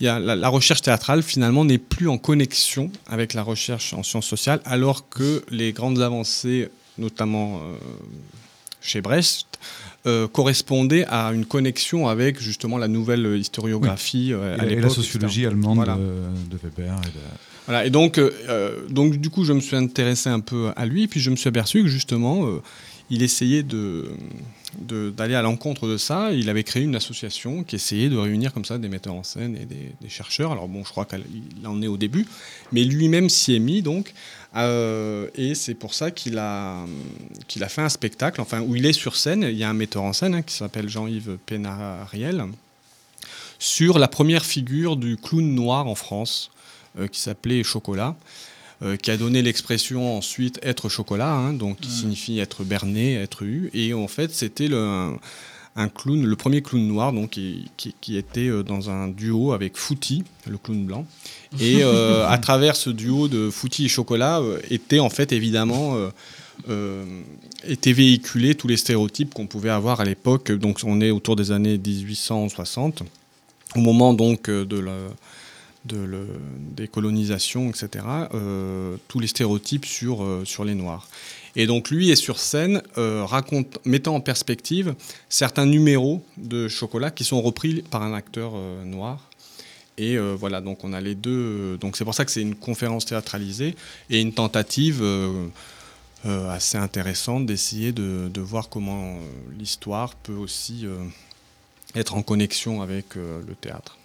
[0.00, 4.02] y a la, la recherche théâtrale, finalement, n'est plus en connexion avec la recherche en
[4.02, 6.68] sciences sociales, alors que les grandes avancées,
[6.98, 7.60] notamment
[8.82, 9.46] chez Brecht,
[10.06, 14.88] euh, correspondaient à une connexion avec justement la nouvelle historiographie euh, et, la etc.
[14.90, 15.96] sociologie allemande Voilà.
[15.96, 16.94] de, Weber.
[17.04, 17.12] et de-
[17.66, 21.06] Voilà, et donc, euh, donc du coup, je me suis intéressé un peu à lui,
[21.06, 22.46] puis je me suis aperçu que justement,
[23.10, 24.10] il essayait de
[24.80, 26.32] de- d'aller à l'encontre de ça.
[26.32, 29.54] Il avait créé une association qui essayait de réunir comme ça des metteurs en scène
[29.54, 30.50] et des, des chercheurs.
[30.50, 31.22] Alors bon, je crois qu'il
[31.66, 32.26] en est au début,
[32.72, 34.14] mais lui-même s'y est mis donc,
[34.54, 36.84] Euh, et c'est pour ça qu'il a
[37.48, 39.42] qu'il a fait un spectacle, enfin où il est sur scène.
[39.42, 42.44] Il y a un metteur en scène hein, qui s'appelle Jean-Yves Pénariel
[43.62, 46.50] sur la première figure du clown noir en France,
[46.98, 48.16] euh, qui s'appelait Chocolat,
[48.82, 53.44] euh, qui a donné l'expression ensuite être chocolat, hein, donc qui signifie être berné, être
[53.44, 53.70] eu.
[53.72, 55.12] Et en fait, c'était le,
[55.76, 59.52] un, clown, le premier clown noir, donc qui, qui- qui était euh, dans un duo
[59.52, 61.06] avec Fouti, le clown blanc.
[61.60, 65.96] Et euh, à travers ce duo de Fouti et Chocolat, euh, était en fait évidemment
[66.68, 67.04] euh,
[67.66, 70.52] étaient véhiculés tous les stéréotypes qu'on pouvait avoir à l'époque.
[70.52, 73.02] Donc on est autour des années 1860,
[73.74, 74.96] au moment donc de la
[75.84, 76.28] de le-
[76.76, 78.04] des colonisations, etc.,
[78.34, 81.08] euh, tous les stéréotypes sur, euh, sur les Noirs.
[81.56, 84.94] Et donc lui est sur scène, euh, raconte, mettant en perspective
[85.28, 89.28] certains numéros de Chocolat qui sont repris par un acteur euh, noir.
[89.98, 91.76] Et euh, voilà, donc on a les deux.
[91.78, 93.76] donc c'est pour ça que c'est une conférence théâtralisée
[94.08, 95.04] et une tentative
[96.24, 99.18] assez intéressante d'essayer de, voir comment
[99.58, 100.86] l'histoire peut aussi
[101.94, 103.98] être en connexion avec le théâtre.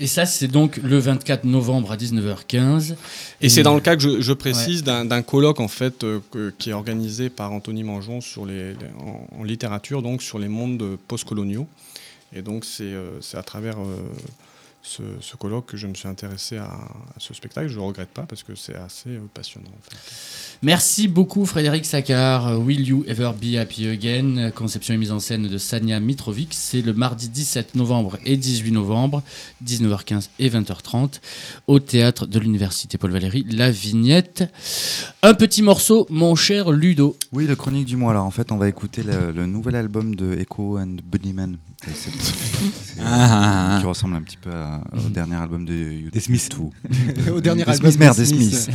[0.00, 2.94] Et ça, c'est donc le 24 novembre à 19h15.
[3.40, 5.04] Et c'est dans le cas que je, je précise Ouais.
[5.04, 8.76] d'un- colloque en fait euh, que- qui est organisé par Anthony Mangeon sur les, les-
[9.00, 11.66] en, en littérature donc sur les mondes postcoloniaux.
[12.34, 13.96] Et donc c'est euh, à travers euh,
[14.88, 17.68] ce, ce colloque que je me suis intéressé à, à ce spectacle.
[17.68, 19.68] Je ne regrette pas parce que c'est assez euh, passionnant.
[19.68, 19.96] en fait.
[20.62, 22.48] Merci beaucoup Frédéric Saccard.
[22.48, 24.50] Euh, Will You Ever Be Happy Again?
[24.54, 26.54] Conception et mise en scène de Sania Mitrovic.
[26.54, 29.22] C'est le mardi 17 novembre et 18 novembre,
[29.64, 31.20] 19h15 et 20h30,
[31.66, 34.44] au théâtre de l'Université Paul Valéry, La Vignette.
[35.22, 37.16] Un petit morceau, mon cher Ludo.
[37.32, 38.12] Oui, le chronique du mois.
[38.12, 41.56] Alors en fait, on va écouter le, le nouvel album de Echo and Bunnyman.
[41.94, 43.78] C'est- c'est- Ah.
[43.80, 46.50] qui ressemble un petit peu à- au dernier album de Des Smiths.
[47.32, 48.68] Au dernier des album Smiths, merde, des des Smiths.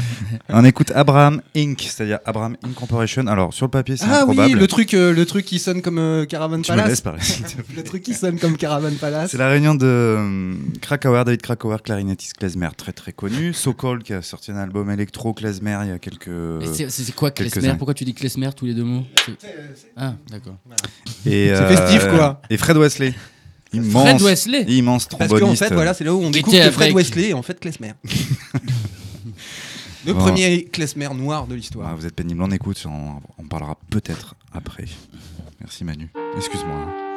[0.50, 3.28] On écoute Abraham Inc., c'est-à-dire Abraham Incorporation.
[3.28, 4.54] Alors sur le papier, c'est Ah improbable.
[4.54, 6.90] oui, le truc, euh, le truc qui sonne comme euh, Caravan Tu me Palace.
[6.90, 7.64] laisses parler, s'il te plaît.
[7.78, 9.32] le truc qui sonne comme Caravan Palace.
[9.32, 13.54] C'est la réunion de euh, Krakauer, David Krakauer, clarinettiste klezmer, très très connu.
[13.54, 16.30] Sokol qui a sorti un album électro klezmer il y a quelques.
[16.74, 17.76] C'est- quoi Klezmer.
[17.78, 19.04] Pourquoi tu dis Klezmer tous les deux mots?
[19.26, 19.50] C'est-
[19.96, 20.56] Ah, d'accord.
[21.24, 22.42] C'est festif, quoi.
[22.50, 23.14] Et Fred Wesley.
[23.74, 25.62] Immense, Fred Wesley Immense Parce tromboniste.
[25.62, 27.41] qu'en fait, voilà, c'est là où on Qui découvre que Fred avec- Wesley est en
[27.41, 27.94] fait Klezmer.
[30.06, 30.20] le Bon.
[30.20, 31.90] premier Klezmer noir de l'histoire.
[31.91, 34.86] Ah, vous êtes pénible, on écoute, on, on parlera peut-être après.
[35.60, 36.10] Merci Manu.
[36.38, 37.12] Excuse-moi.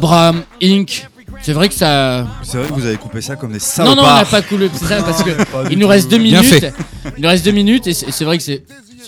[0.00, 1.06] Abraham Inc.
[1.42, 2.26] C'est vrai que ça.
[2.42, 3.96] C'est vrai que vous avez coupé ça comme des Non, salopards.
[3.96, 6.42] non, on n'a pas coulé ça parce que Non, il nous reste deux minutes.
[6.44, 6.72] fait.
[7.16, 8.62] Il nous reste deux minutes et c'est vrai que c'est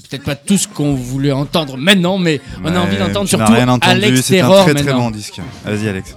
[0.08, 3.68] peut-être pas tout ce qu'on voulait entendre maintenant, mais on a envie d'entendre surtout rien
[3.68, 5.40] entendu, c'est un très très bon disque.
[5.64, 6.14] Vas-y Alex.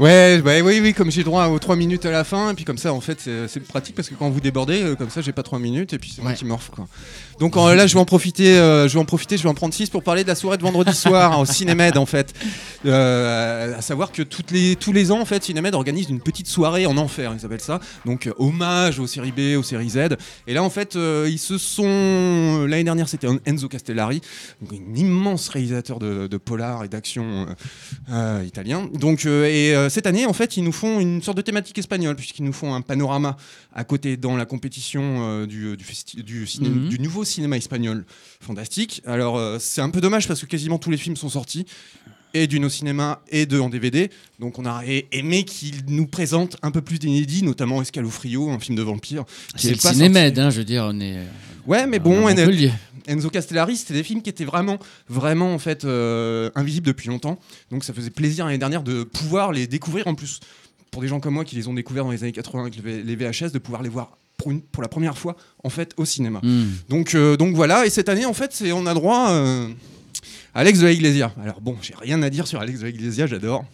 [0.00, 2.64] Ouais, bah, oui, oui, comme j'ai droit aux 3 minutes à la fin, et puis
[2.64, 5.32] comme ça, en fait, c'est pratique parce que quand vous débordez, euh, comme ça, j'ai
[5.32, 6.88] pas 3 minutes, et puis c'est moi qui morphe, quoi.
[7.40, 9.72] Donc là, je vais en profiter, euh, je vais en profiter, je vais en prendre
[9.72, 12.34] 6 pour parler de la soirée de vendredi soir au Cinémed, en fait.
[12.84, 16.48] Euh, à savoir que toutes les, tous les ans, en fait, Cinémed organise une petite
[16.48, 17.80] soirée en enfer, ils appellent ça.
[18.04, 20.16] Donc, euh, hommage aux séries B, aux séries Z.
[20.46, 22.66] Et là, en fait, ils se sont.
[22.68, 24.20] L'année dernière, c'était Enzo Castellari,
[24.70, 27.46] un immense réalisateur de, de polar et d'action
[28.44, 28.86] italien.
[28.92, 32.44] Donc, et cette année, en fait, ils nous font une sorte de thématique espagnole, puisqu'ils
[32.44, 33.36] nous font un panorama
[33.74, 35.76] à côté dans la compétition euh, du,
[36.44, 36.88] ciné- Mhm.
[36.88, 38.04] du nouveau cinéma espagnol
[38.40, 39.02] fantastique.
[39.04, 41.66] Alors, euh, c'est un peu dommage parce que quasiment tous les films sont sortis
[42.34, 44.10] et du no cinéma et de en DVD.
[44.38, 48.76] Donc on aurait aimé qu'ils nous présentent un peu plus d'inédits, notamment Escalofrio, un film
[48.76, 49.24] de vampire.
[49.56, 49.98] C'est est le pas sorti.
[50.40, 51.16] hein, je veux dire, on est.
[51.18, 51.24] euh,
[51.66, 52.28] Ouais, mais à bon, En-.
[53.06, 54.78] Enzo Castellari, c'était des films qui étaient vraiment,
[55.08, 57.38] vraiment en fait euh, invisibles depuis longtemps.
[57.70, 60.40] Donc ça faisait plaisir l'année dernière de pouvoir les découvrir en plus.
[60.90, 63.16] Pour des gens comme moi qui les ont découverts dans les années 80 avec les
[63.16, 66.40] VHS, de pouvoir les voir pour, une- pour la première fois en fait au cinéma.
[66.42, 66.64] Mm.
[66.88, 69.68] Donc, euh, donc voilà, et cette année en fait, on a droit euh,
[70.54, 71.32] Alex de la Iglesia.
[71.42, 73.64] Alors bon, j'ai rien à dire sur Alex de la Iglesia, j'adore.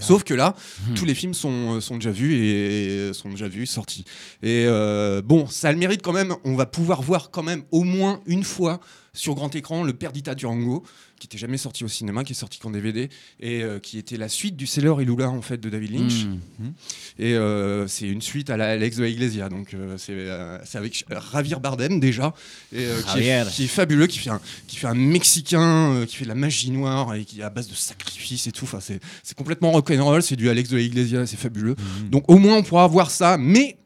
[0.00, 0.54] Sauf que là,
[0.94, 4.04] tous les films sont, sont déjà vus et sont déjà vus, sortis.
[4.42, 6.34] Et euh, bon, ça a le mérite quand même.
[6.44, 8.80] On va pouvoir voir quand même au moins une fois
[9.14, 10.84] sur grand écran le Perdita Durango,
[11.18, 13.10] qui n'était jamais sorti au cinéma, qui est sorti qu'en DVD
[13.40, 16.24] et euh, qui était la suite du Sailor et Lula en fait de David Lynch.
[16.24, 16.70] Mm.
[17.18, 19.50] Et euh, c'est une suite à la Alex de la Iglesia.
[19.50, 22.32] Donc euh, c'est avec Javier Bardem déjà,
[22.72, 23.52] et, qui, est, Javier.
[23.52, 26.70] qui est fabuleux, qui fait un, qui fait un Mexicain, qui fait de la magie
[26.70, 28.64] noire et qui est à base de sacrifices et tout.
[28.64, 31.76] Enfin, c'est complètement rock'n'roll, c'est du Alex de la Iglesia, c'est fabuleux.
[31.78, 32.08] Mhm.
[32.08, 33.76] Donc au moins on pourra voir ça, mais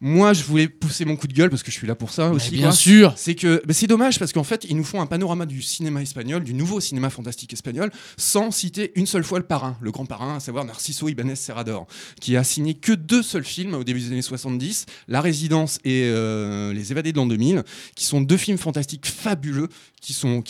[0.00, 2.30] moi, je voulais pousser mon coup de gueule parce que je suis là pour ça
[2.30, 2.52] aussi.
[2.52, 2.72] bien quoi.
[2.72, 3.14] sûr.
[3.16, 6.02] C'est que bah, c'est dommage parce qu'en fait, ils nous font un panorama du cinéma
[6.02, 10.06] espagnol, du nouveau cinéma fantastique espagnol, sans citer une seule fois le parrain, le grand
[10.06, 11.86] parrain, à savoir Narciso Ibanez Serrador,
[12.20, 16.04] qui a signé que deux seuls films au début des années 70, La Résidence et
[16.04, 17.64] euh, Les Évadés de l'an 2000,
[17.96, 19.68] qui sont deux films fantastiques fabuleux,
[20.00, 20.42] qui sont,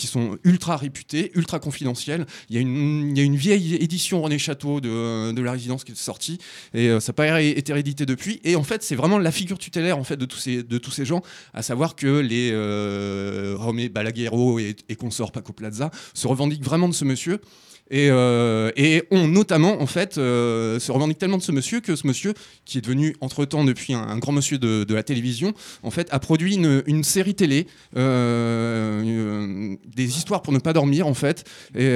[0.45, 2.27] ultra réputés, ultra confidentiels.
[2.51, 6.39] Il y a une, vieille édition René Château de, La Résidence qui est sortie,
[6.75, 8.41] et euh, ça n'a pas été réédité depuis.
[8.45, 10.91] Et en fait, c'est vraiment la figure tutélaire en fait, de, tous ces, de tous
[10.91, 11.23] ces gens,
[11.55, 16.89] à savoir que les euh, Romé Balaguerro et, et consorts Paco Plaza se revendiquent vraiment
[16.89, 17.41] de ce monsieur.
[17.91, 21.97] Et, euh, et ont notamment, en fait, euh, se revendiquent tellement de ce monsieur que
[21.97, 22.35] ce monsieur,
[22.67, 26.07] qui est devenu entre-temps depuis un, un grand monsieur de, de la télévision, en fait,
[26.11, 27.67] a produit une, une série télé,
[27.97, 31.45] euh, euh, des histoires pour ne pas dormir, en fait.
[31.75, 31.89] Et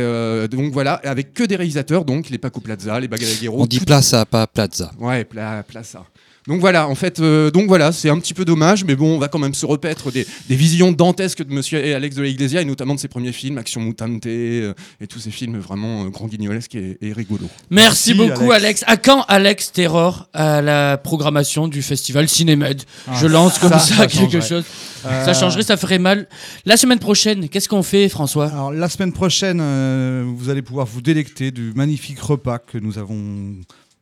[0.50, 3.62] donc voilà, avec que des réalisateurs, donc les Paco Plaza, les Balaguerro.
[3.62, 4.92] On dit tout- Plaza, pas Plaza.
[4.98, 6.04] Ouais, pla, Plaza.
[6.48, 9.18] Donc voilà, en fait, euh, donc voilà, c'est un petit peu dommage, mais bon, on
[9.18, 12.60] va quand même se repaître des, des visions dantesques de Monsieur Alex de la Iglesia
[12.60, 16.08] et notamment de ses premiers films, Action Mutante euh, et tous ces films vraiment euh,
[16.08, 17.48] grand guignolesques et, et rigolos.
[17.70, 18.82] Merci, beaucoup, Alex.
[18.88, 23.78] À quand Alex Terror à la programmation du festival Cinémed Ah, Je lance comme ça,
[23.78, 24.48] ça, ça quelque changerait.
[24.48, 24.64] chose.
[25.06, 26.28] Euh, Ça changerait, ça ferait mal.
[26.64, 28.46] La semaine prochaine, qu'est-ce qu'on fait, François?
[28.48, 32.98] Alors, la semaine prochaine, euh, vous allez pouvoir vous délecter du magnifique repas que nous
[32.98, 33.54] avons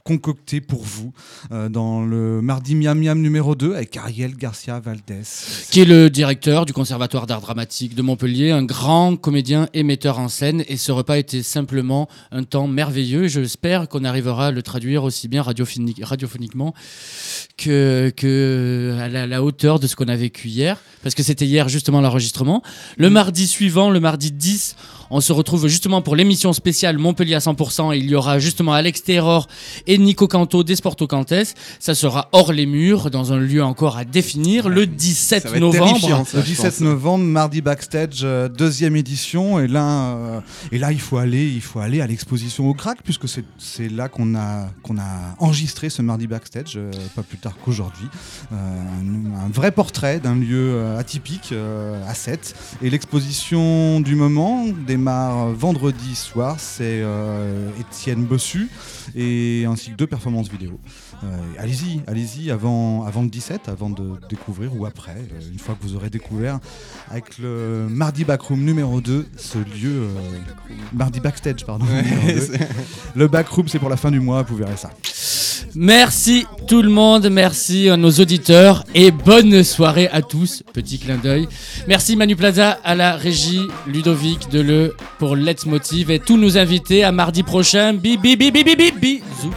[0.04, 1.12] concocté pour vous
[1.52, 5.22] euh, dans le mardi Miam Miam numéro 2 avec Ariel Garcia Valdez.
[5.70, 10.18] qui est le directeur du Conservatoire d'art dramatique de Montpellier, un grand comédien et metteur
[10.18, 10.64] en scène.
[10.68, 13.28] Et ce repas était simplement un temps merveilleux.
[13.28, 16.74] J'espère qu'on arrivera à le traduire aussi bien radiophonique- radiophoniquement
[17.56, 21.46] que, que à la, la hauteur de ce qu'on a vécu hier, parce que c'était
[21.46, 22.62] hier justement l'enregistrement.
[22.96, 24.76] Le mardi suivant, le mardi 10,
[25.10, 27.94] on se retrouve justement pour l'émission spéciale Montpellier à 100%.
[27.94, 29.48] Et il y aura justement Alex Terror
[29.86, 31.54] et Nico Canto des Sporto Cantes.
[31.78, 36.24] Ça sera hors les murs, dans un lieu encore à définir, le 17 novembre.
[36.34, 39.60] le 17 novembre, mardi backstage, euh, deuxième édition.
[39.60, 40.40] Et là, euh,
[40.72, 43.26] et là, il faut aller, il faut aller à l'exposition au Crac, puisque
[43.58, 48.06] c'est là qu'on a qu'on a enregistré ce mardi backstage, euh, pas plus tard qu'aujourd'hui.
[48.52, 52.54] Euh, un, un vrai portrait d'un lieu atypique euh, à 7.
[52.82, 54.66] Et l'exposition du moment
[55.52, 56.56] vendredi soir.
[56.58, 58.68] C'est euh, Étienne Bossu
[59.14, 60.78] et ainsi que deux performances vidéo.
[61.22, 61.26] Euh,
[61.58, 65.86] allez-y, allez-y avant, avant le 17, avant de découvrir ou après, euh, une fois que
[65.86, 66.58] vous aurez découvert
[67.10, 70.00] avec le Mardi Backroom numéro 2, ce lieu.
[70.00, 70.08] euh,
[70.94, 71.84] Mardi Backstage, pardon.
[71.84, 72.36] Ouais,
[73.14, 74.90] le Backroom, c'est pour la fin du mois, vous verrez ça.
[75.74, 80.62] Merci tout le monde, merci à nos auditeurs et bonne soirée à tous.
[80.72, 81.46] Petit clin d'œil.
[81.86, 87.04] Merci Manu Plaza à la régie, Ludovic Deleu pour Let's Motive et tous nos invités
[87.04, 87.92] à mardi prochain.
[87.92, 89.52] Bi bi bi bi bi bi bisous.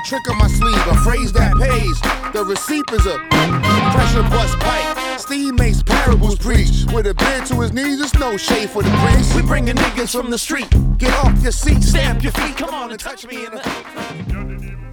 [0.00, 2.00] A trick on my sleeve, a phrase that pays.
[2.32, 3.18] The receipt is a
[3.92, 5.20] pressure bust pipe.
[5.20, 6.86] Steve makes parables preach.
[6.92, 9.34] With a bend to his knees, it's no shade for the priest.
[9.34, 10.70] We bringing niggas from the street.
[10.96, 12.56] Get off your seat, stamp your feet.
[12.56, 14.89] Come on and touch me in the.